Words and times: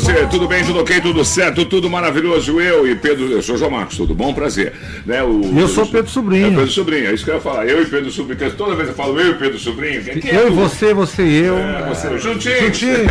Você, 0.00 0.26
tudo 0.26 0.46
bem, 0.46 0.62
tudo 0.62 0.80
ok, 0.80 1.00
tudo 1.00 1.24
certo, 1.24 1.64
tudo 1.64 1.88
maravilhoso. 1.88 2.60
Eu 2.60 2.86
e 2.86 2.94
Pedro, 2.94 3.32
eu 3.32 3.42
sou 3.42 3.56
João 3.56 3.70
Marcos, 3.70 3.96
tudo 3.96 4.14
bom? 4.14 4.34
Prazer. 4.34 4.74
Né, 5.06 5.22
o, 5.22 5.58
eu 5.58 5.68
sou 5.68 5.86
Pedro 5.86 6.10
Sobrinho. 6.10 6.48
É 6.48 6.50
Pedro 6.50 6.70
Sobrinho, 6.70 7.06
é 7.06 7.14
isso 7.14 7.24
que 7.24 7.30
eu 7.30 7.36
ia 7.36 7.40
falar. 7.40 7.66
Eu 7.66 7.82
e 7.82 7.86
Pedro 7.86 8.10
Sobrinho, 8.10 8.50
toda 8.52 8.74
vez 8.74 8.88
eu 8.90 8.94
falo 8.94 9.18
eu 9.18 9.30
e 9.30 9.34
Pedro 9.34 9.58
Sobrinho. 9.58 10.04
Quem, 10.04 10.30
é 10.30 10.36
eu 10.36 10.48
e 10.48 10.50
você, 10.50 10.92
você 10.92 11.22
e 11.22 11.44
eu. 11.44 11.56
É, 11.56 11.88
você, 11.88 12.18
juntinhos. 12.18 12.60
juntinhos. 12.60 13.06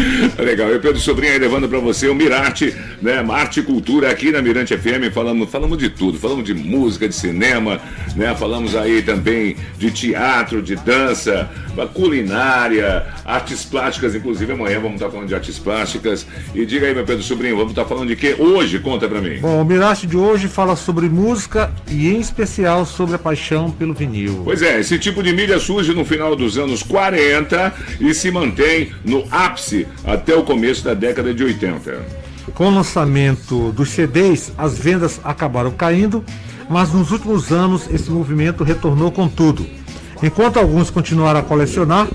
Legal, 0.38 0.68
eu 0.70 0.76
e 0.76 0.80
Pedro 0.80 0.98
Sobrinho 0.98 1.34
aí 1.34 1.38
levando 1.38 1.68
pra 1.68 1.78
você 1.78 2.08
o 2.08 2.14
Mirarte, 2.14 2.74
né? 3.02 3.22
Arte 3.30 3.60
e 3.60 3.62
Cultura 3.62 4.10
aqui 4.10 4.32
na 4.32 4.40
Mirante 4.40 4.76
FM. 4.76 5.12
Falamos, 5.12 5.50
falamos 5.50 5.76
de 5.76 5.90
tudo, 5.90 6.18
falamos 6.18 6.44
de 6.44 6.54
música, 6.54 7.06
de 7.06 7.14
cinema, 7.14 7.80
né? 8.16 8.34
Falamos 8.34 8.74
aí 8.74 9.02
também 9.02 9.56
de 9.76 9.90
teatro, 9.90 10.62
de 10.62 10.74
dança, 10.76 11.50
culinária, 11.92 13.06
artes 13.24 13.64
plásticas, 13.64 14.14
inclusive 14.14 14.52
amanhã 14.52 14.80
vamos 14.80 14.94
estar 14.94 15.10
falando 15.10 15.28
de 15.28 15.34
artes 15.34 15.58
plásticas. 15.58 16.26
E 16.54 16.66
diga 16.66 16.86
aí, 16.86 16.94
meu 16.94 17.04
Pedro 17.04 17.22
Sobrinho, 17.22 17.56
vamos 17.56 17.72
estar 17.72 17.84
falando 17.84 18.08
de 18.08 18.16
quê 18.16 18.36
hoje? 18.38 18.78
Conta 18.78 19.08
pra 19.08 19.20
mim. 19.20 19.38
Bom, 19.40 19.62
o 19.62 19.64
Mirage 19.64 20.06
de 20.06 20.16
hoje 20.16 20.48
fala 20.48 20.74
sobre 20.76 21.08
música 21.08 21.72
e 21.88 22.08
em 22.08 22.20
especial 22.20 22.84
sobre 22.84 23.14
a 23.14 23.18
paixão 23.18 23.70
pelo 23.70 23.94
vinil. 23.94 24.42
Pois 24.44 24.62
é, 24.62 24.80
esse 24.80 24.98
tipo 24.98 25.22
de 25.22 25.32
mídia 25.32 25.58
surge 25.58 25.94
no 25.94 26.04
final 26.04 26.34
dos 26.34 26.58
anos 26.58 26.82
40 26.82 27.72
e 28.00 28.12
se 28.14 28.30
mantém 28.30 28.92
no 29.04 29.24
ápice 29.30 29.86
até 30.04 30.34
o 30.34 30.42
começo 30.42 30.84
da 30.84 30.94
década 30.94 31.32
de 31.32 31.44
80. 31.44 32.30
Com 32.54 32.66
o 32.66 32.74
lançamento 32.74 33.70
dos 33.72 33.90
CDs, 33.90 34.52
as 34.58 34.78
vendas 34.78 35.20
acabaram 35.22 35.70
caindo, 35.70 36.24
mas 36.68 36.92
nos 36.92 37.10
últimos 37.10 37.52
anos 37.52 37.88
esse 37.90 38.10
movimento 38.10 38.64
retornou 38.64 39.10
com 39.10 39.28
tudo. 39.28 39.66
Enquanto 40.22 40.58
alguns 40.58 40.90
continuaram 40.90 41.40
a 41.40 41.42
colecionar, 41.42 42.06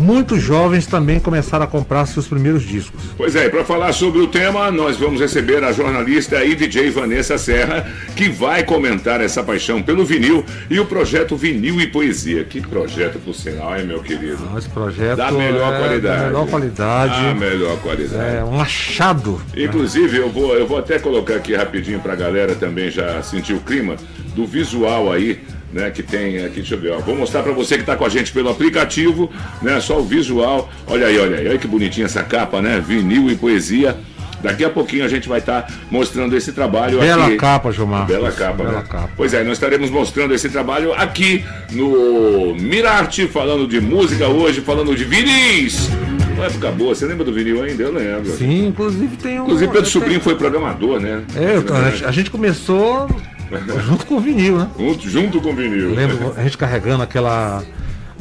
muitos 0.00 0.42
jovens 0.42 0.86
também 0.86 1.20
começaram 1.20 1.64
a 1.64 1.68
comprar 1.68 2.06
seus 2.06 2.26
primeiros 2.26 2.62
discos. 2.62 3.00
Pois 3.16 3.36
é, 3.36 3.48
para 3.48 3.64
falar 3.64 3.92
sobre 3.92 4.20
o 4.20 4.26
tema, 4.26 4.70
nós 4.70 4.96
vamos 4.96 5.20
receber 5.20 5.62
a 5.62 5.72
jornalista 5.72 6.42
e 6.44 6.54
DJ 6.54 6.90
Vanessa 6.90 7.36
Serra, 7.36 7.86
que 8.16 8.28
vai 8.28 8.64
comentar 8.64 9.20
essa 9.20 9.42
paixão 9.42 9.82
pelo 9.82 10.04
vinil 10.04 10.44
e 10.68 10.80
o 10.80 10.86
projeto 10.86 11.36
Vinil 11.36 11.80
e 11.80 11.86
Poesia. 11.86 12.44
Que 12.44 12.60
projeto, 12.60 13.18
por 13.18 13.34
sinal, 13.34 13.76
hein, 13.76 13.86
meu 13.86 14.02
querido? 14.02 14.38
Ah, 14.52 14.58
esse 14.58 14.68
projeto 14.68 15.16
da 15.16 15.30
melhor 15.30 15.74
é 15.74 15.78
qualidade. 15.78 16.18
Da 16.18 16.26
melhor 16.26 16.46
qualidade. 16.48 17.14
A 17.14 17.34
melhor 17.34 17.78
qualidade. 17.80 18.36
É 18.36 18.44
um 18.44 18.60
achado. 18.60 19.40
Inclusive, 19.56 20.16
eu 20.16 20.30
vou, 20.30 20.54
eu 20.54 20.66
vou 20.66 20.78
até 20.78 20.98
colocar 20.98 21.36
aqui 21.36 21.54
rapidinho 21.54 22.00
para 22.00 22.14
a 22.14 22.16
galera 22.16 22.54
também 22.54 22.90
já 22.90 23.22
sentir 23.22 23.52
o 23.52 23.60
clima 23.60 23.96
do 24.34 24.46
visual 24.46 25.12
aí 25.12 25.40
né, 25.72 25.90
que 25.90 26.02
tem 26.02 26.44
aqui, 26.44 26.56
deixa 26.56 26.74
eu 26.74 26.80
ver, 26.80 26.92
ó. 26.92 26.98
vou 26.98 27.16
mostrar 27.16 27.42
para 27.42 27.52
você 27.52 27.74
que 27.76 27.82
está 27.82 27.96
com 27.96 28.04
a 28.04 28.08
gente 28.08 28.32
pelo 28.32 28.50
aplicativo, 28.50 29.30
né, 29.62 29.80
só 29.80 29.98
o 29.98 30.04
visual, 30.04 30.70
olha 30.86 31.06
aí, 31.06 31.18
olha 31.18 31.38
aí, 31.38 31.48
olha 31.48 31.58
que 31.58 31.66
bonitinha 31.66 32.06
essa 32.06 32.22
capa, 32.22 32.60
né, 32.60 32.82
vinil 32.84 33.30
e 33.30 33.36
poesia, 33.36 33.96
Daqui 34.42 34.64
a 34.64 34.70
pouquinho 34.70 35.04
a 35.04 35.08
gente 35.08 35.28
vai 35.28 35.38
estar 35.38 35.62
tá 35.62 35.72
mostrando 35.90 36.34
esse 36.36 36.52
trabalho 36.52 36.98
Bela 36.98 37.26
aqui. 37.26 37.36
capa, 37.36 37.70
Gilmar. 37.70 38.06
Bela 38.06 38.32
capa, 38.32 38.64
Bela 38.64 38.78
né? 38.78 38.84
capa. 38.88 39.10
Pois 39.16 39.34
é, 39.34 39.44
nós 39.44 39.52
estaremos 39.52 39.90
mostrando 39.90 40.34
esse 40.34 40.48
trabalho 40.48 40.94
aqui 40.94 41.44
no 41.72 42.54
Mirarte, 42.54 43.26
falando 43.28 43.66
de 43.66 43.80
música 43.80 44.28
hoje, 44.28 44.60
falando 44.62 44.94
de 44.96 45.04
vinis. 45.04 45.90
Uma 46.34 46.46
época 46.46 46.70
boa, 46.70 46.94
você 46.94 47.04
lembra 47.04 47.24
do 47.24 47.32
vinil 47.32 47.62
ainda? 47.62 47.82
Eu 47.82 47.92
lembro. 47.92 48.32
Sim, 48.32 48.68
inclusive 48.68 49.14
tem 49.18 49.38
um. 49.38 49.44
Inclusive 49.44 49.72
Pedro 49.72 49.90
Sobrinho 49.90 50.20
foi 50.20 50.34
programador, 50.36 50.98
né? 50.98 51.22
É, 51.36 52.06
a 52.06 52.10
gente 52.10 52.30
começou 52.30 53.08
Junto 53.84 54.06
com 54.06 54.16
o 54.16 54.20
vinil, 54.20 54.58
né? 54.58 54.70
Junto, 54.78 55.08
junto 55.08 55.40
com 55.40 55.50
o 55.50 55.54
vinil. 55.54 55.94
lembro 55.94 56.34
a 56.36 56.42
gente 56.42 56.56
carregando 56.56 57.02
aquela. 57.02 57.64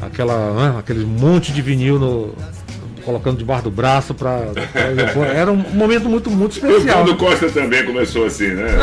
aquela 0.01 0.53
né? 0.53 0.79
aquele 0.79 1.05
monte 1.05 1.51
de 1.53 1.61
vinil 1.61 1.99
no, 1.99 2.35
colocando 3.09 3.37
debaixo 3.37 3.63
do 3.63 3.71
braço 3.71 4.13
para 4.13 4.43
era 5.35 5.51
um 5.51 5.57
momento 5.73 6.07
muito 6.07 6.29
muito 6.29 6.51
especial. 6.51 7.03
O? 7.03 7.17
Costa 7.17 7.49
também 7.49 7.83
começou 7.83 8.25
assim, 8.25 8.49
né? 8.49 8.77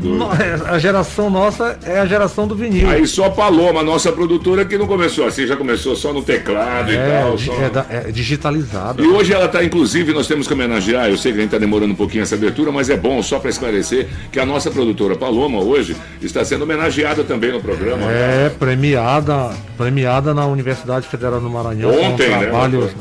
Não, 0.00 0.32
é, 0.32 0.74
a 0.74 0.78
geração 0.78 1.28
nossa 1.28 1.78
é 1.84 1.98
a 1.98 2.06
geração 2.06 2.46
do 2.46 2.54
vinil. 2.54 2.88
Aí 2.88 3.06
só 3.06 3.26
a 3.26 3.30
Paloma, 3.30 3.82
nossa 3.82 4.10
produtora, 4.10 4.64
que 4.64 4.78
não 4.78 4.86
começou 4.86 5.26
assim, 5.26 5.46
já 5.46 5.54
começou 5.54 5.94
só 5.94 6.12
no 6.12 6.22
teclado 6.22 6.90
é, 6.90 6.94
e 6.94 7.22
tal. 7.22 7.38
Só... 7.38 7.52
É, 7.62 7.70
da, 7.70 7.86
é 7.90 8.00
digitalizado. 8.10 9.04
E 9.04 9.06
hoje 9.06 9.32
ela 9.32 9.44
está, 9.44 9.62
inclusive, 9.62 10.12
nós 10.12 10.26
temos 10.26 10.46
que 10.46 10.54
homenagear, 10.54 11.08
eu 11.08 11.16
sei 11.16 11.32
que 11.32 11.38
a 11.38 11.40
gente 11.42 11.48
está 11.48 11.58
demorando 11.58 11.92
um 11.92 11.96
pouquinho 11.96 12.22
essa 12.22 12.34
abertura, 12.34 12.72
mas 12.72 12.88
é 12.88 12.96
bom 12.96 13.22
só 13.22 13.38
para 13.38 13.50
esclarecer 13.50 14.08
que 14.30 14.40
a 14.40 14.46
nossa 14.46 14.70
produtora 14.70 15.14
Paloma 15.14 15.60
hoje 15.60 15.94
está 16.22 16.44
sendo 16.44 16.62
homenageada 16.62 17.22
também 17.22 17.52
no 17.52 17.60
programa. 17.60 18.10
É, 18.10 18.44
né? 18.44 18.52
premiada, 18.58 19.50
premiada 19.76 20.32
na 20.32 20.46
Universidade 20.46 21.06
Federal 21.06 21.40
do 21.40 21.50
Maranhão. 21.50 21.90
Ontem, 21.90 22.34
um 22.34 22.38
trabalho, 22.38 22.80
né? 22.80 22.90
Um 22.94 22.98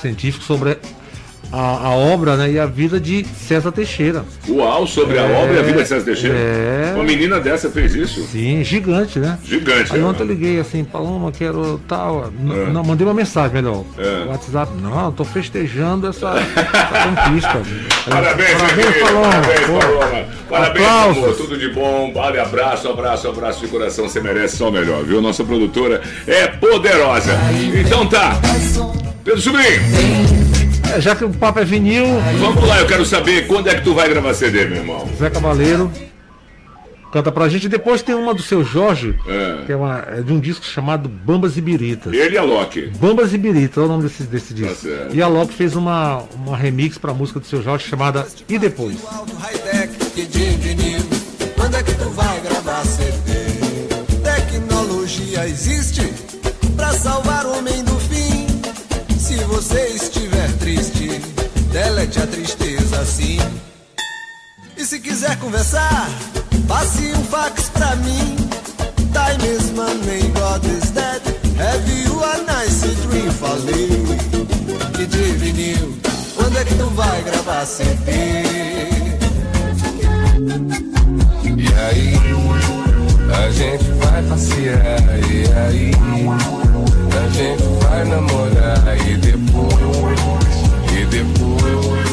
científico 0.00 0.44
sobre 0.44 0.78
a, 1.54 1.86
a, 1.86 1.90
obra 1.90 2.36
né, 2.36 2.50
e 2.50 2.58
a 2.58 2.66
vida 2.66 2.98
de 2.98 3.24
César 3.24 3.70
Teixeira. 3.70 4.24
Uau, 4.48 4.86
sobre 4.86 5.16
é, 5.16 5.20
a 5.20 5.38
obra 5.38 5.54
e 5.54 5.58
a 5.58 5.62
vida 5.62 5.82
de 5.82 5.88
César 5.88 6.04
Teixeira? 6.04 6.36
É... 6.36 6.92
Uma 6.94 7.04
menina 7.04 7.38
dessa 7.38 7.70
fez 7.70 7.94
isso? 7.94 8.22
Sim, 8.26 8.62
gigante, 8.64 9.18
né? 9.18 9.38
Gigante. 9.44 9.92
Aí 9.92 10.00
é, 10.00 10.04
ontem 10.04 10.22
eu 10.22 10.26
liguei 10.26 10.58
assim, 10.58 10.82
Paloma, 10.82 11.30
quero 11.30 11.80
tal. 11.86 12.24
É. 12.26 12.70
Não, 12.70 12.82
mandei 12.82 13.06
uma 13.06 13.14
mensagem 13.14 13.54
melhor. 13.54 13.84
É. 13.96 14.24
WhatsApp, 14.28 14.72
não, 14.80 15.12
tô 15.12 15.24
festejando 15.24 16.08
essa, 16.08 16.30
essa 16.30 17.08
conquista. 17.08 17.62
parabéns, 18.10 18.54
parabéns, 18.54 18.96
Paloma. 18.98 19.30
Parabéns, 19.30 19.66
Paloma. 19.66 20.24
Parabéns, 20.48 20.86
amor. 20.86 21.36
Tudo 21.36 21.56
de 21.56 21.68
bom. 21.68 22.12
Vale, 22.12 22.38
abraço, 22.38 22.88
abraço, 22.88 23.28
abraço 23.28 23.60
de 23.60 23.68
coração. 23.68 24.08
Você 24.08 24.20
merece 24.20 24.56
só 24.56 24.68
o 24.68 24.72
melhor, 24.72 25.04
viu? 25.04 25.20
Nossa 25.20 25.44
produtora 25.44 26.00
é 26.26 26.48
poderosa. 26.48 27.32
Então 27.80 28.06
tá. 28.06 28.40
Pedro 29.24 29.40
Sobrinho. 29.40 29.80
É, 30.94 31.00
já 31.00 31.16
que 31.16 31.24
o 31.24 31.30
papo 31.30 31.58
é 31.58 31.64
vinil. 31.64 32.04
Vamos 32.38 32.68
lá, 32.68 32.80
eu 32.80 32.86
quero 32.86 33.04
saber 33.06 33.46
quando 33.46 33.68
é 33.68 33.74
que 33.74 33.82
tu 33.82 33.94
vai 33.94 34.08
gravar 34.08 34.34
CD, 34.34 34.66
meu 34.66 34.78
irmão. 34.78 35.08
Zé 35.18 35.30
Cavaleiro. 35.30 35.90
Canta 37.10 37.30
pra 37.30 37.48
gente. 37.48 37.68
Depois 37.68 38.02
tem 38.02 38.14
uma 38.14 38.34
do 38.34 38.42
seu 38.42 38.64
Jorge, 38.64 39.14
é. 39.26 39.64
que 39.64 39.72
é, 39.72 39.76
uma, 39.76 40.04
é 40.08 40.20
de 40.20 40.32
um 40.32 40.40
disco 40.40 40.64
chamado 40.64 41.08
Bambas 41.08 41.56
e 41.56 41.60
Biritas. 41.60 42.12
Ele 42.12 42.34
e 42.34 42.38
a 42.38 42.42
Loki. 42.42 42.90
Bambas 42.98 43.32
e 43.32 43.38
Biritas, 43.38 43.78
é 43.78 43.86
o 43.86 43.88
nome 43.88 44.02
desse, 44.02 44.24
desse 44.24 44.52
disco. 44.52 44.88
Tá 44.88 45.08
e 45.12 45.22
a 45.22 45.28
Loki 45.28 45.54
fez 45.54 45.76
uma, 45.76 46.24
uma 46.34 46.56
remix 46.56 46.98
pra 46.98 47.14
música 47.14 47.38
do 47.38 47.46
seu 47.46 47.62
Jorge 47.62 47.86
chamada 47.88 48.26
E 48.48 48.58
Depois. 48.58 48.96
Quando 51.54 51.76
é 51.76 51.82
que 51.84 51.94
tu 51.94 52.10
vai 52.10 52.40
gravar 52.40 52.84
CD? 52.84 53.32
Tecnologia 54.22 55.46
existe 55.46 56.12
pra 56.76 56.92
salvar 56.92 57.46
o 57.46 57.58
homem 57.58 57.84
do 57.84 57.93
você 59.54 59.86
estiver 59.94 60.50
triste, 60.58 61.20
delete 61.70 62.18
a 62.18 62.26
tristeza 62.26 63.00
assim. 63.00 63.38
E 64.76 64.84
se 64.84 64.98
quiser 64.98 65.38
conversar, 65.38 66.08
passe 66.66 67.12
um 67.12 67.24
fax 67.26 67.68
pra 67.68 67.94
mim. 67.96 68.36
Time 69.14 69.56
is 69.56 69.70
money, 69.70 70.22
God 70.32 70.64
is 70.64 70.90
dead. 70.90 71.22
Have 71.56 71.88
you 71.88 72.20
a 72.24 72.38
nice 72.38 72.84
dream? 73.06 73.30
Falei 73.30 73.88
que 74.96 75.06
de 75.06 75.22
vinil, 75.34 75.98
quando 76.34 76.58
é 76.58 76.64
que 76.64 76.74
tu 76.74 76.86
vai 76.86 77.22
gravar 77.22 77.64
CD? 77.64 78.10
E 81.56 81.74
aí, 81.78 82.14
a 83.32 83.50
gente 83.52 83.84
vai 84.02 84.22
passear, 84.24 84.80
e 85.30 85.52
aí? 85.52 86.73
A 87.16 87.28
gente 87.28 87.62
vai 87.80 88.04
namorar 88.04 89.08
e 89.08 89.16
depois, 89.16 89.80
e 90.92 91.04
depois, 91.06 92.03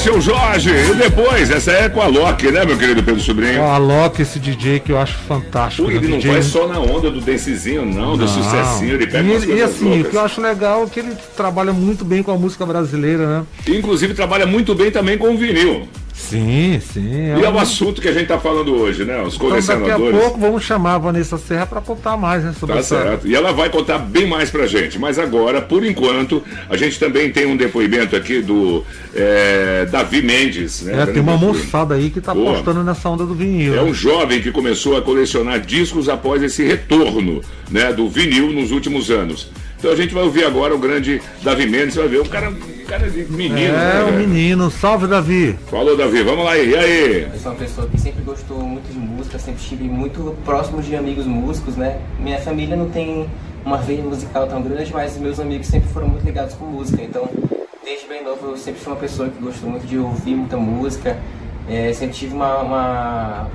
seu 0.00 0.18
Jorge? 0.18 0.70
E 0.70 0.94
depois, 0.94 1.50
essa 1.50 1.72
é 1.72 1.88
com 1.88 2.00
a 2.00 2.06
Loki, 2.06 2.50
né, 2.50 2.64
meu 2.64 2.78
querido 2.78 3.02
Pedro 3.02 3.20
Sobrinho? 3.20 3.62
A 3.62 3.76
Loki, 3.76 4.22
esse 4.22 4.38
DJ 4.38 4.80
que 4.80 4.92
eu 4.92 4.98
acho 4.98 5.18
fantástico. 5.18 5.86
Ui, 5.86 5.94
ele 5.94 6.06
né? 6.06 6.12
não 6.12 6.18
DJ... 6.18 6.32
vai 6.32 6.42
só 6.42 6.66
na 6.66 6.80
onda 6.80 7.10
do 7.10 7.20
dancezinho, 7.20 7.84
não, 7.84 8.16
do 8.16 8.26
sucessinho, 8.26 8.94
ele 8.94 9.06
pega 9.06 9.28
e, 9.28 9.30
umas 9.30 9.44
e 9.44 9.62
assim, 9.62 9.84
o 9.84 9.88
loucas. 9.90 10.10
que 10.10 10.16
eu 10.16 10.20
acho 10.22 10.40
legal 10.40 10.84
é 10.84 10.86
que 10.86 11.00
ele 11.00 11.14
trabalha 11.36 11.72
muito 11.72 12.02
bem 12.02 12.22
com 12.22 12.30
a 12.30 12.38
música 12.38 12.64
brasileira, 12.64 13.26
né? 13.26 13.44
Inclusive 13.68 14.14
trabalha 14.14 14.46
muito 14.46 14.74
bem 14.74 14.90
também 14.90 15.18
com 15.18 15.34
o 15.34 15.36
vinil. 15.36 15.86
Sim, 16.30 16.80
sim. 16.80 17.10
E 17.38 17.44
é 17.44 17.48
um- 17.48 17.54
o 17.54 17.58
assunto 17.58 18.00
que 18.00 18.08
a 18.08 18.12
gente 18.12 18.26
tá 18.28 18.38
falando 18.38 18.72
hoje, 18.74 19.04
né? 19.04 19.20
Os 19.22 19.34
Então 19.34 19.48
daqui 19.50 19.70
a 19.70 19.72
colecionadores. 19.74 20.18
pouco 20.20 20.38
vamos 20.40 20.62
chamar 20.64 20.94
a 20.94 20.98
Vanessa 20.98 21.36
Serra 21.38 21.66
para 21.66 21.80
contar 21.80 22.16
mais 22.16 22.44
né, 22.44 22.54
sobre 22.58 22.74
Tá 22.74 22.80
essa. 22.80 23.02
certo. 23.02 23.26
E 23.28 23.34
ela 23.34 23.52
vai 23.52 23.68
contar 23.68 23.98
bem 23.98 24.26
mais 24.26 24.50
pra 24.50 24.66
gente. 24.66 24.98
Mas 24.98 25.18
agora, 25.18 25.60
por 25.60 25.84
enquanto, 25.84 26.42
a 26.68 26.76
gente 26.76 26.98
também 26.98 27.30
tem 27.30 27.46
um 27.46 27.56
depoimento 27.56 28.14
aqui 28.16 28.40
do 28.40 28.84
é, 29.14 29.86
Davi 29.90 30.22
Mendes. 30.22 30.82
Né? 30.82 31.02
É, 31.02 31.06
tem 31.06 31.20
uma 31.22 31.36
moçada 31.36 31.94
aí 31.94 32.10
que 32.10 32.20
tá 32.20 32.32
Boa. 32.34 32.52
apostando 32.52 32.84
nessa 32.84 33.08
onda 33.08 33.24
do 33.26 33.34
vinil. 33.34 33.74
É 33.74 33.82
um 33.82 33.92
jovem 33.92 34.40
que 34.40 34.50
começou 34.52 34.96
a 34.96 35.02
colecionar 35.02 35.60
discos 35.60 36.08
após 36.08 36.42
esse 36.42 36.62
retorno 36.64 37.40
né, 37.70 37.92
do 37.92 38.08
vinil 38.08 38.52
nos 38.52 38.70
últimos 38.70 39.10
anos. 39.10 39.50
Então 39.80 39.92
a 39.92 39.96
gente 39.96 40.12
vai 40.12 40.22
ouvir 40.24 40.44
agora 40.44 40.74
o 40.74 40.78
grande 40.78 41.22
Davi 41.42 41.66
Mendes, 41.66 41.94
você 41.94 42.00
vai 42.00 42.08
ver, 42.10 42.20
um 42.20 42.26
cara, 42.26 42.50
um 42.50 42.84
cara 42.86 43.08
de 43.08 43.24
menino. 43.32 43.72
né, 43.72 43.96
É, 43.98 44.02
o 44.02 44.06
velho? 44.12 44.18
menino. 44.28 44.70
Salve, 44.70 45.06
Davi. 45.06 45.56
Falou, 45.70 45.96
Davi, 45.96 46.22
vamos 46.22 46.44
lá 46.44 46.50
aí. 46.52 46.68
E 46.68 46.76
aí? 46.76 47.22
Eu 47.32 47.38
sou 47.40 47.52
uma 47.52 47.58
pessoa 47.58 47.86
que 47.88 47.98
sempre 47.98 48.22
gostou 48.22 48.58
muito 48.60 48.92
de 48.92 48.98
música, 48.98 49.38
sempre 49.38 49.62
estive 49.62 49.84
muito 49.84 50.36
próximo 50.44 50.82
de 50.82 50.94
amigos 50.94 51.24
músicos, 51.24 51.76
né? 51.76 51.98
Minha 52.18 52.38
família 52.40 52.76
não 52.76 52.90
tem 52.90 53.26
uma 53.64 53.78
veia 53.78 54.02
musical 54.02 54.46
tão 54.46 54.60
grande, 54.60 54.92
mas 54.92 55.16
meus 55.16 55.40
amigos 55.40 55.66
sempre 55.66 55.88
foram 55.88 56.08
muito 56.08 56.26
ligados 56.26 56.54
com 56.56 56.66
música. 56.66 57.02
Então, 57.02 57.26
desde 57.82 58.06
bem 58.06 58.22
novo, 58.22 58.50
eu 58.50 58.56
sempre 58.58 58.82
fui 58.82 58.92
uma 58.92 58.98
pessoa 59.00 59.30
que 59.30 59.42
gostou 59.42 59.70
muito 59.70 59.86
de 59.86 59.96
ouvir 59.96 60.34
muita 60.34 60.58
música. 60.58 61.16
É, 61.66 61.90
sempre 61.94 62.14
tive 62.16 62.34
uma, 62.34 62.58
uma 62.58 63.48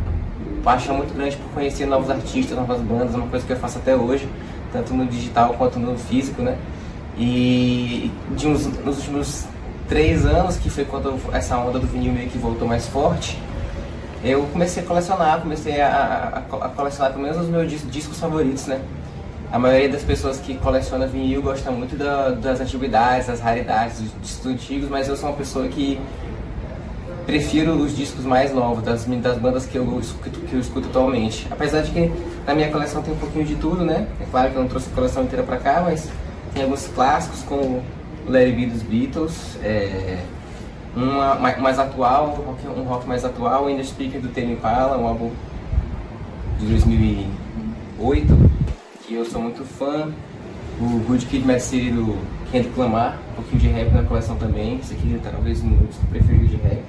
paixão 0.63 0.95
muito 0.97 1.13
grande 1.13 1.37
por 1.37 1.51
conhecer 1.53 1.85
novos 1.85 2.09
artistas, 2.09 2.57
novas 2.57 2.81
bandas, 2.81 3.13
uma 3.13 3.27
coisa 3.27 3.45
que 3.45 3.53
eu 3.53 3.57
faço 3.57 3.77
até 3.77 3.95
hoje, 3.95 4.27
tanto 4.71 4.93
no 4.93 5.05
digital 5.05 5.53
quanto 5.57 5.79
no 5.79 5.97
físico, 5.97 6.41
né? 6.41 6.57
E 7.17 8.11
de 8.35 8.47
uns, 8.47 8.65
nos 8.83 8.97
últimos 8.97 9.45
três 9.87 10.25
anos, 10.25 10.57
que 10.57 10.69
foi 10.69 10.83
quando 10.85 11.17
essa 11.31 11.57
onda 11.57 11.79
do 11.79 11.87
vinil 11.87 12.11
meio 12.11 12.29
que 12.29 12.37
voltou 12.37 12.67
mais 12.67 12.87
forte, 12.87 13.39
eu 14.23 14.43
comecei 14.51 14.81
a 14.83 14.85
colecionar, 14.85 15.39
comecei 15.41 15.79
a, 15.81 16.43
a- 16.51 16.65
a 16.65 16.69
colecionar 16.69 17.11
pelo 17.13 17.23
menos 17.23 17.37
os 17.39 17.47
meus 17.47 17.69
dis- 17.69 17.89
discos 17.91 18.19
favoritos, 18.19 18.65
né? 18.67 18.79
A 19.51 19.59
maioria 19.59 19.87
das 19.89 20.01
pessoas 20.03 20.39
que 20.39 20.55
coleciona 20.55 21.05
vinil 21.05 21.41
gosta 21.41 21.69
muito 21.71 21.95
da- 21.95 22.31
das 22.31 22.59
antiguidades, 22.59 23.27
das 23.27 23.39
raridades, 23.39 24.01
dos 24.01 24.11
discos 24.21 24.45
antigos, 24.47 24.89
mas 24.89 25.07
eu 25.07 25.15
sou 25.15 25.29
uma 25.29 25.35
pessoa 25.37 25.67
que 25.67 25.99
prefiro 27.25 27.73
os 27.73 27.95
discos 27.95 28.25
mais 28.25 28.53
novos, 28.53 28.83
das, 28.83 29.05
das 29.05 29.37
bandas 29.37 29.65
que 29.65 29.75
eu, 29.77 29.99
escuto, 29.99 30.39
que 30.41 30.53
eu 30.53 30.59
escuto 30.59 30.87
atualmente. 30.89 31.47
Apesar 31.49 31.81
de 31.81 31.91
que 31.91 32.11
na 32.45 32.53
minha 32.53 32.71
coleção 32.71 33.01
tem 33.01 33.13
um 33.13 33.17
pouquinho 33.17 33.45
de 33.45 33.55
tudo, 33.55 33.83
né? 33.83 34.07
É 34.19 34.25
claro 34.25 34.51
que 34.51 34.55
eu 34.55 34.61
não 34.61 34.69
trouxe 34.69 34.89
a 34.91 34.95
coleção 34.95 35.23
inteira 35.23 35.43
pra 35.43 35.57
cá, 35.57 35.81
mas 35.83 36.09
tem 36.53 36.63
alguns 36.63 36.87
clássicos 36.87 37.41
como 37.43 37.83
It 38.27 38.51
Be 38.51 38.65
dos 38.65 38.81
Beatles, 38.83 39.57
é, 39.63 40.23
uma 40.95 41.35
mais, 41.35 41.59
mais 41.59 41.79
atual, 41.79 42.45
um 42.47 42.83
rock, 42.83 43.05
um 43.05 43.07
mais 43.07 43.25
atual, 43.25 43.69
In 43.69 43.77
The 43.77 43.83
Speaker 43.83 44.21
do 44.21 44.29
Tame 44.29 44.53
Impala, 44.53 44.97
um 44.97 45.07
álbum 45.07 45.31
de 46.59 46.65
2008, 46.67 48.51
que 49.05 49.15
eu 49.15 49.25
sou 49.25 49.41
muito 49.41 49.63
fã. 49.63 50.09
O 50.79 50.99
Good 51.07 51.25
Kid, 51.27 51.45
Mad 51.45 51.59
City 51.59 51.89
do 51.89 52.17
Kendrick 52.51 52.77
Lamar, 52.77 53.17
um 53.31 53.35
pouquinho 53.35 53.61
de 53.61 53.67
rap 53.69 53.93
na 53.93 54.03
coleção 54.03 54.35
também. 54.35 54.77
Esse 54.77 54.93
aqui 54.93 55.15
é 55.15 55.29
talvez 55.29 55.61
o 55.61 55.65
meu 55.65 55.87
disco 55.87 56.05
preferido 56.07 56.47
de 56.47 56.57
rap. 56.57 56.83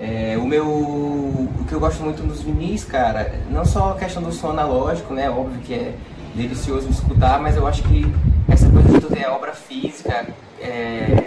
É, 0.00 0.36
o 0.38 0.46
meu. 0.46 0.64
O 0.66 1.64
que 1.68 1.72
eu 1.74 1.80
gosto 1.80 2.02
muito 2.02 2.22
nos 2.22 2.40
vinis, 2.42 2.84
cara, 2.84 3.32
não 3.50 3.64
só 3.64 3.92
a 3.92 3.94
questão 3.98 4.22
do 4.22 4.32
som 4.32 4.50
analógico, 4.50 5.12
né? 5.12 5.28
Óbvio 5.28 5.60
que 5.60 5.74
é 5.74 5.94
delicioso 6.34 6.86
de 6.86 6.94
escutar, 6.94 7.40
mas 7.40 7.56
eu 7.56 7.66
acho 7.66 7.82
que 7.82 8.04
essa 8.48 8.68
coisa 8.70 8.88
de 8.88 9.00
tu 9.00 9.08
ter 9.08 9.24
a 9.24 9.34
obra 9.34 9.52
física 9.52 10.26
é, 10.60 11.24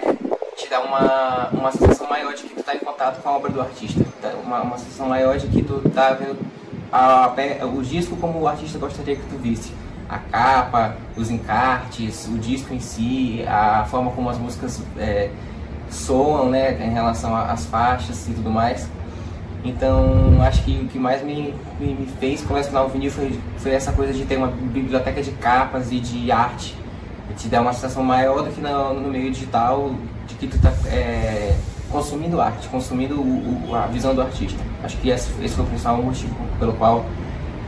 te 0.55 0.69
dá 0.69 0.79
uma, 0.81 1.49
uma 1.49 1.71
sensação 1.71 2.07
maior 2.09 2.33
de 2.33 2.43
que 2.43 2.55
tu 2.55 2.63
tá 2.63 2.73
em 2.75 2.79
contato 2.79 3.21
com 3.21 3.29
a 3.29 3.33
obra 3.35 3.51
do 3.51 3.61
artista. 3.61 4.03
Tá? 4.21 4.31
Uma, 4.43 4.61
uma 4.61 4.77
sensação 4.77 5.09
maior 5.09 5.37
de 5.37 5.47
que 5.47 5.61
tu 5.61 5.81
tá 5.89 6.13
vendo 6.13 6.39
a, 6.91 7.27
pe- 7.29 7.63
o 7.63 7.81
disco 7.83 8.15
como 8.17 8.39
o 8.39 8.47
artista 8.47 8.79
gostaria 8.79 9.15
que 9.15 9.23
tu 9.27 9.37
visse. 9.37 9.73
A 10.09 10.17
capa, 10.17 10.95
os 11.15 11.29
encartes, 11.29 12.27
o 12.27 12.37
disco 12.37 12.73
em 12.73 12.79
si, 12.79 13.43
a 13.47 13.85
forma 13.85 14.11
como 14.11 14.29
as 14.29 14.37
músicas 14.37 14.81
é, 14.97 15.29
soam, 15.91 16.49
né, 16.49 16.77
em 16.83 16.91
relação 16.91 17.35
às 17.35 17.65
faixas 17.65 18.27
e 18.27 18.31
tudo 18.33 18.49
mais. 18.49 18.87
Então, 19.63 20.41
acho 20.41 20.63
que 20.63 20.71
o 20.71 20.87
que 20.87 20.97
mais 20.97 21.21
me, 21.23 21.53
me, 21.79 21.93
me 21.93 22.07
fez 22.19 22.41
colecionar 22.41 22.85
o 22.85 22.89
vinil 22.89 23.11
foi, 23.11 23.39
foi 23.57 23.71
essa 23.73 23.91
coisa 23.91 24.11
de 24.11 24.25
ter 24.25 24.37
uma 24.37 24.47
biblioteca 24.47 25.21
de 25.21 25.31
capas 25.33 25.91
e 25.91 25.99
de 25.99 26.31
arte. 26.31 26.75
Te 27.37 27.47
dá 27.47 27.61
uma 27.61 27.71
sensação 27.71 28.03
maior 28.03 28.41
do 28.43 28.49
que 28.51 28.59
no, 28.59 28.93
no 28.93 29.09
meio 29.09 29.31
digital, 29.31 29.91
de 30.27 30.35
que 30.35 30.47
tu 30.47 30.57
tá 30.59 30.73
é, 30.87 31.55
consumindo 31.89 32.41
arte, 32.41 32.67
consumindo 32.69 33.15
o- 33.21 33.69
o- 33.69 33.75
a 33.75 33.85
visão 33.85 34.13
do 34.15 34.21
artista. 34.21 34.59
Acho 34.83 34.97
que 34.97 35.09
esse, 35.09 35.29
esse 35.43 35.53
foi 35.55 35.63
o 35.63 35.67
principal 35.67 35.97
motivo 36.01 36.35
pelo 36.59 36.73
qual 36.73 37.05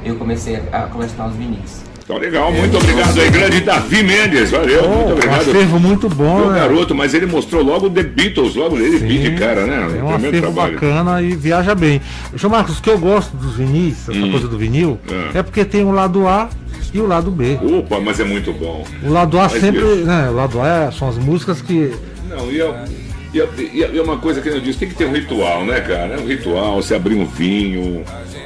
eu 0.03 0.15
comecei 0.17 0.61
a 0.71 0.81
colecionar 0.87 1.29
os 1.29 1.35
vinis. 1.35 1.83
Então, 2.03 2.17
legal, 2.17 2.51
muito 2.51 2.75
obrigado 2.77 3.17
aí, 3.17 3.29
grande 3.29 3.61
Davi 3.61 4.03
Mendes, 4.03 4.51
valeu, 4.51 4.83
muito 4.89 4.93
Oh, 5.05 5.09
um 5.09 5.13
obrigado. 5.13 5.39
acervo 5.41 5.79
muito 5.79 6.09
bom, 6.09 6.37
Meu 6.39 6.51
né? 6.51 6.59
garoto, 6.59 6.93
mas 6.93 7.13
ele 7.13 7.25
mostrou 7.25 7.63
logo 7.63 7.89
The 7.89 8.03
Beatles, 8.03 8.55
logo 8.55 8.77
ele 8.77 8.99
Sim, 8.99 9.07
beat, 9.07 9.39
cara, 9.39 9.65
né? 9.65 9.99
É 9.99 10.03
um 10.03 10.13
acervo 10.13 10.41
trabalho. 10.41 10.73
bacana 10.73 11.21
e 11.21 11.33
viaja 11.33 11.73
bem. 11.73 12.01
João 12.35 12.51
Marcos, 12.51 12.79
o 12.79 12.81
que 12.81 12.89
eu 12.89 12.97
gosto 12.97 13.37
dos 13.37 13.55
vinis, 13.55 14.09
essa 14.09 14.19
coisa 14.29 14.47
do 14.49 14.57
vinil, 14.57 14.99
Hum. 15.09 15.29
É. 15.33 15.39
é. 15.39 15.43
porque 15.43 15.63
tem 15.63 15.85
o 15.85 15.91
lado 15.91 16.27
A 16.27 16.49
e 16.93 16.99
o 16.99 17.07
lado 17.07 17.31
B. 17.31 17.57
Opa, 17.79 18.01
mas 18.01 18.19
é 18.19 18.25
muito 18.25 18.51
bom. 18.51 18.83
O 19.01 19.09
lado 19.09 19.39
A 19.39 19.43
Mas 19.43 19.53
sempre, 19.61 19.81
né? 20.03 20.27
O 20.29 20.33
lado 20.35 20.59
A 20.61 20.91
são 20.91 21.07
as 21.07 21.17
músicas 21.17 21.61
que. 21.61 21.93
Não, 22.29 22.51
e 22.51 22.59
é, 22.59 22.85
e 23.33 23.39
é- 23.41 23.43
é- 23.43 23.89
e 23.93 23.97
é 23.97 24.01
uma 24.01 24.17
coisa 24.17 24.41
que 24.41 24.49
eu 24.49 24.59
disse, 24.59 24.79
tem 24.79 24.89
que 24.89 24.95
ter 24.95 25.05
um 25.05 25.11
ritual, 25.13 25.65
né, 25.65 25.79
cara? 25.81 26.15
É 26.15 26.19
um 26.19 26.25
ritual, 26.27 26.81
você 26.81 26.95
abrir 26.95 27.15
um 27.15 27.25
vinho, 27.25 28.03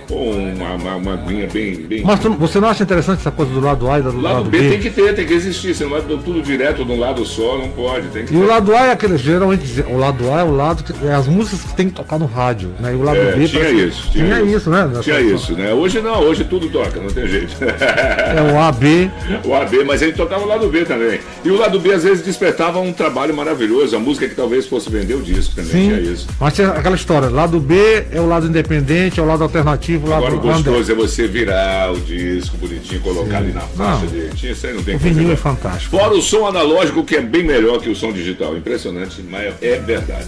ou 0.10 0.32
uma, 0.32 0.74
uma, 0.76 0.96
uma 0.96 1.14
aguinha 1.14 1.48
bem. 1.52 1.76
bem... 1.76 2.04
Mas 2.04 2.20
você 2.20 2.60
não 2.60 2.70
acha 2.70 2.84
interessante 2.84 3.20
essa 3.20 3.32
coisa 3.32 3.52
do 3.52 3.60
lado 3.60 3.90
A 3.90 4.00
e 4.00 4.02
do 4.02 4.10
O 4.10 4.22
lado, 4.22 4.36
lado 4.38 4.50
B 4.50 4.70
tem 4.70 4.80
que 4.80 4.90
ter, 4.90 5.14
tem 5.14 5.26
que 5.26 5.34
existir. 5.34 5.76
Você 5.76 5.84
não 5.84 5.92
vai 5.92 6.02
tudo 6.02 6.42
direto 6.42 6.86
de 6.86 6.92
um 6.92 7.00
lado 7.00 7.26
só, 7.26 7.58
não 7.58 7.70
pode. 7.70 8.08
E 8.08 8.22
o 8.22 8.26
ter. 8.42 8.46
lado 8.46 8.74
A 8.76 8.86
é 8.88 8.92
aquele, 8.92 9.18
geralmente, 9.18 9.82
o 9.82 9.98
lado 9.98 10.32
A 10.32 10.40
é 10.40 10.44
o 10.44 10.56
lado 10.56 10.84
que 10.84 10.94
é 11.06 11.14
as 11.14 11.28
músicas 11.28 11.64
que 11.64 11.76
tem 11.76 11.90
que 11.90 11.96
tocar 11.96 12.18
no 12.18 12.26
rádio, 12.26 12.70
né? 12.80 12.94
E 12.94 12.96
o 12.96 13.04
lado 13.04 13.18
É, 13.20 13.36
B 13.36 13.48
tinha 13.48 13.70
isso, 13.70 14.10
tinha 14.12 14.42
isso. 14.42 14.70
né? 14.70 14.90
Tinha 15.02 15.20
isso, 15.20 15.54
né? 15.54 15.74
Hoje 15.74 16.00
não, 16.02 16.22
hoje 16.22 16.44
tudo 16.46 16.70
toca, 16.70 17.00
não 17.02 17.10
tem 17.10 17.28
jeito. 17.28 17.56
É 17.62 18.54
o 18.54 18.60
A, 18.60 18.72
B. 18.72 19.10
o 19.44 19.54
AB, 19.54 19.84
mas 19.84 20.02
ele 20.02 20.14
tocava 20.14 20.44
o 20.44 20.48
lado 20.48 20.68
B 20.70 20.86
também. 20.86 21.20
E 21.44 21.50
o 21.50 21.58
lado 21.58 21.80
B 21.80 21.94
às 21.94 22.04
vezes 22.04 22.24
despertava 22.24 22.80
um 22.80 22.94
trabalho 22.94 23.34
maravilhoso, 23.36 23.96
a 23.96 24.00
música 24.00 24.28
que 24.30 24.36
talvez 24.36 24.66
fosse 24.68 24.77
vender 24.90 25.16
o 25.16 25.22
disco 25.22 25.56
também, 25.56 25.72
Sim. 25.72 25.88
tinha 25.88 26.00
isso. 26.00 26.28
Mas 26.40 26.54
tinha 26.54 26.70
aquela 26.70 26.96
história, 26.96 27.30
lado 27.30 27.60
B 27.60 28.06
é 28.12 28.20
o 28.20 28.28
lado 28.28 28.48
independente, 28.48 29.20
é 29.20 29.24
o 29.24 29.26
lado 29.26 29.44
alternativo, 29.44 30.08
o 30.08 30.10
lado 30.10 30.26
Agora 30.26 30.36
o 30.36 30.40
gostoso 30.40 30.92
é 30.92 30.96
você 30.96 31.28
virar 31.28 31.92
o 31.92 32.00
disco 32.00 32.58
bonitinho, 32.58 33.02
colocar 33.02 33.38
ali 33.38 33.52
na 33.52 33.62
faixa 33.62 34.06
Não. 34.06 34.08
direitinho, 34.08 34.52
isso 34.52 34.68
aí 34.68 34.74
não 34.74 34.84
tem 34.84 34.96
O 34.96 35.00
vinil 35.00 35.32
é 35.32 35.36
fantástico. 35.36 35.98
Fora 35.98 36.14
o 36.14 36.22
som 36.22 36.46
analógico, 36.46 37.04
que 37.04 37.16
é 37.16 37.22
bem 37.22 37.44
melhor 37.44 37.80
que 37.80 37.90
o 37.90 37.96
som 37.96 38.12
digital. 38.12 38.56
Impressionante, 38.56 39.24
mas 39.28 39.54
é 39.62 39.80
verdade. 39.80 40.28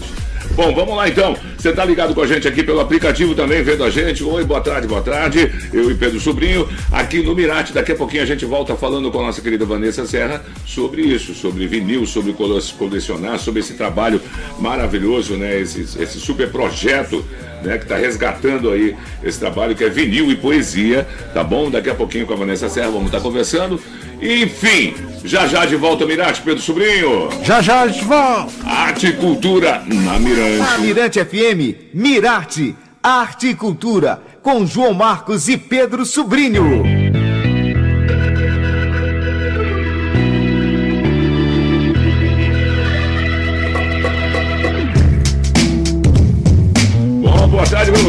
Bom, 0.56 0.74
vamos 0.75 0.96
lá 0.96 1.08
então. 1.08 1.38
Você 1.58 1.72
tá 1.72 1.86
ligado 1.86 2.13
com 2.13 2.22
a 2.22 2.27
gente 2.27 2.48
aqui 2.48 2.63
pelo 2.63 2.82
aplicativo 2.82 3.34
também, 3.34 3.63
vendo 3.63 3.84
a 3.84 3.89
gente. 3.89 4.24
Oi, 4.24 4.44
boa 4.44 4.60
tarde, 4.60 4.88
boa 4.88 5.01
tarde. 5.01 5.51
Eu 5.72 5.89
e 5.89 5.96
Pedro 5.96 6.20
Sobrinho, 6.20 6.68
aqui 6.91 7.22
no 7.24 7.34
Mirate. 7.34 7.72
Daqui 7.72 7.94
a 7.94 7.96
pouquinho 7.96 8.24
a 8.24 8.25
gente 8.25 8.44
volta 8.46 8.75
falando 8.75 9.10
com 9.10 9.20
a 9.20 9.24
nossa 9.27 9.41
querida 9.41 9.65
Vanessa 9.65 10.06
Serra 10.06 10.44
sobre 10.65 11.01
isso, 11.01 11.34
sobre 11.34 11.65
vinil, 11.65 12.06
sobre 12.06 12.34
cole- 12.34 12.62
colecionar, 12.77 13.39
sobre 13.39 13.62
esse 13.62 13.74
trabalho 13.75 14.22
maravilhoso, 14.60 15.36
né? 15.38 15.60
Esse, 15.62 15.82
esse 16.01 16.20
super 16.20 16.50
projeto 16.50 17.24
né, 17.63 17.77
que 17.77 17.84
está 17.84 17.96
resgatando 17.98 18.70
aí 18.70 18.96
esse 19.24 19.39
trabalho 19.39 19.75
que 19.75 19.84
é 19.84 19.89
vinil 19.89 20.29
e 20.32 20.36
poesia, 20.36 21.08
tá 21.34 21.44
bom? 21.44 21.70
Daqui 21.70 21.89
a 21.89 21.96
pouquinho 21.96 22.25
com 22.25 22.34
a 22.34 22.38
Vanessa 22.38 22.68
Serra 22.68 22.89
vamos 22.89 23.06
estar 23.08 23.22
conversando. 23.22 23.79
Enfim, 24.21 24.93
já 25.23 25.47
já 25.47 25.65
de 25.65 25.75
volta, 25.75 26.05
Mirate, 26.05 26.41
Pedro 26.41 26.61
Sobrinho. 26.61 27.29
Já 27.43 27.61
já 27.61 27.88
gente 27.88 28.03
volta. 28.03 28.51
Arte 28.65 29.07
e 29.07 29.13
cultura 29.13 29.81
na 29.85 30.19
Mirante. 30.19 30.81
Mirante 30.81 31.23
FM, 31.23 31.93
Mirarte, 31.93 32.75
Arte 33.01 33.47
e 33.47 33.55
Cultura, 33.55 34.21
com 34.41 34.65
João 34.65 34.93
Marcos 34.93 35.47
e 35.47 35.57
Pedro 35.57 36.05
Sobrinho. 36.05 36.99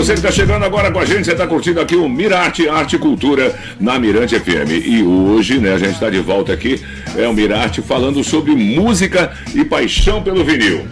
Você 0.05 0.15
que 0.15 0.21
está 0.21 0.31
chegando 0.31 0.65
agora 0.65 0.91
com 0.91 0.99
a 0.99 1.05
gente. 1.05 1.27
Você 1.27 1.33
está 1.33 1.47
curtindo 1.47 1.79
aqui 1.79 1.95
o 1.95 2.09
Mirarte 2.09 2.67
Arte 2.67 2.97
e 2.97 2.99
Cultura 2.99 3.55
na 3.79 3.99
Mirante 3.99 4.39
FM. 4.41 4.71
E 4.83 5.03
hoje, 5.03 5.59
né, 5.59 5.75
a 5.75 5.79
gente 5.79 5.93
está 5.93 6.09
de 6.09 6.19
volta 6.21 6.55
aqui, 6.55 6.81
é 7.15 7.29
o 7.29 7.35
Mirarte 7.35 7.83
falando 7.83 8.25
sobre 8.25 8.53
música 8.53 9.31
e 9.55 9.63
paixão 9.63 10.23
pelo 10.23 10.43
vinil. 10.43 10.87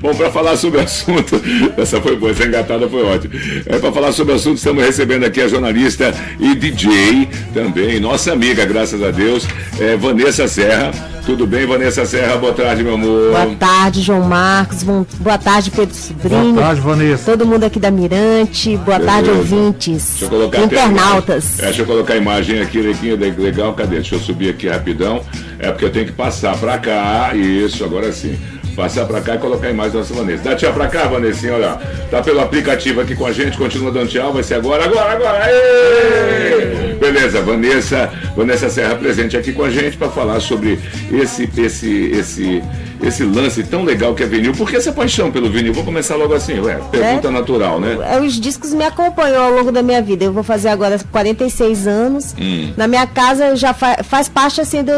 Bom, 0.00 0.14
para 0.14 0.30
falar 0.30 0.56
sobre 0.56 0.80
o 0.80 0.82
assunto, 0.82 1.40
essa 1.76 2.00
foi 2.00 2.16
boa, 2.16 2.32
essa 2.32 2.44
engatada 2.44 2.88
foi 2.88 3.02
ótima. 3.04 3.34
É, 3.66 3.78
para 3.78 3.92
falar 3.92 4.12
sobre 4.12 4.32
o 4.32 4.36
assunto, 4.36 4.56
estamos 4.56 4.84
recebendo 4.84 5.24
aqui 5.24 5.40
a 5.40 5.48
jornalista 5.48 6.14
e 6.38 6.54
DJ 6.54 7.28
também, 7.52 8.00
nossa 8.00 8.32
amiga, 8.32 8.64
graças 8.64 9.02
a 9.02 9.10
Deus, 9.10 9.46
é 9.78 9.96
Vanessa 9.96 10.48
Serra. 10.48 10.90
Tudo 11.26 11.44
bem, 11.44 11.66
Vanessa 11.66 12.06
Serra? 12.06 12.36
Boa 12.36 12.52
tarde, 12.52 12.84
meu 12.84 12.94
amor. 12.94 13.32
Boa 13.32 13.56
tarde, 13.56 14.00
João 14.00 14.20
Marcos. 14.20 14.84
Boa 14.84 15.36
tarde, 15.36 15.72
Pedro 15.72 15.92
Sobrinho. 15.92 16.52
Boa 16.52 16.66
tarde, 16.66 16.80
Vanessa. 16.80 17.32
Todo 17.32 17.44
mundo 17.44 17.64
aqui 17.64 17.80
da 17.80 17.90
Mirante. 17.90 18.76
Boa 18.76 18.96
Beleza. 18.96 19.06
tarde, 19.06 19.30
ouvintes. 19.30 20.08
Deixa 20.10 20.24
eu 20.24 20.28
colocar 20.28 20.62
internautas. 20.62 21.58
É, 21.58 21.64
deixa 21.64 21.82
eu 21.82 21.86
colocar 21.86 22.14
a 22.14 22.16
imagem 22.16 22.60
aqui, 22.62 22.80
legal. 22.80 23.74
Cadê? 23.74 23.96
Deixa 23.96 24.14
eu 24.14 24.20
subir 24.20 24.50
aqui 24.50 24.68
rapidão. 24.68 25.20
É 25.58 25.70
porque 25.70 25.84
eu 25.84 25.90
tenho 25.90 26.06
que 26.06 26.12
passar 26.12 26.56
para 26.58 26.78
cá. 26.78 27.34
Isso, 27.34 27.84
agora 27.84 28.12
sim 28.12 28.38
passar 28.76 29.06
para 29.06 29.22
cá 29.22 29.34
e 29.34 29.38
colocar 29.38 29.68
a 29.68 29.70
imagem 29.70 29.92
da 29.92 29.98
nossa 30.00 30.12
Vanessa. 30.12 30.42
Dá 30.44 30.54
tchau 30.54 30.72
para 30.74 30.86
cá, 30.86 31.04
Vanessa, 31.06 31.50
olha. 31.50 31.78
Tá 32.10 32.22
pelo 32.22 32.40
aplicativo 32.40 33.00
aqui 33.00 33.16
com 33.16 33.26
a 33.26 33.32
gente, 33.32 33.56
continua 33.56 33.90
dando 33.90 34.08
tchau, 34.08 34.34
vai 34.34 34.42
ser 34.42 34.54
agora, 34.54 34.84
agora, 34.84 35.12
agora. 35.12 35.44
Aê! 35.44 36.94
Beleza, 37.00 37.40
Vanessa, 37.40 38.12
Vanessa 38.36 38.68
Serra 38.68 38.94
presente 38.94 39.36
aqui 39.36 39.52
com 39.52 39.64
a 39.64 39.70
gente 39.70 39.96
para 39.96 40.10
falar 40.10 40.40
sobre 40.40 40.78
esse, 41.10 41.48
esse, 41.56 42.10
esse 42.12 42.62
esse 43.02 43.24
lance 43.24 43.62
tão 43.62 43.84
legal 43.84 44.14
que 44.14 44.22
é 44.22 44.26
vinil. 44.26 44.52
Por 44.52 44.68
que 44.68 44.76
essa 44.76 44.92
paixão 44.92 45.30
pelo 45.30 45.50
vinil? 45.50 45.72
Vou 45.72 45.84
começar 45.84 46.16
logo 46.16 46.34
assim, 46.34 46.58
ué, 46.60 46.78
pergunta 46.90 47.28
é, 47.28 47.30
natural, 47.30 47.80
né? 47.80 47.96
É, 48.12 48.20
os 48.20 48.34
discos 48.40 48.72
me 48.72 48.84
acompanham 48.84 49.42
ao 49.42 49.52
longo 49.52 49.72
da 49.72 49.82
minha 49.82 50.00
vida. 50.02 50.24
Eu 50.24 50.32
vou 50.32 50.42
fazer 50.42 50.68
agora 50.68 50.98
46 51.10 51.86
anos. 51.86 52.34
Hum. 52.38 52.72
Na 52.76 52.86
minha 52.86 53.06
casa 53.06 53.56
já 53.56 53.72
fa 53.72 53.98
faz 54.02 54.28
parte 54.28 54.60
assim 54.60 54.82
do, 54.82 54.92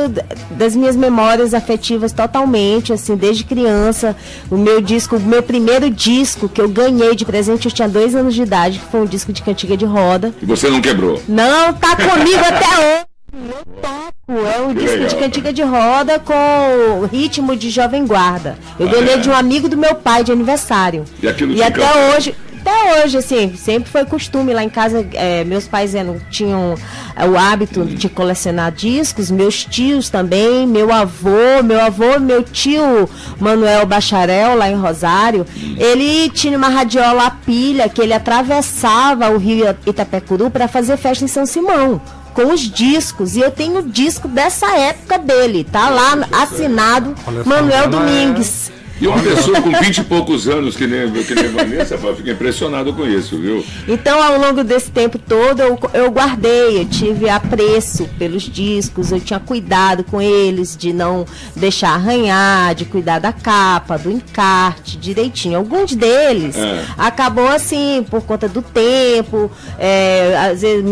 das 0.51 0.75
minhas 0.75 0.97
memórias 0.97 1.55
afetivas 1.55 2.13
totalmente, 2.13 2.93
assim, 2.93 3.17
desde 3.17 3.45
criança. 3.45 4.17
O 4.51 4.57
meu 4.57 4.81
disco, 4.81 5.17
o 5.17 5.21
meu 5.21 5.43
primeiro 5.43 5.91
disco 5.91 6.49
que 6.49 6.61
eu 6.61 6.69
ganhei 6.69 7.15
de 7.15 7.25
presente, 7.25 7.67
eu 7.67 7.73
tinha 7.73 7.89
dois 7.89 8.15
anos 8.15 8.35
de 8.35 8.43
idade, 8.43 8.79
que 8.79 8.87
foi 8.91 9.01
um 9.01 9.07
disco 9.07 9.33
de 9.33 9.43
cantiga 9.43 9.77
de 9.77 9.85
roda. 9.85 10.33
E 10.41 10.47
você 10.47 10.69
não 10.69 10.81
quebrou? 10.81 11.21
Não, 11.29 11.73
tá 11.73 11.97
comigo 11.97 12.41
até 12.45 12.79
hoje. 12.79 13.08
Eu 13.33 13.65
toco, 13.83 14.47
é 14.47 14.61
o 14.63 14.75
disco 14.75 14.93
legal. 14.93 15.09
de 15.09 15.17
cantiga 15.17 15.53
de 15.53 15.63
roda 15.63 16.19
com 16.19 17.07
ritmo 17.13 17.55
de 17.55 17.69
Jovem 17.69 18.07
Guarda. 18.07 18.57
Eu 18.79 18.89
ah, 18.89 18.91
ganhei 18.91 19.15
é? 19.15 19.19
de 19.19 19.29
um 19.29 19.35
amigo 19.35 19.69
do 19.69 19.77
meu 19.77 19.95
pai 19.95 20.25
de 20.25 20.33
aniversário. 20.33 21.05
E, 21.23 21.57
e 21.57 21.63
até 21.63 22.17
hoje, 22.17 22.35
até 22.61 23.05
hoje, 23.05 23.19
assim, 23.19 23.55
sempre 23.55 23.91
foi 23.91 24.07
costume 24.07 24.55
lá 24.55 24.65
em 24.65 24.71
casa, 24.71 25.07
é, 25.13 25.45
meus 25.45 25.69
pais 25.69 25.95
eram, 25.95 26.19
tinham 26.31 26.75
é, 27.15 27.27
o 27.27 27.37
hábito 27.39 27.85
de 27.85 28.09
colecionar 28.09 28.73
discos, 28.73 29.31
meus 29.31 29.63
tios 29.63 30.09
também, 30.09 30.67
meu 30.67 30.91
avô, 30.91 31.63
meu 31.63 31.81
avô, 31.81 32.19
meu 32.19 32.43
tio 32.43 33.09
Manuel 33.39 33.85
Bacharel, 33.85 34.57
lá 34.57 34.71
em 34.71 34.75
Rosário, 34.75 35.47
ele 35.77 36.31
tinha 36.31 36.57
uma 36.57 36.69
radiola 36.69 37.27
a 37.27 37.31
pilha 37.31 37.91
que 37.91 38.01
ele 38.01 38.15
atravessava 38.15 39.29
o 39.29 39.37
rio 39.37 39.67
Itapecuru 39.87 40.51
para 40.51 40.67
fazer 40.67 40.97
festa 40.97 41.25
em 41.25 41.29
São 41.29 41.45
Simão 41.45 42.01
com 42.39 42.53
os 42.53 42.61
discos. 42.61 43.35
E 43.35 43.41
eu 43.41 43.51
tenho 43.51 43.81
o 43.81 43.83
disco 43.83 44.29
dessa 44.29 44.73
época 44.77 45.19
dele. 45.19 45.65
Tá 45.65 45.91
lá 45.91 46.29
assinado 46.31 47.13
Manuel 47.45 47.89
Domingues. 47.89 48.71
E 49.01 49.07
uma 49.07 49.23
pessoa 49.23 49.61
com 49.63 49.71
20 49.71 49.99
e 49.99 50.05
poucos 50.05 50.49
anos, 50.49 50.77
que 50.77 50.87
nem, 50.87 51.11
que 51.13 51.35
nem 51.35 51.49
Vanessa, 51.49 51.97
fica 52.17 52.33
impressionado 52.33 52.93
com 52.93 53.07
isso, 53.07 53.39
viu? 53.39 53.65
Então, 53.87 54.21
ao 54.21 54.39
longo 54.39 54.65
desse 54.65 54.91
tempo 54.91 55.19
todo, 55.19 55.61
eu, 55.61 55.79
eu 55.95 56.11
guardei, 56.11 56.81
eu 56.81 56.85
tive 56.85 57.29
apreço 57.29 58.09
pelos 58.19 58.43
discos, 58.43 59.13
eu 59.13 59.21
tinha 59.21 59.39
cuidado 59.39 60.03
com 60.03 60.21
eles, 60.21 60.77
de 60.77 60.93
não 60.93 61.25
deixar 61.55 61.91
arranhar, 61.91 62.75
de 62.75 62.85
cuidar 62.85 63.21
da 63.21 63.33
capa, 63.33 63.97
do 63.97 64.11
encarte, 64.11 64.97
direitinho. 64.97 65.59
Alguns 65.59 65.95
deles 65.95 66.57
é. 66.57 66.85
acabou 66.97 67.49
assim, 67.49 68.05
por 68.11 68.23
conta 68.23 68.49
do 68.49 68.63
tempo, 68.63 69.51
é, 69.79 70.37
às 70.51 70.63
vezes 70.63 70.85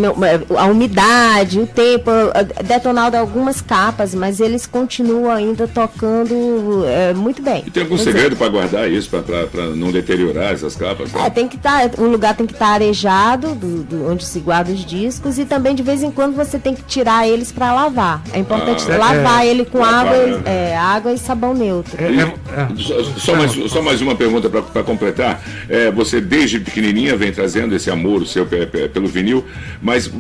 a 0.57 0.65
umidade, 0.67 1.59
o 1.59 1.67
tempo, 1.67 2.11
detonado 2.65 3.17
algumas 3.17 3.61
capas, 3.61 4.15
mas 4.15 4.41
eles 4.41 4.65
continuam 4.65 5.31
ainda 5.31 5.67
tocando 5.67 6.85
é, 6.87 7.13
muito 7.13 7.43
bem. 7.43 7.65
E 7.67 7.71
tem 7.71 7.87
algum 7.97 8.13
segredo 8.13 8.37
para 8.37 8.49
guardar 8.49 8.91
isso, 8.91 9.09
para 9.11 9.67
não 9.75 9.91
deteriorar 9.91 10.53
essas 10.53 10.77
capas? 10.77 11.15
É, 11.15 11.31
tem 11.31 11.49
que 11.49 11.57
estar, 11.57 11.89
tá, 11.89 12.03
o 12.03 12.07
lugar 12.07 12.37
tem 12.37 12.47
que 12.47 12.53
estar 12.53 12.67
tá 12.67 12.73
arejado, 12.73 13.55
do, 13.55 13.83
do, 13.83 14.11
onde 14.11 14.25
se 14.25 14.39
guarda 14.41 14.73
os 14.73 14.85
discos, 14.85 15.39
e 15.39 15.45
também 15.45 15.75
de 15.75 15.83
vez 15.83 16.03
em 16.03 16.11
quando 16.11 16.35
você 16.35 16.59
tem 16.59 16.75
que 16.75 16.83
tirar 16.83 17.27
eles 17.29 17.51
para 17.51 17.73
lavar. 17.73 18.23
É 18.33 18.39
importante 18.39 18.85
ah, 18.91 18.97
lavar 18.97 19.45
é, 19.45 19.49
ele 19.49 19.65
com 19.65 19.79
lavar, 19.79 20.07
água, 20.07 20.27
né? 20.27 20.43
é, 20.47 20.77
água 20.77 21.13
e 21.13 21.19
sabão 21.19 21.55
neutro. 21.55 21.97
É, 21.99 22.07
é, 22.07 22.77
só, 22.77 23.03
só, 23.19 23.37
mais, 23.37 23.53
só 23.71 23.83
mais 23.83 24.01
uma 24.01 24.15
pergunta 24.15 24.49
para 24.49 24.83
completar. 24.83 25.43
você 25.95 26.21
desde 26.21 26.61
pequenininha 26.61 27.17
vem 27.17 27.33
trazendo 27.33 27.75
esse 27.75 27.91
amor 27.91 28.23
o 28.23 28.27
seu 28.27 28.47
pelo 28.47 29.07
vinil, 29.09 29.45
mas 29.81 30.07
o, 30.07 30.13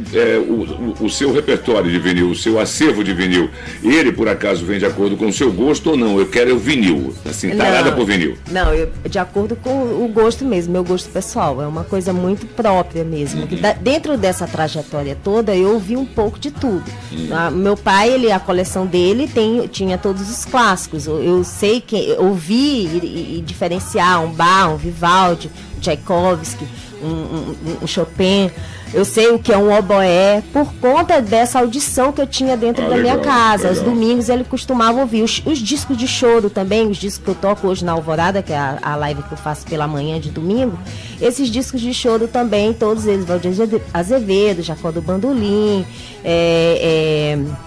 o, 0.52 1.06
o 1.06 1.10
seu 1.10 1.32
repertório 1.32 1.90
de 1.90 1.98
vinil, 1.98 2.30
o 2.30 2.34
seu 2.34 2.58
acervo 2.58 3.02
de 3.02 3.12
vinil, 3.12 3.50
ele 3.82 4.12
por 4.12 4.28
acaso 4.28 4.64
vem 4.64 4.78
de 4.78 4.86
acordo 4.86 5.16
com 5.16 5.26
o 5.26 5.32
seu 5.32 5.52
gosto 5.52 5.90
ou 5.90 5.96
não? 5.96 6.18
Eu 6.18 6.26
quero 6.26 6.54
o 6.54 6.58
vinil, 6.58 7.14
assim, 7.24 7.50
tá 7.50 7.65
Parada 7.66 7.92
por 7.92 8.06
vinil. 8.06 8.36
Não, 8.50 8.72
eu, 8.72 8.90
de 9.08 9.18
acordo 9.18 9.56
com 9.56 9.70
o 9.70 10.08
gosto 10.12 10.44
mesmo, 10.44 10.72
meu 10.72 10.84
gosto 10.84 11.10
pessoal. 11.10 11.60
É 11.62 11.66
uma 11.66 11.84
coisa 11.84 12.12
muito 12.12 12.46
própria 12.46 13.04
mesmo. 13.04 13.42
Uhum. 13.42 13.60
Da, 13.60 13.72
dentro 13.72 14.16
dessa 14.16 14.46
trajetória 14.46 15.16
toda, 15.22 15.54
eu 15.54 15.74
ouvi 15.74 15.96
um 15.96 16.06
pouco 16.06 16.38
de 16.38 16.50
tudo. 16.50 16.84
Uhum. 17.12 17.28
Ah, 17.30 17.50
meu 17.50 17.76
pai, 17.76 18.10
ele, 18.10 18.30
a 18.30 18.40
coleção 18.40 18.86
dele 18.86 19.28
tem, 19.28 19.66
tinha 19.68 19.98
todos 19.98 20.30
os 20.30 20.44
clássicos. 20.44 21.06
Eu, 21.06 21.22
eu 21.22 21.44
sei 21.44 21.80
que 21.80 22.16
ouvi 22.18 22.86
e, 22.86 23.00
e, 23.02 23.38
e, 23.38 23.40
diferenciar 23.42 24.24
um 24.24 24.32
Bach, 24.32 24.70
um 24.70 24.76
Vivaldi, 24.76 25.50
um 25.76 25.80
Tchaikovsky, 25.80 26.66
um, 27.02 27.08
um, 27.08 27.56
um 27.82 27.86
Chopin. 27.86 28.50
Eu 28.94 29.04
sei 29.04 29.28
o 29.28 29.38
que 29.38 29.52
é 29.52 29.58
um 29.58 29.76
oboé 29.76 30.42
por 30.52 30.72
conta 30.74 31.20
dessa 31.20 31.58
audição 31.58 32.12
que 32.12 32.20
eu 32.20 32.26
tinha 32.26 32.56
dentro 32.56 32.84
ah, 32.84 32.88
da 32.88 32.96
legal, 32.96 33.16
minha 33.16 33.24
casa. 33.24 33.68
Legal. 33.68 33.72
Os 33.72 33.82
domingos 33.82 34.28
ele 34.28 34.44
costumava 34.44 35.00
ouvir 35.00 35.22
os, 35.22 35.42
os, 35.44 35.58
discos 35.58 35.96
de 35.96 36.06
choro 36.06 36.48
também, 36.48 36.88
os 36.88 36.96
discos 36.96 37.24
que 37.24 37.30
eu 37.30 37.34
toco 37.34 37.66
hoje 37.66 37.84
na 37.84 37.92
Alvorada, 37.92 38.42
que 38.42 38.52
é 38.52 38.58
a, 38.58 38.78
a 38.80 38.96
live 38.96 39.22
que 39.24 39.32
eu 39.32 39.38
faço 39.38 39.66
pela 39.66 39.86
manhã 39.86 40.20
de 40.20 40.30
domingo. 40.30 40.78
Esses 41.20 41.48
discos 41.48 41.80
de 41.80 41.92
choro 41.92 42.28
também, 42.28 42.72
todos 42.72 43.06
eles, 43.06 43.24
Valdir 43.24 43.52
Azevedo, 43.92 44.62
Jacó 44.62 44.90
do 44.90 45.02
Bandolim, 45.02 45.84
é, 46.24 47.38
é 47.38 47.65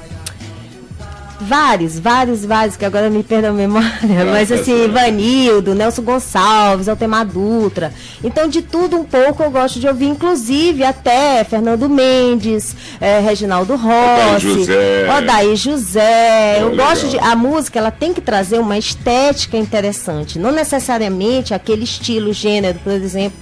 Vários, 1.42 1.98
vários, 1.98 2.44
vários, 2.44 2.76
que 2.76 2.84
agora 2.84 3.10
me 3.10 3.24
perdeu 3.24 3.52
a 3.52 3.54
memória. 3.54 4.26
mas 4.30 4.52
assim, 4.52 4.90
Vanildo, 4.90 5.74
Nelson 5.74 6.02
Gonçalves, 6.02 6.90
Altemar 6.90 7.26
Dutra. 7.26 7.94
Então, 8.22 8.48
de 8.48 8.62
tudo 8.62 8.98
um 8.98 9.06
pouco 9.06 9.42
eu 9.42 9.50
gosto 9.50 9.80
de 9.80 9.88
ouvir, 9.88 10.08
inclusive 10.08 10.84
até 10.84 11.44
Fernando 11.46 11.88
Mendes, 11.88 12.76
é, 13.00 13.20
Reginaldo 13.20 13.78
Rossi, 13.78 14.40
José. 14.40 15.08
Odaí 15.18 15.56
José. 15.56 16.58
eu 16.62 16.72
legal. 16.72 16.88
gosto 16.88 17.08
de. 17.08 17.18
A 17.20 17.36
música 17.36 17.80
ela 17.80 17.92
tem 17.92 18.14
que 18.14 18.20
trazer 18.20 18.60
uma 18.60 18.78
estética 18.78 19.56
interessante. 19.56 20.38
Não 20.38 20.52
necessariamente 20.52 21.54
aquele 21.54 21.86
estilo, 21.86 22.34
gênero, 22.34 22.80
por 22.80 22.92
exemplo. 22.92 23.40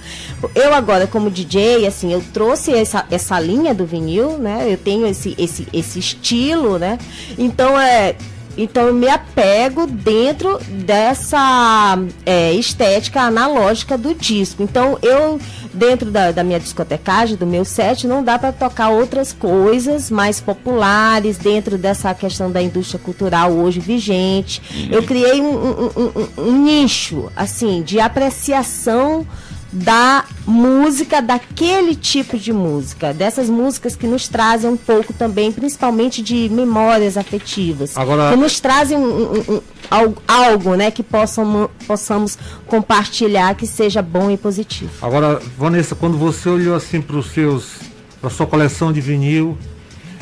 Eu 0.54 0.72
agora, 0.72 1.08
como 1.08 1.30
DJ, 1.30 1.86
assim, 1.86 2.12
eu 2.12 2.22
trouxe 2.32 2.72
essa, 2.72 3.04
essa 3.10 3.40
linha 3.40 3.74
do 3.74 3.84
vinil, 3.84 4.38
né? 4.38 4.66
Eu 4.68 4.76
tenho 4.76 5.04
esse, 5.06 5.34
esse, 5.36 5.66
esse 5.72 5.98
estilo, 5.98 6.78
né? 6.78 6.96
Então, 7.36 7.78
é 7.78 7.87
é, 7.88 8.16
então 8.58 8.88
eu 8.88 8.94
me 8.94 9.08
apego 9.08 9.86
dentro 9.86 10.58
dessa 10.68 11.96
é, 12.26 12.52
estética 12.54 13.20
analógica 13.20 13.96
do 13.96 14.12
disco. 14.12 14.64
Então 14.64 14.98
eu, 15.00 15.40
dentro 15.72 16.10
da, 16.10 16.32
da 16.32 16.42
minha 16.42 16.58
discotecagem, 16.58 17.36
do 17.36 17.46
meu 17.46 17.64
set, 17.64 18.04
não 18.06 18.22
dá 18.22 18.36
para 18.36 18.50
tocar 18.50 18.90
outras 18.90 19.32
coisas 19.32 20.10
mais 20.10 20.40
populares 20.40 21.38
dentro 21.38 21.78
dessa 21.78 22.12
questão 22.14 22.50
da 22.50 22.60
indústria 22.60 22.98
cultural 22.98 23.52
hoje 23.52 23.78
vigente. 23.78 24.60
Uhum. 24.74 24.88
Eu 24.90 25.02
criei 25.04 25.40
um, 25.40 25.54
um, 25.54 25.90
um, 25.96 26.42
um 26.48 26.64
nicho, 26.64 27.30
assim, 27.36 27.82
de 27.82 28.00
apreciação 28.00 29.24
da 29.70 30.24
música, 30.46 31.20
daquele 31.20 31.94
tipo 31.94 32.38
de 32.38 32.52
música, 32.52 33.12
dessas 33.12 33.48
músicas 33.50 33.94
que 33.94 34.06
nos 34.06 34.28
trazem 34.28 34.70
um 34.70 34.76
pouco 34.76 35.12
também, 35.12 35.52
principalmente 35.52 36.22
de 36.22 36.48
memórias 36.48 37.16
afetivas, 37.16 37.96
Agora... 37.96 38.30
que 38.30 38.36
nos 38.36 38.60
trazem 38.60 38.96
um, 38.96 39.04
um, 39.04 39.54
um, 39.54 39.60
algo, 39.90 40.22
algo, 40.26 40.74
né, 40.74 40.90
que 40.90 41.02
possam, 41.02 41.68
possamos 41.86 42.38
compartilhar 42.66 43.54
que 43.54 43.66
seja 43.66 44.00
bom 44.00 44.30
e 44.30 44.36
positivo. 44.36 44.90
Agora, 45.02 45.40
Vanessa, 45.56 45.94
quando 45.94 46.16
você 46.16 46.48
olhou 46.48 46.74
assim 46.74 47.00
para 47.00 47.16
os 47.16 47.26
seus, 47.30 47.76
para 48.20 48.30
sua 48.30 48.46
coleção 48.46 48.92
de 48.92 49.00
vinil, 49.00 49.58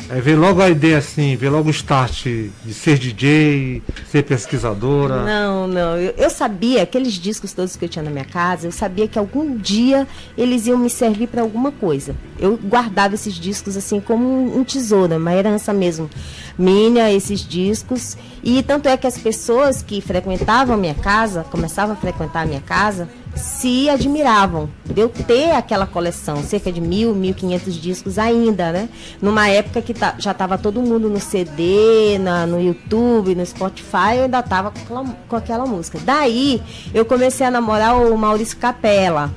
É, 0.09 0.21
veio 0.21 0.39
logo 0.39 0.61
a 0.61 0.69
ideia 0.69 0.97
assim, 0.97 1.35
veio 1.35 1.51
logo 1.51 1.67
o 1.67 1.71
start 1.71 2.23
de 2.23 2.73
ser 2.73 2.97
DJ, 2.97 3.81
ser 4.09 4.23
pesquisadora. 4.23 5.23
Não, 5.23 5.67
não. 5.67 5.97
Eu, 5.97 6.13
eu 6.17 6.29
sabia, 6.29 6.83
aqueles 6.83 7.13
discos 7.13 7.51
todos 7.51 7.75
que 7.75 7.83
eu 7.83 7.89
tinha 7.89 8.03
na 8.03 8.09
minha 8.09 8.23
casa, 8.23 8.67
eu 8.67 8.71
sabia 8.71 9.07
que 9.07 9.19
algum 9.19 9.57
dia 9.57 10.07
eles 10.37 10.65
iam 10.65 10.77
me 10.77 10.89
servir 10.89 11.27
para 11.27 11.41
alguma 11.41 11.71
coisa. 11.73 12.15
Eu 12.39 12.57
guardava 12.57 13.15
esses 13.15 13.33
discos 13.33 13.75
assim 13.75 13.99
como 13.99 14.25
um, 14.25 14.59
um 14.59 14.63
tesouro, 14.63 15.17
uma 15.17 15.33
herança 15.33 15.73
mesmo 15.73 16.09
minha, 16.57 17.11
esses 17.11 17.41
discos. 17.41 18.17
E 18.41 18.63
tanto 18.63 18.87
é 18.87 18.95
que 18.95 19.07
as 19.07 19.17
pessoas 19.17 19.83
que 19.83 19.99
frequentavam 19.99 20.75
a 20.75 20.77
minha 20.77 20.95
casa, 20.95 21.43
começavam 21.51 21.93
a 21.93 21.97
frequentar 21.97 22.43
a 22.43 22.45
minha 22.45 22.61
casa, 22.61 23.09
se 23.37 23.89
admiravam 23.89 24.69
de 24.85 24.99
eu 25.01 25.09
ter 25.09 25.51
aquela 25.51 25.85
coleção, 25.85 26.41
cerca 26.43 26.71
de 26.71 26.81
mil, 26.81 27.13
mil 27.13 27.33
quinhentos 27.33 27.75
discos 27.79 28.17
ainda, 28.17 28.71
né? 28.71 28.89
Numa 29.21 29.47
época 29.49 29.81
que 29.81 29.93
tá, 29.93 30.15
já 30.17 30.31
estava 30.31 30.57
todo 30.57 30.81
mundo 30.81 31.09
no 31.09 31.19
CD, 31.19 32.17
na, 32.19 32.45
no 32.45 32.59
YouTube, 32.61 33.35
no 33.35 33.45
Spotify, 33.45 34.15
eu 34.17 34.23
ainda 34.23 34.39
estava 34.39 34.71
com, 34.71 34.79
aquela- 34.79 35.15
com 35.27 35.35
aquela 35.35 35.65
música. 35.65 35.99
Daí 36.03 36.61
eu 36.93 37.05
comecei 37.05 37.45
a 37.45 37.51
namorar 37.51 37.95
o 37.95 38.17
Maurício 38.17 38.57
Capella. 38.57 39.31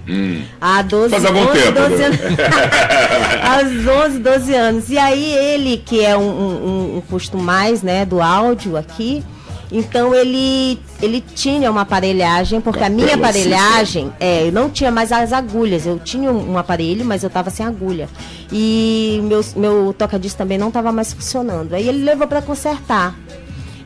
Há 0.61 0.83
12, 0.83 1.11
Faz 1.11 1.25
algum 1.25 1.41
11, 1.51 1.53
tempo, 1.63 1.73
12 1.81 1.97
né? 1.97 2.05
anos. 2.07 2.21
Aos 3.43 4.07
11, 4.07 4.19
12 4.19 4.55
anos. 4.55 4.91
E 4.91 4.99
aí 4.99 5.33
ele, 5.35 5.77
que 5.79 6.05
é 6.05 6.17
um, 6.17 6.23
um, 6.23 6.97
um 6.97 7.01
custo 7.03 7.37
mais, 7.39 7.83
né, 7.83 8.05
do 8.05 8.21
áudio 8.23 8.77
aqui, 8.77 9.23
então 9.73 10.15
ele, 10.15 10.79
ele 11.01 11.21
tinha 11.21 11.71
uma 11.71 11.83
aparelhagem, 11.83 12.61
porque 12.61 12.83
a 12.83 12.89
minha 12.89 13.15
aparelhagem, 13.15 14.13
é, 14.19 14.47
eu 14.47 14.53
não 14.53 14.69
tinha 14.69 14.91
mais 14.91 15.13
as 15.13 15.33
agulhas. 15.33 15.87
Eu 15.87 15.99
tinha 15.99 16.33
um, 16.33 16.59
aparelho, 16.59 17.05
mas 17.05 17.23
eu 17.23 17.29
estava 17.29 17.51
sem 17.51 17.65
agulha. 17.65 18.09
E 18.53 19.21
meu, 19.25 19.41
meu 19.57 19.95
toca-disco 19.97 20.39
também 20.39 20.59
não 20.59 20.69
estava 20.69 20.91
mais 20.91 21.13
funcionando. 21.13 21.75
Aí 21.75 21.89
ele 21.89 22.03
levou 22.05 22.27
para 22.27 22.43
consertar. 22.43 23.15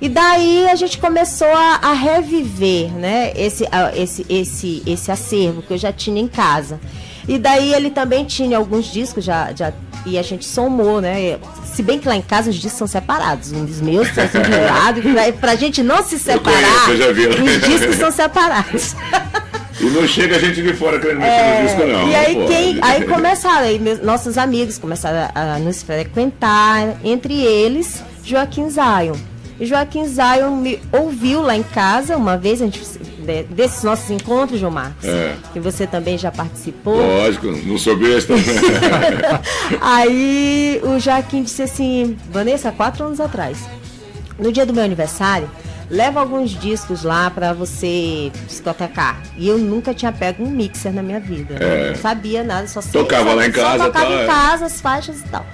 E 0.00 0.08
daí 0.08 0.68
a 0.68 0.74
gente 0.74 0.98
começou 0.98 1.48
a, 1.48 1.76
a 1.82 1.92
reviver, 1.92 2.92
né, 2.92 3.32
esse, 3.36 3.64
esse, 3.94 4.26
esse, 4.28 4.82
esse 4.84 5.10
acervo 5.10 5.62
que 5.62 5.72
eu 5.72 5.78
já 5.78 5.92
tinha 5.92 6.20
em 6.20 6.28
casa. 6.28 6.80
E 7.26 7.38
daí 7.38 7.72
ele 7.74 7.90
também 7.90 8.24
tinha 8.24 8.56
alguns 8.58 8.86
discos 8.86 9.24
já, 9.24 9.50
já 9.54 9.72
e 10.06 10.18
a 10.18 10.22
gente 10.22 10.44
somou, 10.44 11.00
né? 11.00 11.38
Se 11.64 11.82
bem 11.82 11.98
que 11.98 12.06
lá 12.06 12.14
em 12.14 12.20
casa 12.22 12.50
os 12.50 12.56
discos 12.56 12.78
são 12.78 12.86
separados, 12.86 13.50
um 13.52 13.64
dos 13.64 13.80
meus 13.80 14.06
são 14.12 14.22
assim 14.24 14.40
de 14.42 14.50
lado, 14.50 15.00
pra, 15.02 15.32
pra 15.32 15.56
gente 15.56 15.82
não 15.82 16.02
se 16.04 16.18
separar, 16.18 16.86
conheço, 16.86 16.90
eu 16.90 16.96
já 16.98 17.12
vi. 17.12 17.26
os 17.28 17.60
discos 17.62 17.96
são 17.96 18.10
separados. 18.10 18.94
E 19.80 19.84
não 19.86 20.06
chega 20.06 20.38
gente 20.38 20.62
de 20.62 20.72
fora 20.74 21.00
querendo 21.00 21.18
mexer 21.20 21.60
no 21.60 21.66
disco, 21.66 21.80
não. 21.86 22.08
É, 22.08 22.10
e 22.10 22.14
aí, 22.14 22.46
quem, 22.46 22.78
aí 22.80 23.04
começaram, 23.06 23.66
aí 23.66 23.78
meus- 23.78 24.00
nossos 24.02 24.38
amigos 24.38 24.78
começaram 24.78 25.30
a, 25.34 25.54
a 25.54 25.58
nos 25.58 25.82
frequentar, 25.82 26.96
entre 27.02 27.40
eles 27.42 28.02
Joaquim 28.24 28.68
Zion. 28.70 29.16
E 29.58 29.66
Joaquim 29.66 30.04
Zion 30.06 30.56
me 30.56 30.80
ouviu 30.92 31.42
lá 31.42 31.56
em 31.56 31.62
casa 31.62 32.16
uma 32.16 32.36
vez, 32.36 32.60
a 32.62 32.66
gente, 32.66 32.80
de- 33.24 33.42
desses 33.44 33.82
nossos 33.82 34.08
encontros, 34.10 34.60
João 34.60 34.70
Marcos, 34.72 35.04
É. 35.04 35.34
que 35.52 35.58
você 35.58 35.86
também 35.86 36.16
já 36.16 36.30
participou. 36.30 36.96
Lógico, 36.96 37.46
não 37.66 37.76
sou 37.78 37.96
besta. 37.96 38.34
Aí 39.80 40.80
o 40.84 40.98
Joaquim 40.98 41.42
disse 41.42 41.62
assim, 41.62 42.16
Vanessa, 42.30 42.70
quatro 42.72 43.04
anos 43.04 43.20
atrás, 43.20 43.58
no 44.38 44.52
dia 44.52 44.66
do 44.66 44.72
meu 44.72 44.84
aniversário, 44.84 45.48
leva 45.90 46.20
alguns 46.20 46.50
discos 46.50 47.02
lá 47.02 47.30
pra 47.30 47.52
você 47.52 48.30
discotecar. 48.46 49.22
E 49.36 49.48
eu 49.48 49.58
nunca 49.58 49.92
tinha 49.94 50.12
pego 50.12 50.44
um 50.44 50.50
mixer 50.50 50.92
na 50.92 51.02
minha 51.02 51.20
vida. 51.20 51.54
né? 51.58 51.90
Não 51.90 51.96
sabia 51.96 52.42
nada, 52.42 52.66
só 52.66 52.80
sei, 52.80 52.92
Tocava 53.02 53.30
só, 53.30 53.36
lá 53.36 53.46
em 53.46 53.52
casa, 53.52 53.78
Só 53.78 53.84
tocava 53.86 54.06
tá, 54.06 54.12
em 54.12 54.18
é. 54.22 54.26
casa, 54.26 54.66
as 54.66 54.80
faixas 54.80 55.20
e 55.20 55.24
tal. 55.24 55.46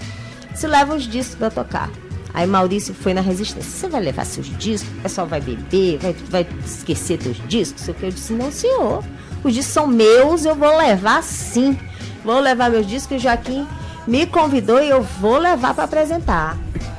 Se 0.55 0.67
leva 0.67 0.95
os 0.95 1.05
discos 1.05 1.37
pra 1.37 1.51
tocar. 1.51 1.91
Aí 2.33 2.47
Maurício 2.47 2.95
foi 2.95 3.13
na 3.13 3.21
resistência. 3.21 3.71
Você 3.71 3.89
vai 3.89 4.01
levar 4.01 4.25
seus 4.25 4.47
discos? 4.59 4.91
O 4.99 5.03
pessoal 5.03 5.27
vai 5.27 5.41
beber, 5.41 5.99
vai, 5.99 6.13
vai 6.29 6.47
esquecer 6.65 7.19
teus 7.19 7.37
discos? 7.49 7.83
Sei 7.83 7.95
o 7.95 7.97
que 7.97 8.05
eu 8.05 8.11
disse, 8.11 8.33
não, 8.33 8.51
senhor. 8.53 9.05
Os 9.43 9.55
discos 9.55 9.73
são 9.73 9.87
meus, 9.87 10.45
eu 10.45 10.55
vou 10.55 10.77
levar 10.77 11.23
sim. 11.23 11.79
Vou 12.25 12.39
levar 12.39 12.71
meus 12.71 12.87
discos, 12.87 13.17
o 13.17 13.21
Joaquim 13.21 13.67
me 14.07 14.27
convidou 14.27 14.83
e 14.83 14.89
eu 14.89 15.03
vou 15.03 15.39
levar 15.39 15.75
para 15.75 15.85
apresentar. 15.85 16.59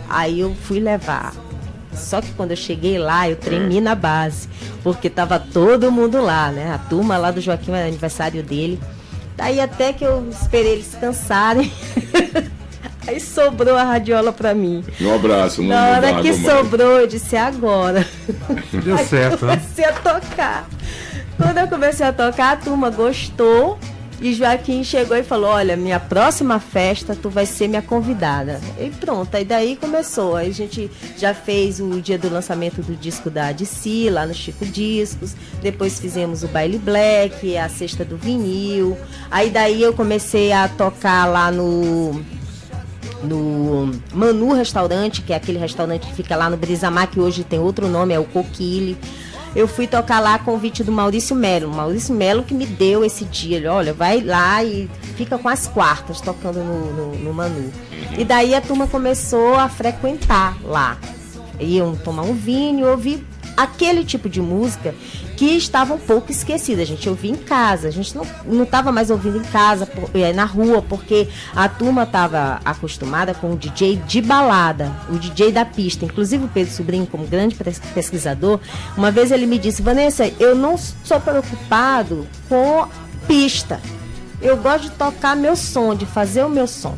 Aí 0.10 0.40
eu 0.40 0.56
fui 0.64 0.80
levar. 0.80 1.34
Só 1.94 2.22
que 2.22 2.32
quando 2.34 2.52
eu 2.52 2.58
cheguei 2.58 2.98
lá, 2.98 3.30
eu 3.30 3.36
tremi 3.36 3.82
na 3.82 3.96
base, 3.96 4.48
porque 4.84 5.10
tava 5.10 5.40
todo 5.40 5.92
mundo 5.92 6.22
lá, 6.22 6.52
né? 6.52 6.74
A 6.74 6.78
turma 6.78 7.18
lá 7.18 7.32
do 7.32 7.42
Joaquim, 7.42 7.72
era 7.72 7.88
aniversário 7.88 8.42
dele. 8.42 8.80
Daí 9.36 9.60
até 9.60 9.92
que 9.92 10.04
eu 10.04 10.28
esperei 10.30 10.74
eles 10.74 10.96
cansarem. 11.00 11.72
Aí 13.08 13.20
sobrou 13.20 13.76
a 13.76 13.84
radiola 13.84 14.32
pra 14.32 14.54
mim. 14.54 14.84
Um 15.02 15.16
abraço. 15.16 15.62
não- 15.62 15.70
Na 15.70 15.90
hora 15.98 16.22
que 16.22 16.34
sobrou, 16.34 17.00
eu 17.00 17.08
disse 17.08 17.36
"É 17.36 17.40
agora. 17.42 18.06
Deu 18.84 18.96
Aí 18.96 19.06
certo, 19.06 19.46
né? 19.46 19.56
comecei 19.58 19.86
a 19.86 19.94
tocar. 19.94 20.70
Quando 21.38 21.58
eu 21.58 21.68
comecei 21.68 22.06
a 22.06 22.14
tocar, 22.14 22.54
a 22.54 22.56
turma 22.58 22.90
gostou. 22.90 23.80
E 24.24 24.36
Joaquim 24.36 24.84
chegou 24.84 25.18
e 25.18 25.24
falou: 25.24 25.50
Olha, 25.50 25.76
minha 25.76 26.00
próxima 26.00 26.60
festa, 26.60 27.16
tu 27.20 27.28
vai 27.28 27.44
ser 27.48 27.68
minha 27.68 27.82
convidada. 27.82 28.62
E 28.80 28.92
pronto, 28.92 29.34
aí 29.34 29.44
daí 29.44 29.76
começou. 29.76 30.36
Aí 30.36 30.52
a 30.52 30.54
gente 30.54 30.92
já 31.18 31.34
fez 31.34 31.80
o 31.80 32.00
dia 32.00 32.20
do 32.20 32.30
lançamento 32.30 32.84
do 32.84 32.96
disco 32.96 33.32
da 33.32 33.48
Adici, 33.48 34.12
lá 34.12 34.28
no 34.28 34.34
Chico 34.36 34.64
Discos. 34.64 35.36
Depois 35.64 36.00
fizemos 36.00 36.44
o 36.44 36.48
Baile 36.50 36.78
Black, 36.78 37.58
a 37.58 37.68
cesta 37.68 38.06
do 38.06 38.16
vinil. 38.16 38.96
Aí 39.32 39.50
daí 39.50 39.82
eu 39.82 39.92
comecei 39.92 40.52
a 40.52 40.68
tocar 40.68 41.26
lá 41.26 41.52
no 41.52 42.24
no 43.24 43.92
Manu 44.14 44.54
Restaurante, 44.54 45.22
que 45.22 45.34
é 45.34 45.36
aquele 45.36 45.58
restaurante 45.58 46.08
que 46.08 46.14
fica 46.14 46.36
lá 46.36 46.50
no 46.50 46.58
Brisamar, 46.58 47.08
que 47.08 47.20
hoje 47.20 47.44
tem 47.44 47.60
outro 47.60 47.88
nome, 47.88 48.14
é 48.14 48.20
o 48.20 48.26
Coquille. 48.26 48.98
Eu 49.54 49.68
fui 49.68 49.86
tocar 49.86 50.22
lá 50.22 50.36
a 50.36 50.40
convite 50.40 50.84
do 50.84 50.92
Maurício 50.92 51.36
Melo. 51.36 51.70
Maurício 51.70 52.16
Melo 52.16 52.44
que 52.44 52.54
me 52.54 52.66
deu 52.66 53.04
esse 53.04 53.26
dia. 53.26 53.58
Ele, 53.58 53.68
olha, 53.68 53.94
vai 53.94 54.22
lá 54.22 54.64
e 54.64 54.90
fica 55.18 55.38
com 55.38 55.50
as 55.50 55.68
quartas 55.68 56.22
tocando 56.22 56.64
no, 56.64 56.94
no, 56.94 57.16
no 57.18 57.34
Manu. 57.34 57.70
E 58.18 58.24
daí 58.24 58.56
a 58.56 58.62
turma 58.62 58.88
começou 58.88 59.56
a 59.56 59.68
frequentar 59.68 60.58
lá. 60.64 60.98
Iam 61.60 61.96
tomar 61.96 62.24
um 62.24 62.34
vinho, 62.34 62.88
ouvir 62.88 63.26
aquele 63.64 64.04
tipo 64.06 64.28
de 64.30 64.42
música 64.42 64.94
que 65.38 65.46
estava 65.56 65.94
um 65.94 65.98
pouco 65.98 66.32
esquecida. 66.32 66.82
A 66.82 66.86
gente 66.86 67.08
ouvia 67.10 67.32
em 67.32 67.36
casa, 67.36 67.88
a 67.88 67.92
gente 67.92 68.16
não 68.46 68.64
estava 68.64 68.92
mais 68.92 69.10
ouvindo 69.10 69.38
em 69.38 69.44
casa, 69.44 69.86
por- 69.86 70.10
eh, 70.14 70.32
na 70.34 70.46
rua, 70.46 70.82
porque 70.82 71.28
a 71.56 71.68
turma 71.68 72.04
estava 72.04 72.60
acostumada 72.64 73.34
com 73.34 73.52
o 73.54 73.58
DJ 73.58 73.96
de 74.08 74.22
balada, 74.22 74.92
o 75.10 75.18
DJ 75.18 75.52
da 75.52 75.66
pista. 75.66 76.06
Inclusive 76.06 76.46
o 76.46 76.48
Pedro 76.48 76.74
Sobrinho, 76.74 77.08
como 77.08 77.26
grande 77.26 77.56
pesquisador, 77.94 78.60
uma 78.96 79.12
vez 79.12 79.32
ele 79.32 79.46
me 79.46 79.58
disse, 79.58 79.82
Vanessa, 79.82 80.32
eu 80.40 80.56
não 80.56 80.78
sou 80.78 81.20
preocupado 81.20 82.28
com 82.48 82.88
pista. 83.28 83.80
Eu 84.42 84.58
gosto 84.58 84.84
de 84.86 84.92
tocar 84.92 85.36
meu 85.36 85.56
som, 85.56 85.94
de 85.96 86.06
fazer 86.06 86.44
o 86.44 86.50
meu 86.50 86.66
som. 86.68 86.98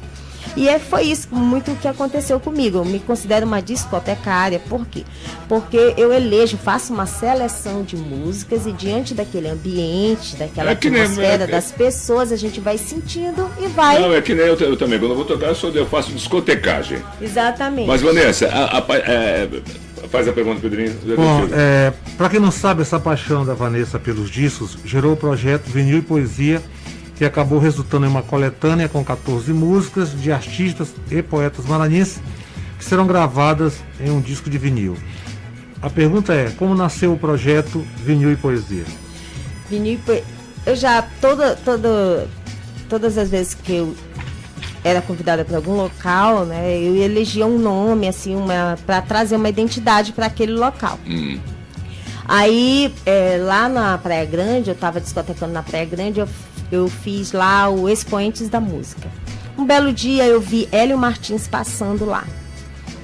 E 0.55 0.67
é, 0.69 0.77
foi 0.79 1.03
isso 1.03 1.27
muito 1.31 1.71
o 1.71 1.75
que 1.75 1.87
aconteceu 1.87 2.39
comigo. 2.39 2.77
Eu 2.79 2.85
me 2.85 2.99
considero 2.99 3.45
uma 3.45 3.61
discotecária. 3.61 4.59
Por 4.59 4.85
quê? 4.87 5.03
Porque 5.47 5.93
eu 5.97 6.13
elejo, 6.13 6.57
faço 6.57 6.93
uma 6.93 7.05
seleção 7.05 7.83
de 7.83 7.95
músicas 7.95 8.65
e 8.65 8.71
diante 8.71 9.13
daquele 9.13 9.47
ambiente, 9.49 10.35
daquela 10.35 10.71
É 10.71 10.75
que 10.75 10.89
nem- 10.89 11.01
atmosfera 11.01 11.43
é- 11.43 11.47
das 11.47 11.71
pessoas, 11.71 12.31
a 12.31 12.35
gente 12.35 12.59
vai 12.59 12.77
sentindo 12.77 13.49
e 13.61 13.67
vai. 13.67 13.99
Não, 13.99 14.13
é 14.13 14.21
que 14.21 14.33
nem 14.33 14.45
eu, 14.45 14.55
eu 14.55 14.77
também. 14.77 14.99
Quando 14.99 15.11
eu 15.11 15.17
vou 15.17 15.25
tocar, 15.25 15.47
eu, 15.47 15.55
sou, 15.55 15.71
eu 15.71 15.85
faço 15.85 16.11
discotecagem. 16.11 16.99
Exatamente. 17.21 17.87
Mas, 17.87 18.01
Vanessa, 18.01 18.47
a- 18.47 18.77
a- 18.79 18.85
é, 18.97 19.47
faz 20.11 20.27
a 20.27 20.33
pergunta, 20.33 20.59
Pedrinho. 20.61 20.93
Bom, 21.15 21.47
é, 21.51 21.91
para 22.17 22.29
quem 22.29 22.39
não 22.39 22.51
sabe, 22.51 22.81
essa 22.81 22.99
paixão 22.99 23.45
da 23.45 23.53
Vanessa 23.53 23.97
pelos 23.97 24.29
discos 24.29 24.77
gerou 24.85 25.13
o 25.13 25.17
projeto 25.17 25.65
Vinil 25.67 25.97
e 25.97 26.01
Poesia, 26.01 26.61
que 27.23 27.27
acabou 27.27 27.57
resultando 27.57 28.05
em 28.05 28.09
uma 28.09 28.21
coletânea 28.21 28.89
com 28.89 29.01
14 29.01 29.53
músicas 29.53 30.11
de 30.21 30.29
artistas 30.29 30.93
e 31.09 31.21
poetas 31.23 31.65
maranhenses 31.65 32.19
que 32.77 32.83
serão 32.83 33.07
gravadas 33.07 33.75
em 33.97 34.11
um 34.11 34.19
disco 34.19 34.49
de 34.49 34.57
vinil. 34.57 34.97
A 35.81 35.89
pergunta 35.89 36.33
é, 36.33 36.49
como 36.57 36.75
nasceu 36.75 37.13
o 37.13 37.17
projeto 37.17 37.85
Vinil 38.03 38.29
e 38.33 38.35
Poesia? 38.35 38.83
Vinil, 39.69 39.93
e 39.93 39.97
poe- 39.99 40.23
eu 40.65 40.75
já 40.75 41.01
toda, 41.21 41.55
toda, 41.55 42.27
todas 42.89 43.17
as 43.17 43.29
vezes 43.29 43.53
que 43.53 43.73
eu 43.73 43.95
era 44.83 45.01
convidada 45.01 45.45
para 45.45 45.55
algum 45.55 45.75
local, 45.77 46.43
né, 46.45 46.77
eu 46.77 46.93
elegia 46.97 47.45
um 47.45 47.57
nome 47.57 48.05
assim, 48.05 48.35
uma 48.35 48.77
para 48.85 49.01
trazer 49.01 49.37
uma 49.37 49.47
identidade 49.47 50.11
para 50.11 50.25
aquele 50.25 50.51
local. 50.53 50.99
Hum. 51.07 51.39
Aí 52.27 52.93
é, 53.05 53.37
lá 53.41 53.69
na 53.69 53.97
Praia 53.97 54.25
Grande, 54.25 54.69
eu 54.69 54.73
estava 54.73 54.99
discotecando 54.99 55.53
na 55.53 55.63
Praia 55.63 55.85
Grande, 55.85 56.19
eu, 56.19 56.27
eu 56.73 56.89
fiz 56.89 57.31
lá 57.31 57.69
o 57.69 57.87
Expoentes 57.87 58.49
da 58.49 58.59
Música. 58.59 59.09
Um 59.57 59.65
belo 59.65 59.93
dia 59.93 60.25
eu 60.25 60.41
vi 60.41 60.67
Hélio 60.71 60.97
Martins 60.97 61.47
passando 61.47 62.03
lá. 62.03 62.25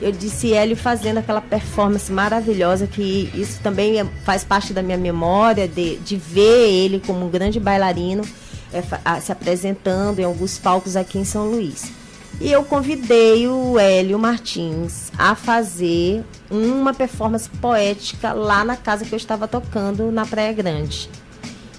Eu 0.02 0.12
disse 0.12 0.54
Hélio 0.54 0.76
fazendo 0.76 1.20
aquela 1.20 1.42
performance 1.42 2.12
maravilhosa, 2.12 2.88
que 2.88 3.30
isso 3.34 3.60
também 3.62 4.00
é- 4.00 4.06
faz 4.24 4.44
parte 4.44 4.74
da 4.74 4.82
minha 4.82 4.98
memória, 4.98 5.68
de, 5.68 5.98
de 5.98 6.16
ver 6.16 6.70
ele 6.72 7.02
como 7.06 7.26
um 7.26 7.30
grande 7.30 7.60
bailarino 7.60 8.24
é, 8.74 9.20
se 9.20 9.32
apresentando 9.32 10.20
em 10.20 10.24
alguns 10.24 10.58
palcos 10.58 10.96
aqui 10.96 11.20
em 11.20 11.26
São 11.26 11.50
Luís. 11.50 11.92
E 12.42 12.52
eu 12.52 12.64
convidei 12.64 13.48
o 13.48 13.78
Hélio 13.78 14.18
Martins 14.18 15.12
a 15.18 15.36
fazer 15.36 16.24
uma 16.50 16.94
performance 16.94 17.50
poética 17.50 18.32
lá 18.32 18.64
na 18.64 18.78
casa 18.78 19.04
que 19.06 19.14
eu 19.14 19.18
estava 19.18 19.48
tocando 19.48 20.12
na 20.12 20.26
Praia 20.26 20.54
Grande. 20.54 21.10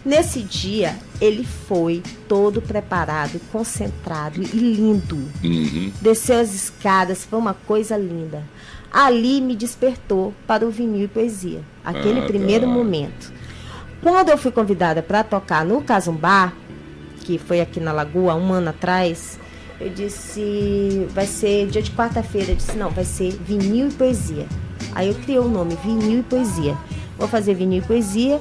Nesse 0.04 0.40
dia, 0.40 0.96
ele 1.20 1.44
foi 1.44 2.02
todo 2.26 2.62
preparado, 2.62 3.38
concentrado 3.52 4.40
e 4.42 4.46
lindo. 4.46 5.16
Uhum. 5.44 5.92
Desceu 6.00 6.40
as 6.40 6.54
escadas, 6.54 7.24
foi 7.24 7.38
uma 7.38 7.52
coisa 7.52 7.96
linda. 7.98 8.42
Ali 8.90 9.40
me 9.40 9.54
despertou 9.54 10.32
para 10.46 10.66
o 10.66 10.70
vinil 10.70 11.04
e 11.04 11.08
poesia, 11.08 11.60
aquele 11.84 12.20
Ah, 12.20 12.26
primeiro 12.26 12.66
tá. 12.66 12.72
momento. 12.72 13.32
Quando 14.02 14.30
eu 14.30 14.38
fui 14.38 14.50
convidada 14.50 15.02
para 15.02 15.22
tocar 15.22 15.64
no 15.64 15.82
Casumbá, 15.82 16.52
que 17.20 17.38
foi 17.38 17.60
aqui 17.60 17.78
na 17.78 17.92
Lagoa 17.92 18.34
um 18.34 18.52
ano 18.52 18.70
atrás, 18.70 19.38
eu 19.78 19.90
disse, 19.90 21.06
vai 21.10 21.26
ser 21.26 21.66
dia 21.68 21.82
de 21.82 21.90
quarta-feira. 21.90 22.52
Eu 22.52 22.56
disse, 22.56 22.76
não, 22.76 22.90
vai 22.90 23.04
ser 23.04 23.32
vinil 23.46 23.88
e 23.88 23.92
poesia. 23.92 24.46
Aí 24.94 25.08
eu 25.08 25.14
criei 25.14 25.38
o 25.38 25.48
nome, 25.48 25.76
vinil 25.84 26.20
e 26.20 26.22
poesia. 26.22 26.76
Vou 27.18 27.28
fazer 27.28 27.54
vinil 27.54 27.82
e 27.82 27.86
poesia 27.86 28.38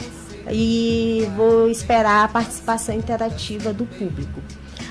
e 0.52 1.28
vou 1.36 1.70
esperar 1.70 2.26
a 2.26 2.28
participação 2.28 2.96
interativa 2.96 3.72
do 3.74 3.86
público. 3.86 4.42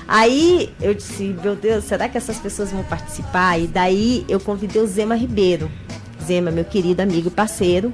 Aí 0.07 0.73
eu 0.81 0.93
disse, 0.93 1.35
meu 1.41 1.55
Deus, 1.55 1.83
será 1.83 2.09
que 2.09 2.17
essas 2.17 2.37
pessoas 2.37 2.71
vão 2.71 2.83
participar? 2.83 3.59
E 3.59 3.67
daí 3.67 4.25
eu 4.27 4.39
convidei 4.39 4.81
o 4.81 4.87
Zema 4.87 5.15
Ribeiro. 5.15 5.69
Zema, 6.23 6.49
meu 6.49 6.65
querido 6.65 7.01
amigo 7.01 7.27
e 7.27 7.31
parceiro. 7.31 7.93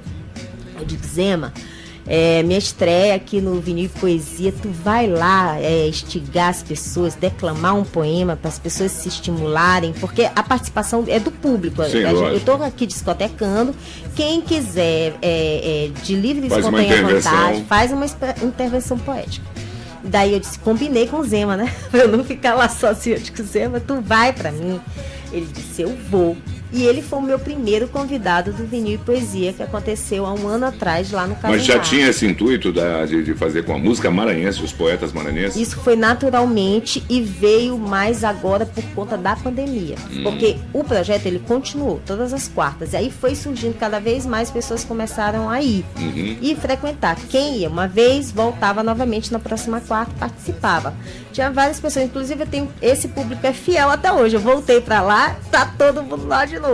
Eu 0.79 0.85
digo, 0.85 1.05
Zema, 1.05 1.53
é, 2.07 2.43
minha 2.43 2.59
estreia 2.59 3.15
aqui 3.15 3.41
no 3.41 3.59
Vinil 3.59 3.89
Poesia, 3.99 4.51
tu 4.61 4.69
vai 4.69 5.07
lá 5.07 5.59
é, 5.59 5.87
instigar 5.87 6.49
as 6.49 6.61
pessoas, 6.61 7.15
declamar 7.15 7.75
um 7.75 7.83
poema 7.83 8.35
para 8.35 8.49
as 8.49 8.59
pessoas 8.59 8.91
se 8.91 9.07
estimularem, 9.09 9.93
porque 9.93 10.23
a 10.35 10.43
participação 10.43 11.03
é 11.07 11.19
do 11.19 11.31
público. 11.31 11.83
Sim, 11.85 12.01
gente- 12.01 12.13
eu 12.13 12.37
estou 12.37 12.61
aqui 12.63 12.85
discotecando. 12.85 13.75
Quem 14.15 14.41
quiser, 14.41 15.15
é, 15.21 15.89
é, 15.95 16.01
de 16.03 16.15
livre 16.15 16.45
e 16.45 16.49
Faz 16.49 16.65
uma 16.65 16.79
espontânea 16.81 17.01
intervenção. 17.03 17.31
vontade, 17.31 17.63
faz 17.65 17.91
uma 17.91 18.05
intervenção 18.43 18.97
poética. 18.99 19.45
Daí 20.03 20.33
eu 20.33 20.39
disse, 20.39 20.59
combinei 20.59 21.07
com 21.07 21.17
o 21.17 21.23
Zema, 21.25 21.57
né? 21.57 21.73
Pra 21.89 22.01
eu 22.01 22.07
não 22.07 22.23
ficar 22.23 22.53
lá 22.53 22.69
sozinha. 22.69 23.15
Eu 23.15 23.19
disse, 23.21 23.41
Zema, 23.43 23.79
tu 23.79 23.99
vai 24.01 24.31
pra 24.31 24.51
mim. 24.51 24.79
Ele 25.33 25.47
disse, 25.51 25.81
eu 25.81 25.97
vou. 26.11 26.37
E 26.75 26.83
ele 26.83 27.01
foi 27.01 27.19
o 27.19 27.21
meu 27.21 27.39
primeiro 27.39 27.87
convidado 27.87 28.51
do 28.51 28.65
Vinil 28.65 28.95
e 28.95 28.97
Poesia, 28.97 29.53
que 29.53 29.63
aconteceu 29.63 30.25
há 30.25 30.33
um 30.33 30.45
ano 30.47 30.65
atrás 30.65 31.09
lá 31.11 31.25
no 31.25 31.35
Casumbá. 31.35 31.49
Mas 31.55 31.63
já 31.65 31.79
tinha 31.79 32.09
esse 32.09 32.25
intuito 32.25 32.73
da- 32.73 33.05
de, 33.05 33.23
de 33.23 33.33
fazer 33.33 33.63
com 33.63 33.73
a 33.73 33.77
música 33.77 34.11
maranhense, 34.11 34.61
os 34.61 34.73
poetas 34.73 35.13
maranhenses? 35.13 35.55
Isso 35.55 35.77
foi 35.79 35.95
naturalmente 35.95 37.01
e 37.09 37.21
veio 37.21 37.77
mais 37.77 38.23
agora 38.25 38.65
por 38.65 38.83
conta 38.93 39.17
da 39.17 39.35
pandemia. 39.37 39.95
Hum. 40.11 40.23
Porque 40.23 40.57
o 40.73 40.83
projeto 40.83 41.25
ele 41.27 41.39
continuou 41.39 42.01
todas 42.05 42.33
as 42.33 42.47
quartas. 42.49 42.91
E 42.91 42.97
aí 42.97 43.09
foi 43.11 43.35
surgindo 43.35 43.75
cada 43.77 43.99
vez 43.99 44.25
mais 44.25 44.51
pessoas 44.51 44.83
começaram 44.83 45.49
a 45.49 45.61
ir 45.61 45.85
Uhum. 45.97 46.37
e 46.41 46.55
frequentar. 46.55 47.15
Quem 47.29 47.59
ia 47.59 47.69
uma 47.69 47.87
vez, 47.87 48.31
voltava 48.31 48.83
novamente 48.83 49.31
na 49.31 49.39
próxima 49.39 49.79
quarta 49.79 50.11
e 50.15 50.19
participava. 50.19 50.93
Tinha 51.31 51.49
várias 51.51 51.79
pessoas, 51.79 52.05
inclusive 52.05 52.43
eu 52.43 52.47
tenho 52.47 52.69
esse 52.81 53.07
público 53.07 53.45
é 53.47 53.53
fiel 53.53 53.89
até 53.89 54.11
hoje. 54.11 54.35
Eu 54.35 54.41
voltei 54.41 54.81
para 54.81 55.01
lá, 55.01 55.35
tá 55.51 55.65
todo 55.77 56.03
mundo 56.03 56.27
lá 56.27 56.45
de 56.45 56.57
novo. 56.59 56.64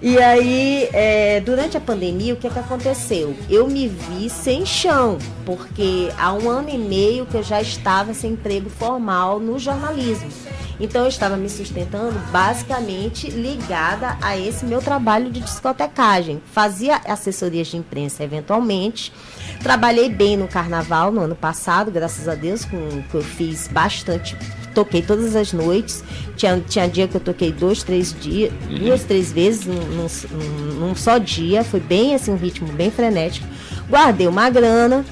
E 0.00 0.16
aí, 0.18 0.88
é, 0.92 1.40
durante 1.40 1.76
a 1.76 1.80
pandemia, 1.80 2.32
o 2.32 2.36
que, 2.36 2.46
é 2.46 2.50
que 2.50 2.58
aconteceu? 2.58 3.34
Eu 3.50 3.66
me 3.66 3.88
vi 3.88 4.30
sem 4.30 4.64
chão, 4.64 5.18
porque 5.44 6.08
há 6.16 6.32
um 6.32 6.48
ano 6.48 6.70
e 6.70 6.78
meio 6.78 7.26
que 7.26 7.36
eu 7.36 7.42
já 7.42 7.60
estava 7.60 8.14
sem 8.14 8.32
emprego 8.32 8.70
formal 8.70 9.40
no 9.40 9.58
jornalismo. 9.58 10.30
Então, 10.78 11.02
eu 11.02 11.08
estava 11.08 11.36
me 11.36 11.50
sustentando 11.50 12.16
basicamente 12.30 13.28
ligada 13.28 14.16
a 14.22 14.38
esse 14.38 14.64
meu 14.64 14.80
trabalho 14.80 15.32
de 15.32 15.40
discotecagem. 15.40 16.40
Fazia 16.52 17.00
assessorias 17.04 17.66
de 17.66 17.76
imprensa 17.76 18.22
eventualmente. 18.22 19.12
Trabalhei 19.60 20.08
bem 20.08 20.36
no 20.36 20.46
carnaval 20.46 21.10
no 21.10 21.22
ano 21.22 21.34
passado, 21.34 21.90
graças 21.90 22.28
a 22.28 22.36
Deus, 22.36 22.64
com 22.64 23.02
que 23.10 23.16
eu 23.16 23.22
fiz 23.22 23.66
bastante 23.66 24.36
toquei 24.84 25.02
todas 25.02 25.34
as 25.34 25.52
noites. 25.52 26.04
Tinha, 26.36 26.60
tinha 26.66 26.88
dia 26.88 27.08
que 27.08 27.16
eu 27.16 27.20
toquei 27.20 27.50
dois, 27.52 27.82
três 27.82 28.14
dias, 28.18 28.52
duas, 28.78 29.02
três 29.04 29.32
vezes 29.32 29.66
num, 29.66 29.74
num- 29.74 30.74
num 30.88 30.94
só 30.94 31.18
dia. 31.18 31.64
Foi 31.64 31.80
bem 31.80 32.14
assim, 32.14 32.30
um 32.30 32.36
ritmo 32.36 32.68
bem 32.72 32.90
frenético. 32.90 33.46
Guardei 33.90 34.26
uma 34.28 34.48
grana 34.50 35.04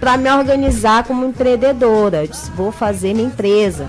para 0.00 0.16
me 0.16 0.30
organizar 0.30 1.04
como 1.04 1.26
empreendedora. 1.26 2.22
Eu 2.24 2.28
disse, 2.28 2.50
vou 2.52 2.72
fazer 2.72 3.12
minha 3.14 3.26
empresa. 3.26 3.88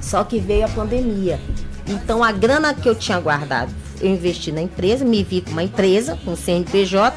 Só 0.00 0.24
que 0.24 0.38
veio 0.38 0.64
a 0.64 0.68
pandemia. 0.68 1.38
Então 1.86 2.24
a 2.24 2.32
grana 2.32 2.72
que 2.72 2.88
eu 2.88 2.94
tinha 2.94 3.20
guardado, 3.20 3.70
eu 4.00 4.08
investi 4.10 4.50
na 4.52 4.62
empresa, 4.62 5.04
me 5.04 5.22
vi 5.22 5.40
com 5.42 5.50
uma 5.50 5.62
empresa, 5.62 6.18
com 6.24 6.34
CNPJ, 6.34 7.14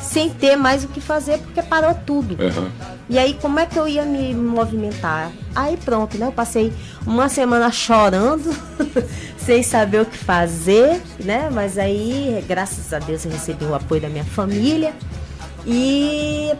sem 0.00 0.30
ter 0.30 0.56
mais 0.56 0.82
o 0.84 0.88
que 0.88 1.00
fazer, 1.00 1.38
porque 1.38 1.62
parou 1.62 1.94
tudo. 2.06 2.36
Aham. 2.42 2.70
E 3.10 3.18
aí, 3.18 3.34
como 3.40 3.58
é 3.58 3.64
que 3.64 3.78
eu 3.78 3.88
ia 3.88 4.04
me 4.04 4.34
movimentar? 4.34 5.32
Aí 5.54 5.78
pronto, 5.78 6.18
né? 6.18 6.26
Eu 6.26 6.32
passei 6.32 6.72
uma 7.06 7.28
semana 7.30 7.72
chorando, 7.72 8.54
sem 9.38 9.62
saber 9.62 10.02
o 10.02 10.06
que 10.06 10.18
fazer, 10.18 11.00
né? 11.24 11.48
Mas 11.50 11.78
aí, 11.78 12.44
graças 12.46 12.92
a 12.92 12.98
Deus, 12.98 13.24
eu 13.24 13.30
recebi 13.30 13.64
o 13.64 13.74
apoio 13.74 14.02
da 14.02 14.10
minha 14.10 14.24
família. 14.24 14.92
E 15.66 16.52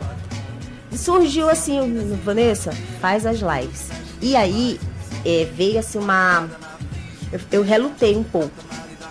surgiu 0.91 1.51
assim, 1.51 2.19
Vanessa, 2.25 2.73
faz 2.99 3.27
as 3.27 3.41
lives. 3.41 3.89
E 4.23 4.35
aí, 4.35 4.81
eh, 5.27 5.47
veio 5.55 5.79
assim 5.79 5.99
uma... 5.99 6.49
Eu, 7.31 7.41
eu 7.53 7.63
relutei 7.63 8.17
um 8.17 8.25
pouco 8.25 8.51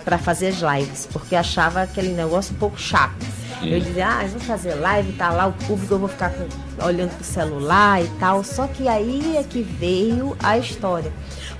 para 0.03 0.17
fazer 0.17 0.47
as 0.47 0.55
lives, 0.55 1.07
porque 1.11 1.35
achava 1.35 1.83
aquele 1.83 2.13
negócio 2.13 2.55
um 2.55 2.57
pouco 2.57 2.79
chato. 2.79 3.36
Eu 3.61 3.79
dizia, 3.79 4.07
ah, 4.07 4.25
vou 4.27 4.39
fazer 4.39 4.75
live, 4.75 5.13
tá 5.13 5.29
lá 5.31 5.47
o 5.47 5.53
público, 5.53 5.93
eu 5.93 5.99
vou 5.99 6.07
ficar 6.09 6.29
com- 6.31 6.85
olhando 6.85 7.09
pro 7.15 7.23
celular 7.23 8.01
e 8.03 8.07
tal. 8.19 8.43
Só 8.43 8.67
que 8.67 8.87
aí 8.87 9.35
é 9.37 9.43
que 9.43 9.61
veio 9.63 10.35
a 10.41 10.57
história. 10.57 11.11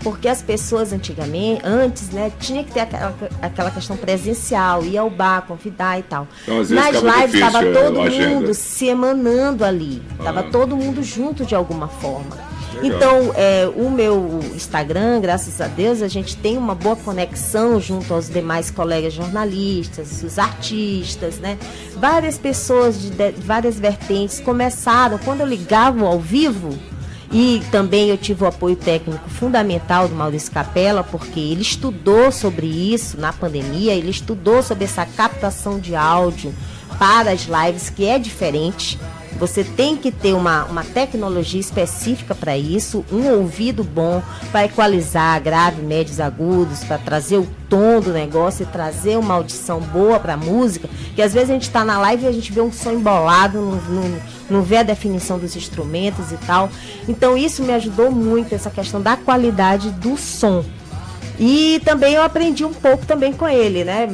Porque 0.04 0.28
as 0.28 0.44
pessoas 0.44 0.94
antigamente, 0.94 1.62
antes, 1.66 2.10
né, 2.12 2.32
tinha 2.40 2.64
que 2.64 2.72
ter 2.72 2.82
aquela, 2.82 3.16
aquela 3.42 3.72
questão 3.72 3.98
presencial, 3.98 4.84
ir 4.86 4.96
ao 4.98 5.10
bar, 5.10 5.42
convidar 5.48 5.98
e 5.98 6.04
tal. 6.04 6.28
Então, 6.44 6.58
Nas 6.58 6.70
lives 7.02 7.34
estava 7.34 7.66
é, 7.66 7.74
todo 7.74 8.00
mundo 8.12 8.54
se 8.54 8.86
emanando 8.88 9.66
ali. 9.66 10.02
Tava 10.24 10.42
Ah. 10.42 10.44
todo 10.52 10.76
mundo 10.78 11.02
junto 11.02 11.46
de 11.46 11.56
alguma 11.56 11.88
forma. 11.88 12.47
Então, 12.84 13.34
é, 13.36 13.68
o 13.76 13.90
meu 13.90 14.40
Instagram, 14.54 15.20
graças 15.20 15.60
a 15.60 15.68
Deus, 15.68 16.02
a 16.02 16.08
gente 16.08 16.38
tem 16.38 16.58
uma 16.58 16.76
boa 16.76 16.96
conexão 16.96 17.80
junto 17.82 18.14
aos 18.14 18.30
demais 18.30 18.70
colegas 18.70 19.14
jornalistas, 19.14 20.22
os 20.24 20.38
artistas, 20.38 21.38
né? 21.40 21.58
Várias 21.96 22.38
pessoas 22.38 23.02
de, 23.02 23.10
de 23.10 23.32
várias 23.42 23.80
vertentes 23.80 24.40
começaram, 24.40 25.18
quando 25.18 25.42
eu 25.42 25.48
ligava 25.48 26.06
ao 26.06 26.20
vivo, 26.20 26.78
e 27.32 27.62
também 27.72 28.10
eu 28.10 28.18
tive 28.18 28.44
o 28.44 28.48
apoio 28.48 28.76
técnico 28.76 29.30
fundamental 29.30 30.08
do 30.08 30.16
Maurício 30.16 30.52
Capella, 30.52 31.04
porque 31.04 31.40
ele 31.40 31.62
estudou 31.62 32.32
sobre 32.32 32.68
isso 32.68 33.20
na 33.20 33.34
pandemia, 33.34 33.94
ele 33.94 34.12
estudou 34.12 34.64
sobre 34.64 34.86
essa 34.86 35.06
captação 35.06 35.80
de 35.80 35.96
áudio 35.96 36.54
para 36.98 37.32
as 37.32 37.42
lives, 37.48 37.90
que 37.90 38.06
é 38.06 38.18
diferente. 38.18 38.98
Você 39.40 39.64
tem 39.64 39.96
que 39.96 40.12
ter 40.12 40.34
uma, 40.34 40.66
uma 40.66 40.84
tecnologia 40.84 41.60
específica 41.60 42.34
para 42.34 42.58
isso, 42.58 43.06
um 43.12 43.30
ouvido 43.30 43.84
bom 43.84 44.22
para 44.52 44.66
equalizar 44.66 45.40
grave, 45.42 45.82
médios, 45.82 46.20
agudos, 46.20 46.84
para 46.84 46.98
trazer 46.98 47.38
o 47.38 47.48
tom 47.70 48.00
do 48.00 48.12
negócio 48.12 48.64
e 48.64 48.66
trazer 48.66 49.18
uma 49.18 49.36
audição 49.36 49.80
boa 49.80 50.20
para 50.20 50.34
a 50.34 50.38
música. 50.38 50.90
Que 51.16 51.22
às 51.22 51.34
vezes 51.34 51.52
a 51.52 51.54
gente 51.54 51.68
está 51.68 51.86
na 51.86 52.00
live 52.00 52.24
e 52.26 52.28
a 52.28 52.32
gente 52.32 52.52
vê 52.52 52.62
um 52.62 52.72
som 52.72 52.92
embolado, 52.92 53.62
não, 53.62 53.76
não, 53.76 54.22
não 54.50 54.62
vê 54.64 54.78
a 54.78 54.84
definição 54.84 55.38
dos 55.38 55.56
instrumentos 55.56 56.32
e 56.32 56.38
tal. 56.38 56.70
Então 57.08 57.38
isso 57.38 57.62
me 57.62 57.74
ajudou 57.74 58.10
muito, 58.10 58.56
essa 58.56 58.72
questão 58.72 59.02
da 59.02 59.16
qualidade 59.16 59.92
do 59.92 60.18
som. 60.18 60.66
E 61.40 61.80
também 61.86 62.16
eu 62.16 62.24
aprendi 62.24 62.66
um 62.66 62.74
pouco 62.74 63.06
também 63.06 63.32
com 63.32 63.48
ele, 63.48 63.84
né? 63.84 64.08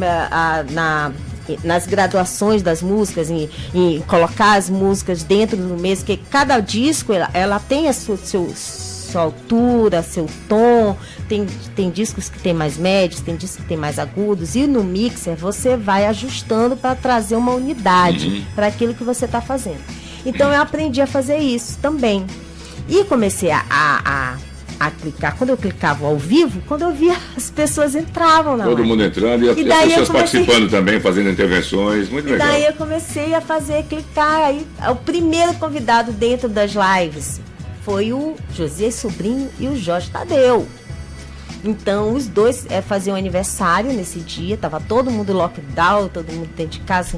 Na, 0.72 1.14
nas 1.64 1.86
graduações 1.86 2.62
das 2.62 2.82
músicas, 2.82 3.30
em, 3.30 3.50
em 3.74 4.00
colocar 4.02 4.56
as 4.56 4.70
músicas 4.70 5.24
dentro 5.24 5.58
do 5.58 5.78
mesmo, 5.78 6.06
que 6.06 6.18
cada 6.18 6.60
disco 6.60 7.14
ela, 7.14 7.30
ela 7.34 7.60
tem 7.60 7.88
a 7.88 7.94
sua, 7.94 8.18
seu, 8.18 8.52
sua 8.56 9.22
altura, 9.22 10.02
seu 10.02 10.28
tom, 10.48 10.98
tem, 11.28 11.46
tem 11.76 11.90
discos 11.90 12.30
que 12.30 12.40
tem 12.40 12.54
mais 12.54 12.78
médios, 12.78 13.22
tem 13.22 13.36
discos 13.36 13.62
que 13.62 13.68
tem 13.68 13.78
mais 13.78 14.00
agudos, 14.00 14.56
e 14.56 14.66
no 14.66 14.84
mixer 14.84 15.36
você 15.36 15.78
vai 15.78 16.06
ajustando 16.08 16.76
para 16.76 16.96
trazer 16.96 17.36
uma 17.36 17.54
unidade 17.54 18.46
para 18.56 18.68
aquilo 18.68 18.94
que 18.94 19.04
você 19.04 19.26
está 19.26 19.42
fazendo. 19.42 19.82
Então 20.26 20.52
eu 20.52 20.62
aprendi 20.62 21.02
a 21.02 21.08
fazer 21.08 21.38
isso 21.38 21.78
também. 21.82 22.26
E 22.88 23.04
comecei 23.06 23.52
a, 23.52 23.64
a, 23.70 24.02
a, 24.06 24.38
a 24.88 24.92
clicar. 24.92 25.36
Quando 25.38 25.50
eu 25.52 25.58
clicava 25.58 26.06
ao 26.06 26.18
vivo, 26.18 26.62
quando 26.68 26.84
eu 26.84 26.92
via 26.94 27.16
as 27.36 27.50
pessoas 27.50 27.96
entravam 27.96 28.56
na 28.58 28.64
Todo 28.64 28.76
live. 28.76 28.90
mundo 28.90 29.04
entrando 29.04 29.44
e, 29.44 29.64
E 29.64 29.72
as 29.72 29.84
pessoas 29.86 30.10
participando 30.10 30.70
também, 30.70 31.00
fazendo 31.00 31.30
intervenções. 31.30 32.10
Muito 32.10 32.28
E 32.28 32.32
legal. 32.32 32.48
daí 32.48 32.66
eu 32.66 32.74
comecei 32.74 33.34
a 33.34 33.42
fazer, 33.42 33.84
clicar. 33.84 34.44
Aí, 34.46 34.66
o 34.90 34.96
primeiro 34.96 35.54
convidado 35.56 36.12
dentro 36.12 36.48
das 36.50 36.72
lives 36.74 37.40
foi 37.84 38.14
o 38.14 38.36
José 38.56 38.92
Sobrinho 38.92 39.50
e 39.60 39.68
o 39.68 39.76
Jorge 39.76 40.10
Tadeu. 40.10 40.68
Então, 41.66 42.14
os 42.14 42.28
dois 42.28 42.66
é, 42.70 42.82
faziam 42.82 43.16
aniversário 43.16 43.94
nesse 43.94 44.20
dia, 44.20 44.58
tava 44.58 44.82
todo 44.82 45.10
mundo 45.10 45.32
lockdown, 45.32 46.10
todo 46.10 46.32
mundo 46.34 46.50
dentro 46.58 46.80
de 46.80 46.86
casa. 46.86 47.18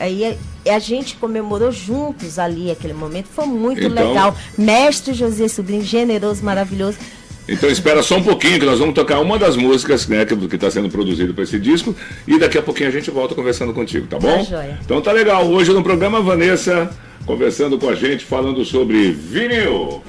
Aí 0.00 0.36
a, 0.68 0.78
gente 0.78 1.16
comemorou 1.16 1.70
juntos 1.72 2.38
ali 2.38 2.70
aquele 2.70 2.94
momento, 2.94 3.28
foi 3.28 3.46
muito 3.46 3.82
Então- 3.82 4.08
legal. 4.08 4.36
Mestre 4.56 5.12
José 5.12 5.48
Sobrinho, 5.48 5.82
generoso, 5.82 6.44
maravilhoso. 6.44 6.98
Então 7.46 7.68
espera 7.68 8.02
só 8.02 8.16
um 8.16 8.22
pouquinho 8.22 8.58
que 8.58 8.64
nós 8.64 8.78
vamos 8.78 8.94
tocar 8.94 9.20
uma 9.20 9.38
das 9.38 9.54
músicas 9.54 10.08
né, 10.08 10.24
que 10.24 10.54
está 10.54 10.70
sendo 10.70 10.88
produzido 10.88 11.34
para 11.34 11.44
esse 11.44 11.58
disco 11.58 11.94
e 12.26 12.38
daqui 12.38 12.56
a 12.56 12.62
pouquinho 12.62 12.88
a 12.88 12.92
gente 12.92 13.10
volta 13.10 13.34
conversando 13.34 13.74
contigo, 13.74 14.06
tá 14.06 14.18
bom? 14.18 14.44
Tá. 14.46 14.64
Então 14.82 15.00
tá 15.02 15.12
legal. 15.12 15.46
Hoje 15.46 15.70
no 15.72 15.82
programa 15.82 16.22
Vanessa 16.22 16.90
conversando 17.26 17.78
com 17.78 17.88
a 17.88 17.94
gente, 17.94 18.24
falando 18.24 18.64
sobre 18.64 19.12
vinil. 19.12 20.02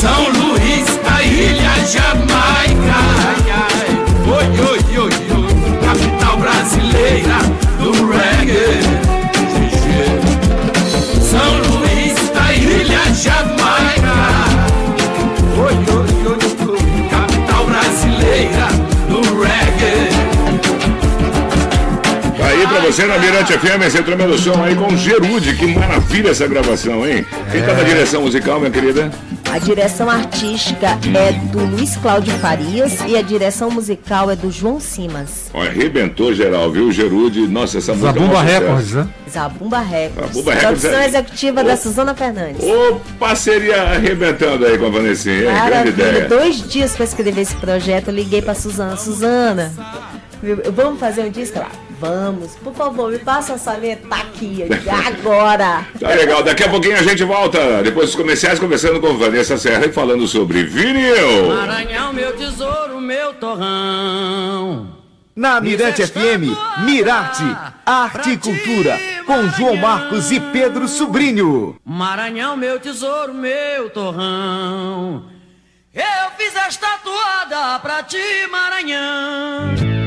São 0.00 0.28
Luís, 0.30 1.00
a 1.04 1.22
ilha 1.22 1.86
Jamaica. 1.86 2.96
Ai, 3.26 3.50
ai. 3.50 3.96
Oi, 4.28 4.60
oi, 4.70 4.98
oi, 4.98 5.04
oi. 5.04 5.25
Capital 6.36 6.40
brasileira 6.40 7.38
do 7.78 7.92
reggae. 8.12 8.80
São 11.20 11.58
Luís, 11.78 12.14
a 12.34 12.52
ilha 12.52 13.14
Jamaica. 13.14 14.16
Oi, 15.56 15.74
oi, 15.74 16.08
oi, 16.26 16.38
oi. 16.68 17.08
Capital 17.08 17.64
brasileira 17.66 18.68
do 19.08 19.20
reggae. 19.42 20.08
Tá 22.36 22.46
aí 22.46 22.66
pra 22.66 22.80
você 22.80 23.06
na 23.06 23.18
Mirante 23.18 23.52
FM, 23.58 23.82
esse 23.86 24.02
tremendo 24.02 24.38
som 24.38 24.62
aí 24.62 24.74
com 24.74 24.96
Gerude. 24.96 25.54
Que 25.54 25.66
maravilha 25.74 26.30
essa 26.30 26.46
gravação, 26.46 27.06
hein? 27.06 27.26
Quem 27.50 27.62
tá 27.62 27.72
na 27.72 27.82
direção 27.82 28.22
musical, 28.22 28.58
minha 28.58 28.70
querida? 28.70 29.10
A 29.52 29.58
direção 29.58 30.10
artística 30.10 30.98
é 31.16 31.32
do 31.50 31.64
Luiz 31.64 31.96
Cláudio 31.96 32.32
Farias 32.38 32.98
e 33.06 33.16
a 33.16 33.22
direção 33.22 33.70
musical 33.70 34.30
é 34.30 34.36
do 34.36 34.50
João 34.50 34.78
Simas. 34.78 35.50
Olha, 35.54 35.70
arrebentou 35.70 36.34
geral, 36.34 36.70
viu? 36.70 36.92
Gerude, 36.92 37.46
nossa, 37.46 37.78
essa 37.78 37.94
música. 37.94 38.08
é 38.08 38.12
um 38.12 38.14
Zabumba 38.26 38.40
sucesso. 38.42 38.60
Records, 38.60 38.92
né? 38.92 39.08
Zabumba 39.30 39.78
Records. 39.80 40.30
Zabumba 40.34 40.52
Records 40.52 40.82
Produção 40.82 40.98
é- 41.00 41.06
executiva 41.06 41.64
da 41.64 41.76
Suzana 41.76 42.14
Fernandes. 42.14 42.62
Ô, 42.62 43.00
parceria 43.18 43.82
arrebentando 43.82 44.66
aí 44.66 44.76
com 44.76 44.86
a 44.86 44.90
Vanessinha, 44.90 45.36
hein? 45.50 45.66
Grande 45.66 45.88
ideia. 45.90 46.28
Dois 46.28 46.68
dias 46.68 46.94
para 46.94 47.04
escrever 47.04 47.40
esse 47.40 47.54
projeto, 47.56 48.08
eu 48.08 48.14
liguei 48.14 48.42
para 48.42 48.54
Suzana. 48.54 48.96
Suzana, 48.96 49.72
vamos 50.74 51.00
fazer 51.00 51.22
um 51.22 51.30
disco? 51.30 51.56
Ela, 51.56 51.70
vamos. 51.98 52.54
Por 52.56 52.74
favor, 52.74 53.10
me 53.10 53.18
passa 53.18 53.54
essa 53.54 53.72
letra 53.74 54.08
aqui, 54.14 54.60
eu 54.60 54.68
digo, 54.68 54.90
agora. 54.90 55.86
Tá 55.98 56.08
legal, 56.08 56.42
daqui 56.42 56.64
a 56.64 56.68
pouquinho 56.68 56.96
a 56.96 57.02
gente 57.02 57.24
volta, 57.24 57.82
depois 57.82 58.06
dos 58.06 58.14
comerciais, 58.14 58.58
conversando 58.58 59.00
com 59.00 59.16
Vanessa 59.16 59.56
Serra 59.56 59.86
e 59.86 59.92
falando 59.92 60.26
sobre 60.26 60.64
vinil. 60.64 61.48
Maranhão, 61.48 62.12
meu 62.12 62.36
tesouro, 62.36 63.00
meu 63.00 63.34
torrão. 63.34 64.94
Na 65.34 65.60
Mirante 65.60 66.06
FM, 66.06 66.56
Mirarte, 66.86 67.44
Arte 67.84 68.30
e 68.30 68.38
Cultura, 68.38 68.98
com 69.26 69.46
João 69.50 69.76
Marcos 69.76 70.32
e 70.32 70.40
Pedro 70.40 70.88
Sobrinho. 70.88 71.76
Maranhão, 71.84 72.56
meu 72.56 72.80
tesouro, 72.80 73.34
meu 73.34 73.90
torrão. 73.90 75.24
Eu 75.92 76.30
fiz 76.38 76.56
esta 76.56 76.98
toada 77.04 77.78
pra 77.80 78.02
ti, 78.02 78.16
Maranhão. 78.50 80.05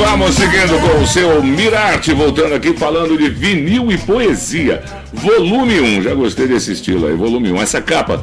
Vamos 0.00 0.34
seguindo 0.34 0.80
com 0.80 1.02
o 1.02 1.06
seu 1.06 1.42
Mirarte, 1.42 2.12
voltando 2.12 2.54
aqui 2.54 2.72
falando 2.74 3.16
de 3.16 3.28
vinil 3.30 3.90
e 3.92 3.98
poesia. 3.98 4.82
Volume 5.12 5.80
1, 5.80 6.02
já 6.02 6.14
gostei 6.14 6.46
desse 6.46 6.72
estilo 6.72 7.06
aí, 7.08 7.14
volume 7.14 7.50
1. 7.50 7.60
Essa 7.60 7.80
capa, 7.82 8.22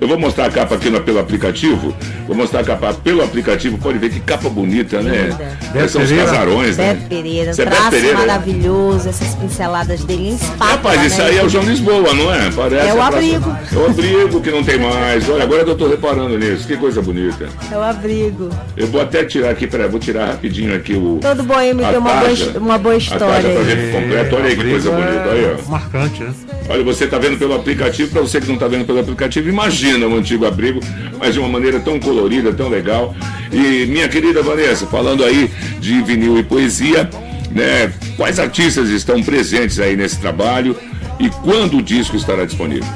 eu 0.00 0.08
vou 0.08 0.18
mostrar 0.18 0.46
a 0.46 0.50
capa 0.50 0.74
aqui 0.74 0.90
no- 0.90 1.00
pelo 1.00 1.20
aplicativo. 1.20 1.94
Vou 2.26 2.36
mostrar 2.36 2.60
a 2.60 2.64
capa 2.64 2.92
pelo 2.94 3.22
aplicativo, 3.22 3.78
pode 3.78 3.98
ver 3.98 4.10
que 4.10 4.18
capa 4.20 4.48
bonita, 4.48 5.00
né? 5.00 5.30
Linda. 5.72 5.88
São 5.88 6.02
os 6.02 6.08
Pereira. 6.08 6.30
casarões, 6.30 6.76
né? 6.76 6.94
Beto 6.94 7.08
Pereira, 7.08 7.52
Você 7.54 7.62
é 7.62 7.64
Beto 7.64 7.76
traço 7.76 7.90
Pereira? 7.92 8.18
maravilhoso, 8.18 9.08
essas 9.08 9.34
pinceladas 9.36 10.02
dele 10.04 10.30
em 10.30 10.34
espátula, 10.34 10.70
Rapaz, 10.70 11.04
isso 11.04 11.18
né? 11.22 11.28
aí 11.28 11.38
é 11.38 11.44
o 11.44 11.48
João 11.48 11.64
Lisboa, 11.64 12.12
não 12.12 12.34
é? 12.34 12.50
Parece 12.50 12.88
É 12.88 12.94
o 12.94 13.00
abrigo. 13.02 13.56
É 13.72 13.76
o 13.78 13.86
abrigo 13.86 14.40
que 14.40 14.50
não 14.50 14.64
tem 14.64 14.78
mais. 14.80 15.28
Olha, 15.30 15.44
agora 15.44 15.64
que 15.64 15.70
eu 15.70 15.76
tô 15.76 15.86
reparando 15.88 16.36
nisso, 16.38 16.66
que 16.66 16.76
coisa 16.76 17.00
bonita. 17.00 17.48
É 17.70 17.76
o 17.76 17.82
abrigo. 17.82 18.50
Eu 18.76 18.88
vou 18.88 19.00
até 19.00 19.24
tirar 19.24 19.50
aqui, 19.50 19.66
peraí, 19.68 19.88
vou 19.88 20.00
tirar 20.00 20.26
rapidinho 20.26 20.73
aqui 20.74 20.94
o. 20.94 21.18
Todo 21.20 21.42
boêmio 21.42 21.84
a 21.84 21.90
tem 21.90 21.98
uma 21.98 22.14
boa, 22.14 22.58
uma 22.58 22.78
boa 22.78 22.94
A 22.94 22.98
história. 22.98 23.48
aí. 23.50 23.64
gente 23.64 23.92
completa. 23.92 24.36
Olha 24.36 24.44
aí 24.46 24.56
que 24.56 24.64
coisa 24.70 24.90
Abrigo 24.90 25.10
bonita. 25.12 25.28
é 25.28 25.32
Aí, 25.32 25.56
ó. 25.66 25.70
Marcante, 25.70 26.22
né? 26.22 26.34
Olha, 26.68 26.82
você 26.84 27.04
está 27.04 27.18
vendo 27.18 27.38
pelo 27.38 27.54
aplicativo, 27.54 28.10
para 28.10 28.20
você 28.22 28.40
que 28.40 28.46
não 28.46 28.54
está 28.54 28.66
vendo 28.68 28.84
pelo 28.86 29.00
aplicativo, 29.00 29.48
imagina 29.48 30.06
o 30.06 30.16
antigo 30.16 30.46
abrigo, 30.46 30.80
mas 31.18 31.34
de 31.34 31.40
uma 31.40 31.48
maneira 31.48 31.78
tão 31.80 31.98
colorida, 32.00 32.52
tão 32.52 32.68
legal. 32.68 33.14
E 33.52 33.86
minha 33.86 34.08
querida 34.08 34.42
Vanessa, 34.42 34.86
falando 34.86 35.24
aí 35.24 35.50
de 35.78 36.00
vinil 36.02 36.38
e 36.38 36.42
poesia, 36.42 37.08
né? 37.50 37.92
Quais 38.16 38.38
artistas 38.38 38.88
estão 38.88 39.22
presentes 39.22 39.78
aí 39.78 39.96
nesse 39.96 40.18
trabalho 40.18 40.76
e 41.20 41.28
quando 41.28 41.76
o 41.78 41.82
disco 41.82 42.16
estará 42.16 42.44
disponível? 42.44 42.88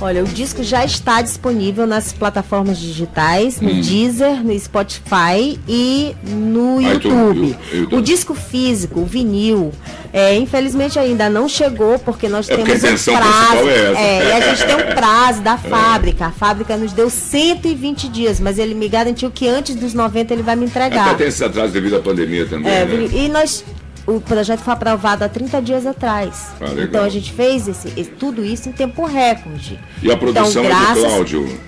Olha, 0.00 0.22
o 0.22 0.26
disco 0.28 0.62
já 0.62 0.84
está 0.84 1.20
disponível 1.22 1.84
nas 1.84 2.12
plataformas 2.12 2.78
digitais, 2.78 3.58
Hum. 3.60 3.64
no 3.66 3.82
Deezer, 3.82 4.44
no 4.44 4.56
Spotify 4.58 5.58
e 5.68 6.14
no 6.24 6.80
iTunes, 6.80 7.04
YouTube. 7.04 7.56
YouTube. 7.72 7.96
O 7.96 8.00
disco 8.00 8.32
físico, 8.34 9.00
o 9.00 9.04
vinil, 9.04 9.72
é, 10.12 10.36
infelizmente 10.36 10.98
ainda 11.00 11.28
não 11.28 11.48
chegou 11.48 11.98
porque 11.98 12.28
nós 12.28 12.48
É 12.48 12.56
porque 12.56 12.76
temos 12.78 13.08
a 13.08 13.12
um 13.12 13.16
prazo. 13.16 13.68
é 13.68 13.92
essa. 13.92 14.24
e 14.24 14.32
a 14.32 14.40
gente 14.54 14.66
tem 14.66 14.76
um 14.76 14.94
prazo 14.94 15.40
da 15.42 15.58
fábrica. 15.58 16.26
A 16.26 16.30
fábrica 16.30 16.76
nos 16.76 16.92
deu 16.92 17.10
120 17.10 18.08
dias, 18.08 18.38
mas 18.38 18.56
ele 18.56 18.74
me 18.74 18.88
garantiu 18.88 19.32
que 19.32 19.48
antes 19.48 19.74
dos 19.74 19.94
90 19.94 20.32
ele 20.32 20.42
vai 20.44 20.54
me 20.54 20.64
entregar. 20.66 21.08
Até 21.08 21.14
tem 21.18 21.26
esses 21.26 21.42
atrasos 21.42 21.72
devido 21.72 21.96
à 21.96 22.00
pandemia 22.00 22.46
também, 22.46 22.70
É, 22.72 22.84
né? 22.84 23.08
e 23.12 23.28
nós. 23.28 23.64
O 24.10 24.20
projeto 24.22 24.60
foi 24.60 24.72
aprovado 24.72 25.22
há 25.22 25.28
30 25.28 25.60
dias 25.60 25.84
atrás. 25.84 26.46
Ah, 26.60 26.66
então 26.82 27.04
a 27.04 27.08
gente 27.10 27.30
fez 27.30 27.68
esse, 27.68 27.88
esse- 27.88 28.10
tudo 28.10 28.42
isso 28.42 28.68
em 28.68 28.72
tempo 28.72 29.04
recorde. 29.04 29.78
E 30.02 30.10
a 30.10 30.16
produção 30.16 30.64
é 30.64 30.68
do 30.68 30.74
graças- 30.74 31.04
Cláudio? 31.04 31.60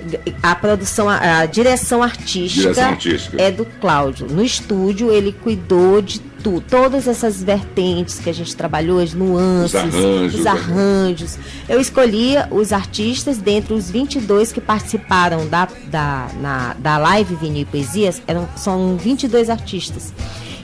A 0.42 0.54
produção, 0.54 1.06
a, 1.08 1.40
a 1.40 1.46
direção 1.46 2.02
artística, 2.02 2.62
Direção 2.62 2.88
artística. 2.88 3.42
é 3.42 3.50
do 3.50 3.66
Cláudio. 3.66 4.26
No 4.30 4.42
estúdio 4.42 5.12
ele 5.12 5.32
cuidou 5.32 6.00
de 6.00 6.18
tudo, 6.42 6.62
todas 6.62 7.06
essas 7.06 7.42
vertentes 7.42 8.18
que 8.18 8.30
a 8.30 8.32
gente 8.32 8.56
trabalhou, 8.56 8.98
as 9.00 9.12
nuances, 9.12 9.74
Os 9.74 9.94
arranjos, 9.94 10.34
os 10.38 10.44
né? 10.46 10.50
arranjos. 10.50 11.38
Eu 11.68 11.78
escolhi 11.78 12.36
os 12.50 12.72
artistas 12.72 13.36
dentre 13.36 13.74
os 13.74 13.90
22 13.90 14.50
que 14.50 14.62
participaram 14.62 15.46
da, 15.46 15.68
da, 15.88 16.28
na, 16.40 16.74
da 16.78 16.96
live 16.96 17.34
Vinil 17.34 17.62
e 17.62 17.64
Poesias, 17.66 18.22
eram, 18.26 18.48
são 18.56 18.96
22 18.96 19.50
artistas. 19.50 20.14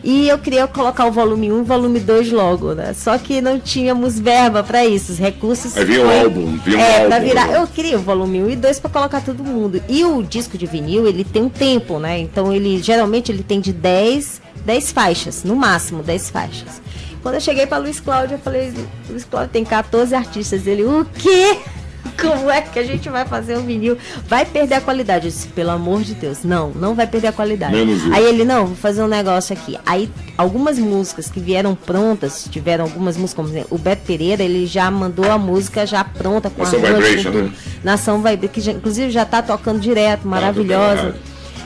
E 0.09 0.29
eu 0.29 0.39
queria 0.39 0.69
colocar 0.69 1.05
o 1.07 1.11
volume 1.11 1.51
1 1.51 1.57
e 1.59 1.61
o 1.63 1.65
volume 1.65 1.99
2 1.99 2.31
logo, 2.31 2.75
né? 2.75 2.95
Só 2.95 3.19
que 3.19 3.41
não 3.41 3.59
tínhamos 3.59 4.21
verba 4.21 4.63
para 4.63 4.87
isso, 4.87 5.11
os 5.11 5.19
recursos. 5.19 5.77
Aí 5.77 5.85
vinha 5.85 6.07
foi- 6.07 6.21
álbum, 6.21 6.57
vinha 6.65 6.79
um 6.79 6.81
é, 6.81 7.07
pra 7.07 7.17
álbum, 7.17 7.27
virar, 7.29 7.49
né? 7.49 7.59
eu 7.59 7.67
queria 7.67 7.97
o 7.99 8.01
volume 8.03 8.41
1 8.45 8.51
e 8.51 8.55
2 8.57 8.79
para 8.79 8.89
colocar 8.91 9.21
todo 9.21 9.43
mundo. 9.43 9.83
E 9.89 10.05
o 10.05 10.23
disco 10.23 10.57
de 10.57 10.65
vinil, 10.65 11.09
ele 11.09 11.25
tem 11.25 11.43
um 11.43 11.49
tempo, 11.49 11.99
né? 11.99 12.21
Então 12.21 12.53
ele 12.53 12.81
geralmente 12.81 13.33
ele 13.33 13.43
tem 13.43 13.61
de 13.61 13.73
10, 13.73 14.41
10 14.65 14.93
faixas, 14.93 15.43
no 15.43 15.57
máximo 15.57 16.05
10 16.05 16.31
faixas. 16.31 16.81
Quando 17.21 17.35
eu 17.35 17.41
cheguei 17.41 17.67
para 17.67 17.79
Luiz 17.79 17.99
Cláudio, 17.99 18.37
eu 18.37 18.39
falei, 18.39 18.73
Luiz 19.11 19.25
Cláudio 19.25 19.51
tem 19.53 19.65
14 19.65 20.15
artistas. 20.15 20.69
Ele, 20.69 20.85
o 20.85 21.05
quê? 21.19 21.59
Como 22.21 22.51
é 22.51 22.61
que 22.63 22.79
a 22.79 22.83
gente 22.83 23.09
vai 23.09 23.25
fazer 23.27 23.57
um 23.59 23.63
vinil? 23.67 23.97
Vai 24.29 24.45
perder 24.45 24.77
a 24.77 24.81
qualidade. 24.81 25.27
Eu 25.27 25.31
disse, 25.31 25.49
pelo 25.49 25.71
amor 25.71 26.03
de 26.03 26.15
Deus, 26.15 26.43
não, 26.45 26.71
não 26.71 26.95
vai 26.95 27.07
perder 27.07 27.29
a 27.29 27.33
qualidade. 27.33 27.75
Aí 28.15 28.25
ele, 28.25 28.45
não, 28.45 28.67
vou 28.67 28.77
fazer 28.77 29.03
um 29.03 29.07
negócio 29.09 29.53
aqui. 29.57 29.79
Aí, 29.85 30.09
algumas 30.37 30.79
músicas 30.79 31.31
que 31.31 31.39
vieram 31.41 31.75
prontas, 31.75 32.49
tiveram 32.51 32.85
algumas 32.85 33.17
músicas, 33.17 33.35
como 33.35 33.49
exemplo, 33.49 33.69
o 33.71 33.79
Beto 33.79 34.03
Pereira, 34.07 34.43
ele 34.43 34.67
já 34.67 34.91
mandou 34.91 35.31
a 35.31 35.39
música 35.39 35.87
já 35.87 36.03
pronta 36.05 36.49
com 36.51 36.63
Nação 36.63 36.79
arranjo, 36.85 37.03
Vibration, 37.07 37.31
né? 37.31 37.53
Nação 37.85 38.17
Vibration, 38.23 38.49
que 38.49 38.61
já- 38.61 38.73
inclusive 38.73 39.11
já 39.11 39.25
tá 39.25 39.43
tocando 39.43 39.79
direto, 39.81 40.19
tocando 40.23 40.31
maravilhosa. 40.31 41.15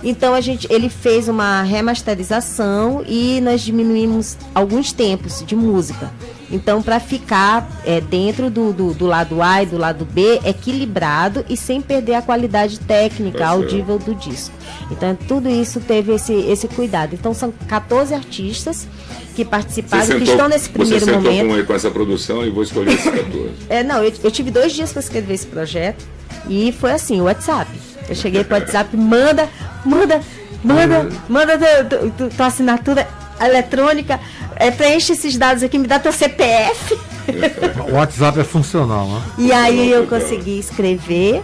Então 0.03 0.35
a 0.35 0.41
gente, 0.41 0.67
ele 0.71 0.89
fez 0.89 1.29
uma 1.29 1.63
remasterização 1.63 3.05
e 3.07 3.41
nós 3.43 3.61
diminuímos 3.61 4.37
alguns 4.55 4.93
tempos 4.93 5.45
de 5.47 5.55
música. 5.55 6.11
Então, 6.53 6.83
para 6.83 6.99
ficar 6.99 7.71
é, 7.85 8.01
dentro 8.01 8.51
do, 8.51 8.73
do, 8.73 8.93
do 8.93 9.07
lado 9.07 9.41
A 9.41 9.63
e 9.63 9.67
do 9.67 9.79
lado 9.79 10.05
B, 10.05 10.41
equilibrado 10.45 11.45
e 11.49 11.57
sem 11.57 11.81
perder 11.81 12.15
a 12.15 12.23
qualidade 12.23 12.81
técnica, 12.81 13.39
certo. 13.39 13.51
audível 13.53 13.99
do 13.99 14.15
disco. 14.15 14.53
Então, 14.91 15.17
tudo 15.29 15.49
isso 15.49 15.79
teve 15.81 16.13
esse, 16.15 16.33
esse 16.33 16.67
cuidado. 16.67 17.15
Então, 17.15 17.33
são 17.33 17.53
14 17.69 18.13
artistas 18.15 18.89
que 19.37 19.45
participaram, 19.45 20.19
que 20.19 20.25
estão 20.25 20.49
nesse 20.49 20.69
você 20.69 20.73
primeiro 20.73 21.05
sentou 21.05 21.21
momento. 21.23 21.61
com, 21.61 21.67
com 21.67 21.75
essa 21.75 21.91
produção 21.91 22.45
e 22.45 22.51
vou 22.51 22.65
escolher 22.65 22.95
esses 22.95 23.05
14. 23.15 23.51
É, 23.69 23.85
não, 23.85 24.03
eu, 24.03 24.13
eu 24.25 24.31
tive 24.31 24.51
dois 24.51 24.73
dias 24.73 24.93
para 24.93 25.01
escrever 25.01 25.35
esse 25.35 25.47
projeto 25.47 26.05
e 26.49 26.73
foi 26.73 26.91
assim, 26.93 27.21
o 27.21 27.25
WhatsApp. 27.25 27.71
Eu 28.09 28.15
cheguei 28.17 28.43
pro 28.43 28.57
WhatsApp, 28.57 28.97
manda, 28.97 29.49
manda, 29.85 30.21
manda, 30.65 31.09
manda 31.29 31.57
tu- 31.57 31.97
tu- 31.97 32.13
tu- 32.29 32.37
tua 32.37 32.47
assinatura 32.47 33.07
eletrônica, 33.41 34.21
é, 34.57 34.71
preenche 34.71 35.13
esses 35.13 35.37
dados 35.37 35.63
aqui, 35.63 35.79
me 35.79 35.87
dá 35.87 35.99
teu 35.99 36.13
CPF. 36.13 36.99
O 37.89 37.95
WhatsApp 37.95 38.41
é 38.41 38.45
funcional, 38.45 39.07
né? 39.07 39.23
E 39.39 39.53
aí 39.53 39.91
eu 39.91 40.07
consegui 40.07 40.59
escrever 40.59 41.43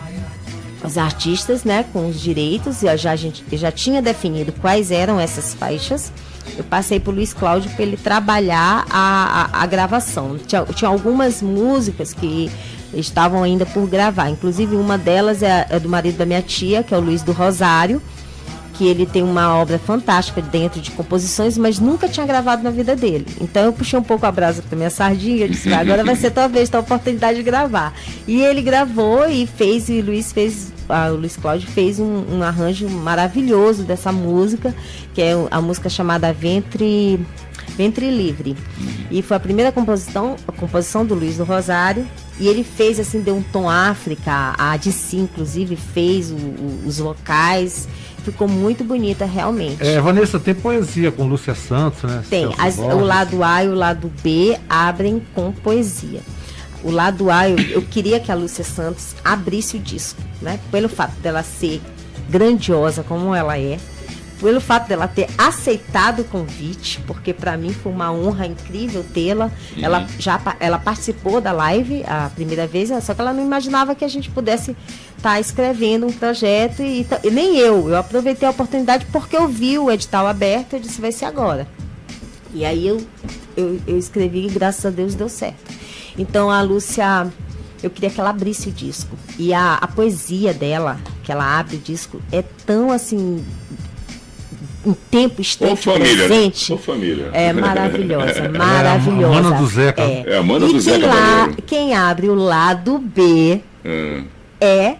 os 0.84 0.96
artistas, 0.96 1.64
né, 1.64 1.84
com 1.92 2.08
os 2.08 2.20
direitos, 2.20 2.82
e 2.82 2.96
já, 2.96 3.12
a 3.12 3.16
gente, 3.16 3.44
já 3.52 3.72
tinha 3.72 4.00
definido 4.00 4.52
quais 4.52 4.90
eram 4.90 5.18
essas 5.18 5.54
faixas. 5.54 6.12
Eu 6.56 6.64
passei 6.64 7.00
pro 7.00 7.12
Luiz 7.12 7.34
Cláudio 7.34 7.70
para 7.70 7.82
ele 7.82 7.96
trabalhar 7.96 8.86
a, 8.88 9.50
a, 9.52 9.62
a 9.62 9.66
gravação. 9.66 10.38
Tinha, 10.38 10.64
tinha 10.64 10.88
algumas 10.88 11.42
músicas 11.42 12.14
que 12.14 12.50
estavam 12.94 13.42
ainda 13.42 13.66
por 13.66 13.86
gravar. 13.88 14.30
Inclusive, 14.30 14.76
uma 14.76 14.96
delas 14.96 15.42
é, 15.42 15.66
é 15.68 15.80
do 15.80 15.88
marido 15.88 16.18
da 16.18 16.26
minha 16.26 16.42
tia, 16.42 16.82
que 16.82 16.94
é 16.94 16.96
o 16.96 17.00
Luiz 17.00 17.22
do 17.22 17.32
Rosário, 17.32 18.00
que 18.76 18.86
ele 18.86 19.06
tem 19.06 19.22
uma 19.22 19.54
obra 19.56 19.78
fantástica 19.78 20.40
dentro 20.42 20.80
de 20.80 20.90
composições, 20.90 21.56
mas 21.56 21.78
nunca 21.78 22.08
tinha 22.08 22.26
gravado 22.26 22.62
na 22.62 22.70
vida 22.70 22.94
dele. 22.94 23.26
Então 23.40 23.64
eu 23.64 23.72
puxei 23.72 23.98
um 23.98 24.02
pouco 24.02 24.26
a 24.26 24.32
brasa 24.32 24.62
para 24.62 24.76
minha 24.76 24.90
sardinha 24.90 25.48
disse, 25.48 25.72
agora 25.72 26.04
vai 26.04 26.14
ser 26.16 26.30
tua 26.30 26.48
vez, 26.48 26.68
tua 26.68 26.80
oportunidade 26.80 27.38
de 27.38 27.42
gravar. 27.42 27.94
E 28.26 28.40
ele 28.42 28.62
gravou 28.62 29.28
e 29.28 29.46
fez, 29.46 29.88
e 29.88 30.00
o 30.00 30.04
Luiz 30.04 30.32
fez, 30.32 30.72
ah, 30.88 31.08
o 31.10 31.16
Luiz 31.16 31.36
Cláudio 31.36 31.68
fez 31.68 31.98
um, 31.98 32.24
um 32.30 32.42
arranjo 32.42 32.88
maravilhoso 32.88 33.82
dessa 33.82 34.12
música, 34.12 34.74
que 35.14 35.22
é 35.22 35.32
a 35.50 35.60
música 35.60 35.88
chamada 35.88 36.32
Ventre 36.32 37.18
Ventre 37.76 38.10
Livre. 38.10 38.56
E 39.10 39.20
foi 39.22 39.36
a 39.36 39.40
primeira 39.40 39.70
composição, 39.72 40.36
a 40.48 40.52
composição 40.52 41.04
do 41.04 41.14
Luiz 41.14 41.36
do 41.36 41.44
Rosário. 41.44 42.06
E 42.38 42.48
ele 42.48 42.62
fez 42.64 43.00
assim, 43.00 43.20
deu 43.20 43.36
um 43.36 43.42
tom 43.42 43.68
África, 43.68 44.54
a 44.58 44.76
DC 44.76 45.16
inclusive 45.16 45.74
fez 45.76 46.30
o- 46.30 46.34
o- 46.36 46.82
os 46.86 46.98
vocais. 46.98 47.88
Ficou 48.26 48.48
muito 48.48 48.82
bonita 48.82 49.24
realmente. 49.24 49.76
É, 49.86 50.00
Vanessa, 50.00 50.40
tem 50.40 50.52
poesia 50.52 51.12
com 51.12 51.24
Lúcia 51.28 51.54
Santos, 51.54 52.02
né? 52.02 52.24
Tem, 52.28 52.52
as- 52.58 52.76
o 52.76 52.98
lado 52.98 53.44
A 53.44 53.62
e 53.64 53.68
o 53.68 53.74
lado 53.74 54.10
B 54.22 54.58
abrem 54.68 55.22
com 55.32 55.52
poesia. 55.52 56.20
O 56.82 56.90
lado 56.90 57.30
A, 57.30 57.48
eu, 57.48 57.56
eu 57.70 57.82
queria 57.82 58.18
que 58.18 58.32
a 58.32 58.34
Lúcia 58.34 58.64
Santos 58.64 59.14
abrisse 59.24 59.76
o 59.76 59.80
disco, 59.80 60.20
né? 60.42 60.58
Pelo 60.72 60.88
fato 60.88 61.12
dela 61.20 61.44
ser 61.44 61.80
grandiosa 62.28 63.04
como 63.04 63.32
ela 63.32 63.56
é, 63.58 63.78
pelo 64.40 64.60
fato 64.60 64.88
dela 64.88 65.08
ter 65.08 65.28
aceitado 65.38 66.20
o 66.20 66.24
convite, 66.24 67.00
porque 67.06 67.32
para 67.32 67.56
mim 67.56 67.72
foi 67.72 67.92
uma 67.92 68.12
honra 68.12 68.46
incrível 68.46 69.04
tê-la. 69.14 69.50
Ela 69.80 70.06
já 70.18 70.40
ela 70.60 70.78
participou 70.78 71.40
da 71.40 71.52
live 71.52 72.04
a 72.06 72.30
primeira 72.34 72.66
vez, 72.66 72.90
só 73.02 73.14
que 73.14 73.20
ela 73.20 73.32
não 73.32 73.42
imaginava 73.42 73.94
que 73.94 74.04
a 74.04 74.08
gente 74.08 74.30
pudesse 74.30 74.76
estar 75.16 75.40
escrevendo 75.40 76.06
um 76.06 76.12
projeto 76.12 76.82
e, 76.82 77.06
e 77.24 77.30
nem 77.30 77.56
eu. 77.56 77.88
Eu 77.88 77.96
aproveitei 77.96 78.46
a 78.46 78.50
oportunidade 78.50 79.06
porque 79.06 79.36
eu 79.36 79.48
vi 79.48 79.78
o 79.78 79.90
edital 79.90 80.26
aberto 80.26 80.76
e 80.76 80.80
disse 80.80 81.00
vai 81.00 81.12
ser 81.12 81.24
agora. 81.24 81.66
E 82.54 82.64
aí 82.64 82.86
eu, 82.86 83.04
eu, 83.56 83.80
eu 83.86 83.98
escrevi 83.98 84.46
e 84.46 84.50
graças 84.50 84.84
a 84.86 84.90
Deus 84.90 85.14
deu 85.14 85.28
certo. 85.28 85.74
Então 86.18 86.50
a 86.50 86.62
Lúcia, 86.62 87.30
eu 87.82 87.90
queria 87.90 88.10
que 88.10 88.20
ela 88.20 88.30
abrisse 88.30 88.68
o 88.68 88.72
disco. 88.72 89.16
E 89.38 89.52
a, 89.52 89.74
a 89.74 89.86
poesia 89.86 90.54
dela, 90.54 90.98
que 91.22 91.30
ela 91.30 91.58
abre 91.58 91.76
o 91.76 91.80
disco, 91.80 92.20
é 92.32 92.42
tão 92.42 92.90
assim. 92.90 93.44
Em 94.86 94.92
tempo 95.10 95.36
Ô 95.38 95.42
estante 95.42 95.82
família, 95.84 96.14
né? 96.14 96.26
presente. 96.28 96.72
Ô 96.72 96.78
família. 96.78 97.28
É 97.32 97.52
maravilhosa, 97.54 98.30
É 98.40 98.46
a 98.46 98.50
maravilhosa. 98.50 99.42
mana 99.42 99.56
do 99.58 99.66
Zeca. 99.66 100.02
É 100.02 100.36
a 100.36 100.42
mana 100.42 100.66
e 100.66 100.72
do 100.72 100.80
Zeca 100.80 100.98
quem, 101.00 101.08
lá, 101.08 101.14
Cabaleiro. 101.14 101.62
quem 101.66 101.94
abre 101.94 102.28
o 102.28 102.34
lado 102.34 102.98
B 102.98 103.60
Ah, 103.84 104.22
é 104.60 104.94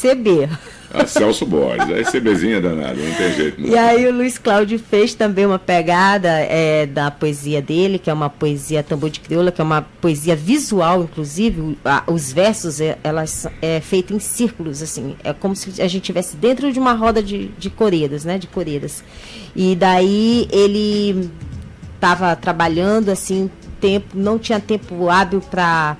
CB. 0.00 0.48
A 0.92 1.06
Celso 1.06 1.44
Borges, 1.44 1.90
a 1.90 2.10
CBzinha 2.10 2.60
danada, 2.60 2.94
não 2.94 3.14
tem 3.14 3.34
jeito. 3.34 3.60
Não. 3.60 3.68
E 3.68 3.76
aí 3.76 4.06
o 4.06 4.12
Luiz 4.12 4.38
Cláudio 4.38 4.78
fez 4.78 5.14
também 5.14 5.44
uma 5.44 5.58
pegada 5.58 6.28
é, 6.28 6.86
da 6.86 7.10
poesia 7.10 7.60
dele, 7.60 7.98
que 7.98 8.08
é 8.08 8.12
uma 8.12 8.30
poesia 8.30 8.82
tambor 8.82 9.10
de 9.10 9.20
crioula, 9.20 9.52
que 9.52 9.60
é 9.60 9.64
uma 9.64 9.82
poesia 10.00 10.34
visual, 10.34 11.02
inclusive. 11.02 11.78
Os 12.06 12.32
versos, 12.32 12.80
é, 12.80 12.98
elas 13.04 13.46
é 13.60 13.80
feito 13.80 14.14
em 14.14 14.18
círculos, 14.18 14.82
assim. 14.82 15.14
É 15.22 15.32
como 15.32 15.54
se 15.54 15.80
a 15.80 15.86
gente 15.86 16.02
estivesse 16.02 16.36
dentro 16.36 16.72
de 16.72 16.78
uma 16.78 16.94
roda 16.94 17.22
de, 17.22 17.48
de 17.58 17.68
coreiras, 17.68 18.24
né? 18.24 18.38
De 18.38 18.46
coreiras. 18.46 19.04
E 19.54 19.76
daí 19.76 20.48
ele 20.50 21.30
estava 21.94 22.34
trabalhando, 22.34 23.10
assim, 23.10 23.50
tempo, 23.80 24.16
não 24.16 24.38
tinha 24.38 24.60
tempo 24.60 25.10
hábil 25.10 25.40
para 25.40 25.96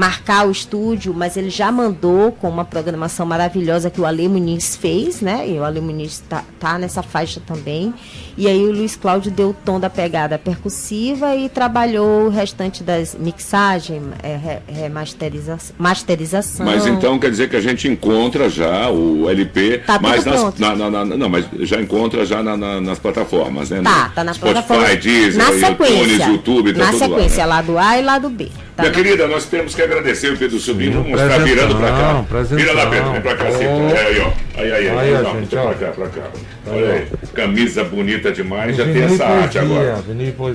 marcar 0.00 0.48
o 0.48 0.50
estúdio, 0.50 1.12
mas 1.12 1.36
ele 1.36 1.50
já 1.50 1.70
mandou 1.70 2.32
com 2.32 2.48
uma 2.48 2.64
programação 2.64 3.26
maravilhosa 3.26 3.90
que 3.90 4.00
o 4.00 4.06
Ale 4.06 4.26
Muniz 4.28 4.74
fez, 4.74 5.20
né? 5.20 5.46
E 5.46 5.58
o 5.58 5.62
Ale 5.62 5.78
Muniz 5.78 6.20
tá, 6.26 6.42
tá 6.58 6.78
nessa 6.78 7.02
faixa 7.02 7.38
também. 7.46 7.92
E 8.36 8.46
aí 8.46 8.62
o 8.64 8.72
Luiz 8.72 8.96
Cláudio 8.96 9.30
deu 9.30 9.50
o 9.50 9.54
tom 9.54 9.78
da 9.80 9.90
pegada 9.90 10.38
percussiva 10.38 11.34
e 11.36 11.48
trabalhou 11.48 12.26
o 12.26 12.28
restante 12.28 12.82
das 12.82 13.14
mixagem, 13.18 14.02
é, 14.22 14.58
remasteriza- 14.68 15.58
masterização. 15.78 16.64
Mas 16.66 16.86
então 16.86 17.18
quer 17.18 17.30
dizer 17.30 17.48
que 17.48 17.56
a 17.56 17.60
gente 17.60 17.88
encontra 17.88 18.48
já 18.48 18.88
o 18.90 19.28
LP, 19.28 19.78
Tá 19.86 19.98
mas 20.00 20.24
nas, 20.24 20.58
na, 20.58 20.74
na- 20.76 20.90
na- 20.90 21.04
não, 21.04 21.28
mas 21.28 21.44
já 21.60 21.80
encontra 21.80 22.24
já 22.24 22.42
na- 22.42 22.56
na- 22.56 22.80
nas 22.80 22.98
plataformas, 22.98 23.70
né? 23.70 23.80
Tá, 23.82 24.10
tá 24.14 24.24
na 24.24 24.32
Spotify, 24.34 24.66
plataforma. 24.66 24.96
Deezer, 24.96 25.36
na 25.42 25.50
iTunes, 25.50 25.60
sequência. 25.66 26.26
YouTube, 26.26 26.72
tá 26.72 26.78
na 26.78 26.90
tudo 26.90 26.98
sequência, 26.98 27.46
lá. 27.46 27.62
né? 27.62 27.68
lado 27.68 27.78
A 27.78 27.98
e 27.98 28.02
lado 28.02 28.30
B. 28.30 28.48
Tá 28.76 28.82
Minha 28.84 28.94
querida, 28.94 29.26
nós 29.26 29.44
temos 29.46 29.74
que 29.74 29.82
agradecer 29.82 30.32
o 30.32 30.36
Pedro 30.36 30.58
Sobrinho. 30.58 30.92
Sim, 30.92 30.98
Vamos 30.98 31.10
mostrar 31.10 31.28
presentão, 31.40 31.54
virando 31.68 31.76
pra 31.76 31.90
cá. 31.90 32.24
Vira 32.56 32.72
lá, 32.72 32.86
Pedro, 32.86 33.12
vem 33.12 33.20
pra 33.20 33.36
cá. 33.36 33.48
assim. 33.48 33.64
É 33.64 34.06
aí, 34.06 34.20
ó. 34.20 34.30
Aí, 34.60 34.72
aí, 34.72 34.88
aí. 34.88 34.98
Aí, 34.98 35.14
ó, 35.14 35.22
Não, 35.22 35.40
gente, 35.40 35.48
pra 35.48 35.74
cá, 35.74 35.86
pra 35.88 36.08
cá. 36.08 36.22
Olha 36.66 36.92
aí. 36.92 37.06
Camisa 37.34 37.84
bonita 37.84 38.30
demais. 38.30 38.76
Já 38.76 38.84
tem 38.84 39.02
essa 39.02 39.24
arte 39.24 39.58
agora. 39.58 40.02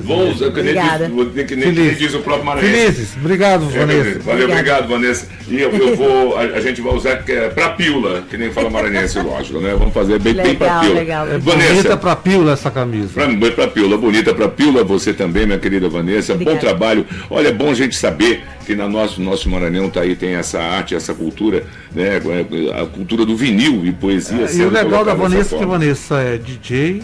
Vou 0.04 0.30
usar, 0.30 0.52
que 0.52 0.62
nem 0.62 1.46
que 1.46 1.56
nem, 1.56 1.94
diz 1.96 2.13
o 2.13 2.20
próprio 2.20 2.46
Maranhense. 2.46 2.76
Felizes, 2.76 3.15
obrigado, 3.18 3.65
É, 3.74 3.80
Vanessa. 3.80 4.20
Valeu, 4.20 4.50
obrigado, 4.50 4.88
Vanessa. 4.88 5.28
E 5.48 5.60
eu, 5.62 5.72
eu 5.72 5.96
vou, 5.96 6.38
a, 6.38 6.41
a 6.41 6.62
gente 6.62 6.82
vai 6.82 6.94
usar 6.94 7.18
que 7.18 7.32
é 7.32 7.50
pra 7.50 7.70
pila, 7.70 8.24
que 8.30 8.38
nem 8.38 8.52
fala 8.52 8.70
maranhense, 8.70 9.20
lógico, 9.22 9.60
né? 9.60 9.76
Vamos 9.78 9.94
fazer 9.94 10.20
bem, 10.20 10.34
bem 10.34 10.56
pra 10.56 10.82
Legal, 10.82 10.82
pila. 10.82 10.94
legal. 10.94 11.28
É 11.28 11.38
Vanessa, 11.38 11.74
bonita 11.74 11.98
pra 11.98 12.15
pílula 12.15 12.54
essa 12.54 12.72
camisa. 12.72 13.10
Pra, 13.13 13.28
bem 13.28 13.52
pra 13.52 13.68
Pila, 13.68 13.98
bonita 13.98 14.34
pra 14.34 14.48
Pila, 14.48 14.84
você 14.84 15.13
também, 15.13 15.46
minha 15.46 15.60
querida 15.60 15.89
Vanessa. 15.89 16.36
Bom 16.36 16.58
trabalho. 16.58 17.06
Olha, 17.30 17.50
é 17.50 17.52
bom 17.52 17.72
a 17.72 17.74
gente 17.74 17.96
saber 17.96 18.44
que 18.65 18.75
na 18.75 18.89
nosso, 18.89 19.21
nosso 19.21 19.49
Maranhão 19.49 19.89
tá 19.89 20.01
aí, 20.01 20.15
tem 20.15 20.36
essa 20.36 20.60
arte, 20.60 20.95
essa 20.95 21.13
cultura, 21.13 21.63
né? 21.93 22.17
A 22.82 22.86
cultura 22.86 23.25
do 23.25 23.36
vinil 23.36 23.86
e 23.86 23.91
poesia. 23.91 24.45
É, 24.45 24.56
e 24.56 24.62
o 24.63 24.69
legal 24.69 25.06
da 25.06 25.13
Vanessa 25.13 25.56
é 25.56 25.60
que. 25.60 25.65
Vanessa 25.65 26.15
é 26.15 26.38
DJ, 26.38 27.04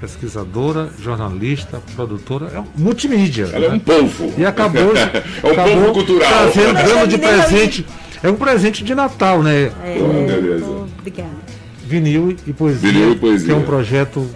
pesquisadora, 0.00 0.90
jornalista, 0.98 1.80
produtora, 1.94 2.50
é 2.54 2.60
um 2.60 2.66
multimídia. 2.76 3.48
Ela 3.52 3.66
é 3.66 3.68
né? 3.68 3.74
um 3.74 3.78
povo. 3.78 4.32
E 4.36 4.44
acabou, 4.44 4.92
é 4.96 5.46
um 5.46 5.50
acabou 5.52 5.76
povo 5.76 5.92
cultural. 5.92 6.28
trazendo, 6.28 6.74
dando 6.74 7.08
de 7.08 7.18
presente. 7.18 7.86
É 8.22 8.30
um 8.30 8.36
presente 8.36 8.84
de 8.84 8.94
Natal, 8.94 9.42
né? 9.42 9.72
É, 9.84 9.98
Pô, 9.98 10.08
beleza. 10.08 10.66
Obrigada. 10.98 11.30
Vinil 11.84 12.36
e 12.46 12.52
poesia. 12.52 12.90
Vinil 12.90 13.12
e 13.12 13.16
poesia. 13.16 13.46
Que 13.48 13.52
é 13.52 13.56
um 13.56 13.64
projeto 13.64 14.28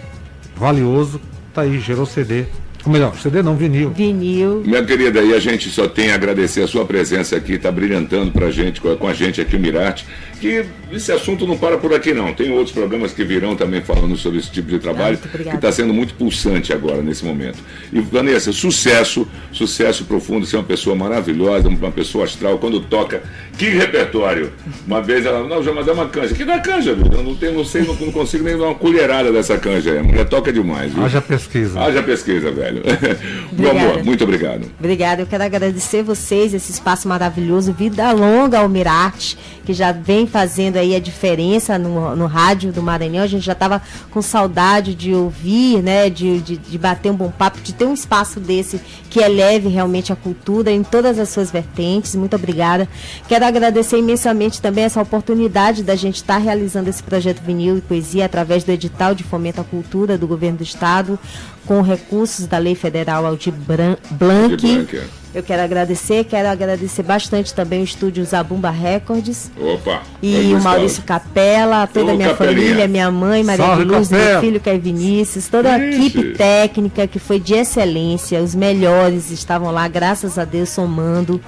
valioso. 0.55 1.21
Tá 1.53 1.61
aí, 1.61 1.79
gerou 1.79 2.05
CD. 2.05 2.45
Ou 2.87 2.93
melhor, 2.93 3.13
CD 3.17 3.43
não, 3.43 3.53
vinil. 3.53 3.89
Vinil. 3.89 4.63
Minha 4.65 4.81
querida, 4.81 5.21
e 5.21 5.33
a 5.33 5.39
gente 5.39 5.69
só 5.69 5.89
tem 5.89 6.11
a 6.11 6.15
agradecer 6.15 6.61
a 6.61 6.67
sua 6.67 6.85
presença 6.85 7.35
aqui, 7.35 7.55
está 7.55 7.69
brilhantando 7.69 8.31
pra 8.31 8.49
gente, 8.49 8.79
com 8.79 9.05
a, 9.05 9.13
gente 9.13 9.41
aqui 9.41 9.57
o 9.57 9.59
Mirarte, 9.59 10.05
que 10.39 10.63
esse 10.89 11.11
assunto 11.11 11.45
não 11.45 11.57
para 11.57 11.77
por 11.77 11.93
aqui 11.93 12.13
não. 12.13 12.33
Tem 12.33 12.49
outros 12.49 12.71
programas 12.71 13.11
que 13.11 13.25
virão 13.25 13.57
também 13.57 13.81
falando 13.81 14.15
sobre 14.15 14.39
esse 14.39 14.49
tipo 14.49 14.69
de 14.69 14.79
trabalho, 14.79 15.19
muito 15.21 15.49
que 15.49 15.55
está 15.55 15.69
sendo 15.69 15.93
muito 15.93 16.13
pulsante 16.13 16.71
agora, 16.71 17.01
nesse 17.01 17.25
momento. 17.25 17.57
E 17.91 17.99
Vanessa, 17.99 18.53
sucesso, 18.53 19.27
sucesso 19.51 20.05
profundo, 20.05 20.45
você 20.45 20.55
é 20.55 20.59
uma 20.59 20.65
pessoa 20.65 20.95
maravilhosa, 20.95 21.67
uma 21.67 21.91
pessoa 21.91 22.23
astral, 22.23 22.57
quando 22.57 22.79
toca, 22.79 23.21
que 23.57 23.65
repertório. 23.65 24.53
Uma 24.85 25.01
vez 25.01 25.25
ela, 25.25 25.45
não, 25.45 25.61
já 25.61 25.73
mandei 25.73 25.93
uma 25.93 26.07
canja. 26.07 26.33
Que 26.33 26.45
dá 26.45 26.59
canja, 26.59 26.93
viu? 26.95 27.11
Eu 27.11 27.23
não, 27.23 27.35
tenho, 27.35 27.53
não 27.53 27.65
sei, 27.65 27.81
não, 27.81 27.95
não 27.95 28.13
consigo 28.13 28.45
nem 28.45 28.57
dar 28.57 28.65
uma 28.65 28.75
colherada 28.75 29.29
dessa 29.29 29.57
canja 29.57 29.91
aí. 29.91 29.97
A 29.97 30.03
mulher 30.03 30.25
toca 30.29 30.53
demais, 30.53 30.93
viu? 30.93 31.03
Haja 31.03 31.19
pesquisa. 31.19 31.77
Haja 31.77 32.01
pesquisa, 32.01 32.49
velho. 32.49 32.76
Trabalho. 32.81 33.17
Meu 33.51 33.71
amor, 33.71 34.03
muito 34.03 34.23
obrigado. 34.23 34.71
Obrigada, 34.79 35.21
eu 35.21 35.25
quero 35.25 35.43
agradecer 35.43 36.03
vocês, 36.03 36.53
esse 36.53 36.71
espaço 36.71 37.07
maravilhoso, 37.07 37.73
Vida 37.73 38.11
Longa 38.11 38.59
ao 38.59 38.69
Mirarte, 38.69 39.37
que 39.65 39.73
já 39.73 39.91
vem 39.91 40.27
fazendo 40.27 40.77
aí 40.77 40.95
a 40.95 40.99
diferença 40.99 41.77
no, 41.77 42.15
no 42.15 42.25
rádio 42.25 42.71
do 42.71 42.81
Maranhão. 42.81 43.23
A 43.23 43.27
gente 43.27 43.45
já 43.45 43.53
estava 43.53 43.81
com 44.11 44.21
saudade 44.21 44.95
de 44.95 45.13
ouvir, 45.13 45.81
né, 45.81 46.09
de, 46.09 46.39
de, 46.39 46.57
de 46.57 46.77
bater 46.77 47.11
um 47.11 47.15
bom 47.15 47.31
papo, 47.31 47.59
de 47.61 47.73
ter 47.73 47.85
um 47.85 47.93
espaço 47.93 48.39
desse 48.39 48.79
que 49.09 49.19
eleve 49.19 49.67
realmente 49.67 50.13
a 50.13 50.15
cultura 50.15 50.71
em 50.71 50.83
todas 50.83 51.19
as 51.19 51.29
suas 51.29 51.51
vertentes. 51.51 52.15
Muito 52.15 52.35
obrigada. 52.35 52.87
Quero 53.27 53.45
agradecer 53.45 53.97
imensamente 53.97 54.61
também 54.61 54.83
essa 54.83 55.01
oportunidade 55.01 55.83
da 55.83 55.95
gente 55.95 56.17
estar 56.17 56.37
realizando 56.37 56.89
esse 56.89 57.01
projeto 57.03 57.41
Vinil 57.41 57.77
e 57.77 57.81
Poesia 57.81 58.25
através 58.25 58.63
do 58.63 58.71
edital 58.71 59.15
de 59.15 59.23
fomento 59.23 59.61
à 59.61 59.63
cultura 59.63 60.17
do 60.17 60.27
governo 60.27 60.57
do 60.57 60.63
estado, 60.63 61.19
com 61.67 61.81
recursos 61.81 62.47
da 62.47 62.57
Lei 62.57 62.73
Federal 62.73 63.25
Aldir 63.25 63.53
Blanc. 63.53 64.57
É. 65.37 65.39
Eu 65.39 65.43
quero 65.43 65.61
agradecer, 65.61 66.23
quero 66.23 66.47
agradecer 66.49 67.03
bastante 67.03 67.53
também 67.53 67.81
o 67.81 67.83
estúdio 67.83 68.25
Zabumba 68.25 68.71
Records 68.71 69.51
Opa. 69.55 70.01
e 70.21 70.53
o. 70.53 70.59
Maurício 70.59 71.03
Capela, 71.03 71.85
toda 71.85 72.11
a 72.11 72.15
minha 72.15 72.29
Capelinha. 72.29 72.55
família, 72.61 72.87
minha 72.87 73.11
mãe, 73.11 73.43
Maria 73.43 73.65
Salve, 73.65 73.85
de 73.85 73.89
Luz, 73.91 74.09
meu 74.09 74.41
filho 74.41 74.59
Caio 74.59 74.81
Vinícius, 74.81 75.47
toda 75.47 75.73
a 75.73 75.79
equipe 75.79 76.33
técnica 76.33 77.05
que 77.07 77.19
foi 77.19 77.39
de 77.39 77.53
excelência, 77.53 78.41
os 78.41 78.55
melhores 78.55 79.29
estavam 79.29 79.71
lá, 79.71 79.87
graças 79.87 80.39
a 80.39 80.43
Deus, 80.43 80.69
somando. 80.69 81.39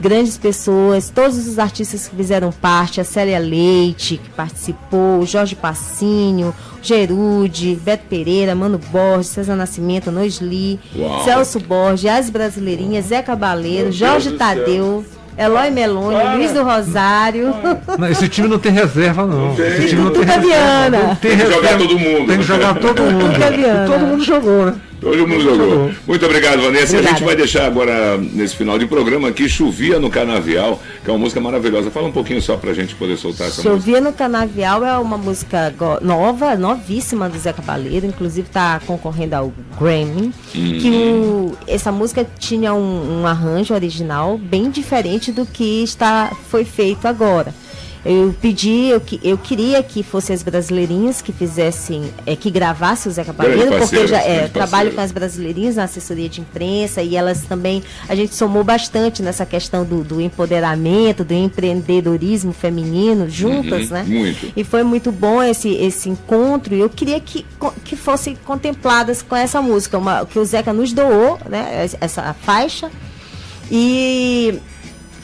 Grandes 0.00 0.38
pessoas, 0.38 1.10
todos 1.10 1.46
os 1.46 1.58
artistas 1.58 2.08
que 2.08 2.16
fizeram 2.16 2.50
parte, 2.50 3.00
a 3.00 3.04
Célia 3.04 3.38
Leite, 3.38 4.16
que 4.16 4.30
participou, 4.30 5.20
o 5.20 5.26
Jorge 5.26 5.54
Passinho, 5.54 6.48
o 6.48 6.82
Gerude, 6.82 7.78
Beto 7.82 8.04
Pereira, 8.08 8.54
Mano 8.54 8.78
Borges, 8.78 9.28
César 9.28 9.54
Nascimento, 9.54 10.10
Noisli. 10.10 10.80
Celso 11.24 11.60
Borges, 11.60 12.06
As 12.10 12.30
Brasileirinhas, 12.30 13.06
Zé 13.06 13.22
Cabaleiro, 13.34 13.84
Meu 13.84 13.92
Jorge. 13.92 14.32
Tadeu. 14.32 15.04
Eloy 15.36 15.68
Meloni, 15.70 16.14
Para. 16.14 16.34
Luiz 16.34 16.52
do 16.52 16.62
Rosário. 16.62 17.52
Não, 17.98 18.08
esse 18.08 18.28
time 18.28 18.46
não 18.46 18.56
tem 18.58 18.70
reserva, 18.70 19.26
não. 19.26 19.52
tem. 19.56 19.66
Esse 19.66 19.88
time 19.88 20.02
não 20.02 20.10
tem 20.12 20.22
reserva. 20.22 20.46
Viana. 20.46 20.98
Não 20.98 21.14
tem 21.16 21.36
Tem 21.36 21.46
que 21.46 21.52
jogar 21.52 21.76
todo 21.78 21.98
mundo. 21.98 22.26
Tem 22.28 22.38
que 22.38 22.44
jogar 22.44 22.74
todo 22.76 23.02
mundo. 23.02 23.86
Todo 23.86 24.06
mundo 24.06 24.22
jogou, 24.24 24.66
né? 24.66 24.74
Todo 25.04 25.28
mundo 25.28 25.40
jogou. 25.42 25.90
Muito 26.06 26.24
obrigado, 26.24 26.62
Vanessa. 26.62 26.96
A 26.96 26.98
Obrigada. 26.98 27.08
gente 27.18 27.24
vai 27.24 27.36
deixar 27.36 27.66
agora, 27.66 28.16
nesse 28.16 28.56
final 28.56 28.78
de 28.78 28.86
programa 28.86 29.28
aqui, 29.28 29.48
Chovia 29.48 29.98
no 29.98 30.08
Canavial, 30.08 30.80
que 31.04 31.10
é 31.10 31.12
uma 31.12 31.18
música 31.18 31.40
maravilhosa. 31.40 31.90
Fala 31.90 32.08
um 32.08 32.12
pouquinho 32.12 32.40
só 32.40 32.56
pra 32.56 32.72
gente 32.72 32.94
poder 32.94 33.16
soltar 33.18 33.48
essa 33.48 33.62
música. 33.62 33.70
Chovia 33.74 34.00
no 34.00 34.12
Canavial 34.14 34.84
é 34.84 34.96
uma 34.98 35.18
música 35.18 35.74
nova, 36.00 36.56
novíssima 36.56 37.28
do 37.28 37.38
Zé 37.38 37.52
Cabaleiro, 37.52 38.06
inclusive 38.06 38.46
está 38.48 38.80
concorrendo 38.86 39.34
ao 39.34 39.52
Grammy. 39.78 40.32
Que 40.52 40.90
o- 41.14 41.52
essa 41.68 41.92
música 41.92 42.26
tinha 42.38 42.72
um, 42.72 43.20
um 43.20 43.26
arranjo 43.26 43.74
original 43.74 44.38
bem 44.38 44.70
diferente 44.70 45.30
do 45.30 45.44
que 45.44 45.82
está, 45.82 46.32
foi 46.48 46.64
feito 46.64 47.06
agora. 47.06 47.54
Eu 48.04 48.34
pedi, 48.38 48.88
eu, 48.88 49.00
que- 49.00 49.18
eu 49.24 49.38
queria 49.38 49.82
que 49.82 50.02
fossem 50.02 50.34
as 50.34 50.42
brasileirinhas 50.42 51.22
que 51.22 51.32
fizessem, 51.32 52.12
é, 52.26 52.36
que 52.36 52.50
gravassem 52.50 53.10
o 53.10 53.24
Cabaleiro, 53.24 53.60
Grande 53.70 53.78
porque 53.78 53.96
eu 53.96 54.06
já 54.06 54.18
é, 54.20 54.46
trabalho 54.46 54.92
com 54.92 55.00
as 55.00 55.10
brasileirinhas 55.10 55.76
na 55.76 55.84
assessoria 55.84 56.28
de 56.28 56.40
imprensa 56.42 57.00
e 57.02 57.16
elas 57.16 57.42
também, 57.42 57.82
a 58.06 58.14
gente 58.14 58.34
somou 58.34 58.62
bastante 58.62 59.22
nessa 59.22 59.46
questão 59.46 59.84
do, 59.84 60.04
do 60.04 60.20
empoderamento, 60.20 61.24
do 61.24 61.32
empreendedorismo 61.32 62.52
feminino 62.52 63.28
juntas, 63.28 63.86
Uhum, 63.90 63.94
né? 63.96 64.04
muito. 64.06 64.52
E 64.54 64.62
foi 64.64 64.82
muito 64.82 65.10
bom 65.10 65.42
esse, 65.42 65.70
esse 65.74 66.08
encontro 66.10 66.74
e 66.74 66.80
eu 66.80 66.90
queria 66.90 67.18
que, 67.20 67.46
que 67.84 67.96
fossem 67.96 68.36
contempladas 68.44 69.22
com 69.22 69.34
essa 69.34 69.62
música, 69.62 69.96
uma, 69.96 70.26
que 70.26 70.38
o 70.38 70.44
Zeca 70.44 70.72
nos 70.74 70.92
doou, 70.92 71.38
né? 71.48 71.84
es- 71.86 71.96
Essa 72.00 72.34
faixa. 72.34 72.90
E 73.70 74.58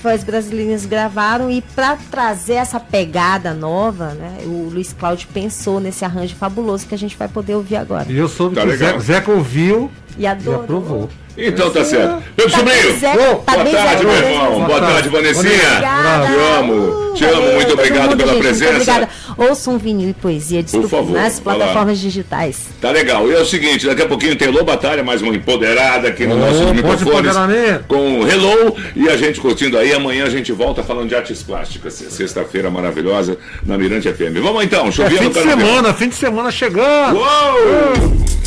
as 0.08 0.24
brasileirinhas 0.24 0.86
gravaram 0.86 1.50
e 1.50 1.60
para 1.60 1.96
trazer 2.10 2.54
essa 2.54 2.80
pegada 2.80 3.52
nova, 3.52 4.08
né? 4.14 4.38
O 4.44 4.68
Luiz 4.72 4.92
Cláudio 4.92 5.28
pensou 5.32 5.80
nesse 5.80 6.04
arranjo 6.04 6.34
fabuloso 6.36 6.86
que 6.86 6.94
a 6.94 6.98
gente 6.98 7.16
vai 7.16 7.28
poder 7.28 7.54
ouvir 7.54 7.76
agora. 7.76 8.06
E 8.08 8.16
eu 8.16 8.28
soube 8.28 8.54
Tá 8.54 8.62
que 8.62 8.66
o 8.68 8.70
legal. 8.70 8.88
Zeca, 8.90 9.00
Zeca 9.00 9.30
ouviu 9.32 9.90
E 10.18 10.22
e 10.22 10.26
adorou. 10.26 10.62
aprovou. 10.62 11.10
Então 11.36 11.70
tá 11.70 11.84
certo. 11.84 12.22
Pedro 12.36 12.50
Sobrinho, 12.50 12.98
Zeca, 12.98 13.16
boa 13.18 13.36
parabéns, 13.36 13.76
tarde, 13.76 14.02
Zeca, 14.02 14.04
meu 14.04 14.30
irmão. 14.30 14.54
Zeca. 14.54 14.66
Boa 14.66 14.80
tarde, 14.80 15.08
Vanessinha. 15.08 15.52
Obrigada. 15.52 16.26
Te 16.26 16.32
amo, 16.58 17.14
te 17.14 17.24
amo. 17.24 17.52
Muito 17.52 17.72
obrigado 17.72 18.10
mundo, 18.10 18.16
pela 18.16 18.32
gente, 18.34 18.42
muito 18.42 18.58
presença. 18.58 19.08
Obrigada. 19.40 19.50
Ouçam 19.50 19.78
vinil 19.78 20.10
e 20.10 20.14
poesia, 20.14 20.62
desculpa, 20.62 20.88
favor, 20.88 21.12
nas 21.12 21.40
plataformas 21.40 21.98
digitais. 21.98 22.68
Tá 22.80 22.90
legal. 22.90 23.28
E 23.28 23.34
é 23.34 23.40
o 23.40 23.44
seguinte, 23.44 23.86
daqui 23.86 24.02
a 24.02 24.06
pouquinho 24.06 24.36
tem 24.36 24.48
Lô 24.48 24.62
Batalha, 24.62 25.02
mais 25.02 25.22
uma 25.22 25.34
empoderada 25.34 26.08
aqui 26.08 26.26
no 26.26 26.34
Ô, 26.34 26.38
nosso 26.38 26.62
empoderamento. 26.62 27.84
Com 27.88 28.26
Hello 28.26 28.76
e 28.94 29.08
a 29.08 29.16
gente 29.16 29.40
curtindo 29.40 29.78
aí. 29.78 29.92
Amanhã 29.92 30.24
a 30.24 30.30
gente 30.30 30.52
volta 30.52 30.82
falando 30.82 31.08
de 31.08 31.14
artes 31.14 31.42
plásticas. 31.42 31.94
Sexta-feira 31.94 32.70
maravilhosa 32.70 33.38
na 33.64 33.78
Mirante 33.78 34.12
FM. 34.12 34.40
Vamos 34.42 34.64
então, 34.64 34.86
É 34.86 34.92
chovia 34.92 35.18
fim 35.18 35.24
no 35.24 35.30
de 35.30 35.42
semana, 35.42 35.94
fim 35.94 36.08
de 36.08 36.14
semana 36.14 36.50
chegando. 36.50 37.16
Uou! 37.16 38.39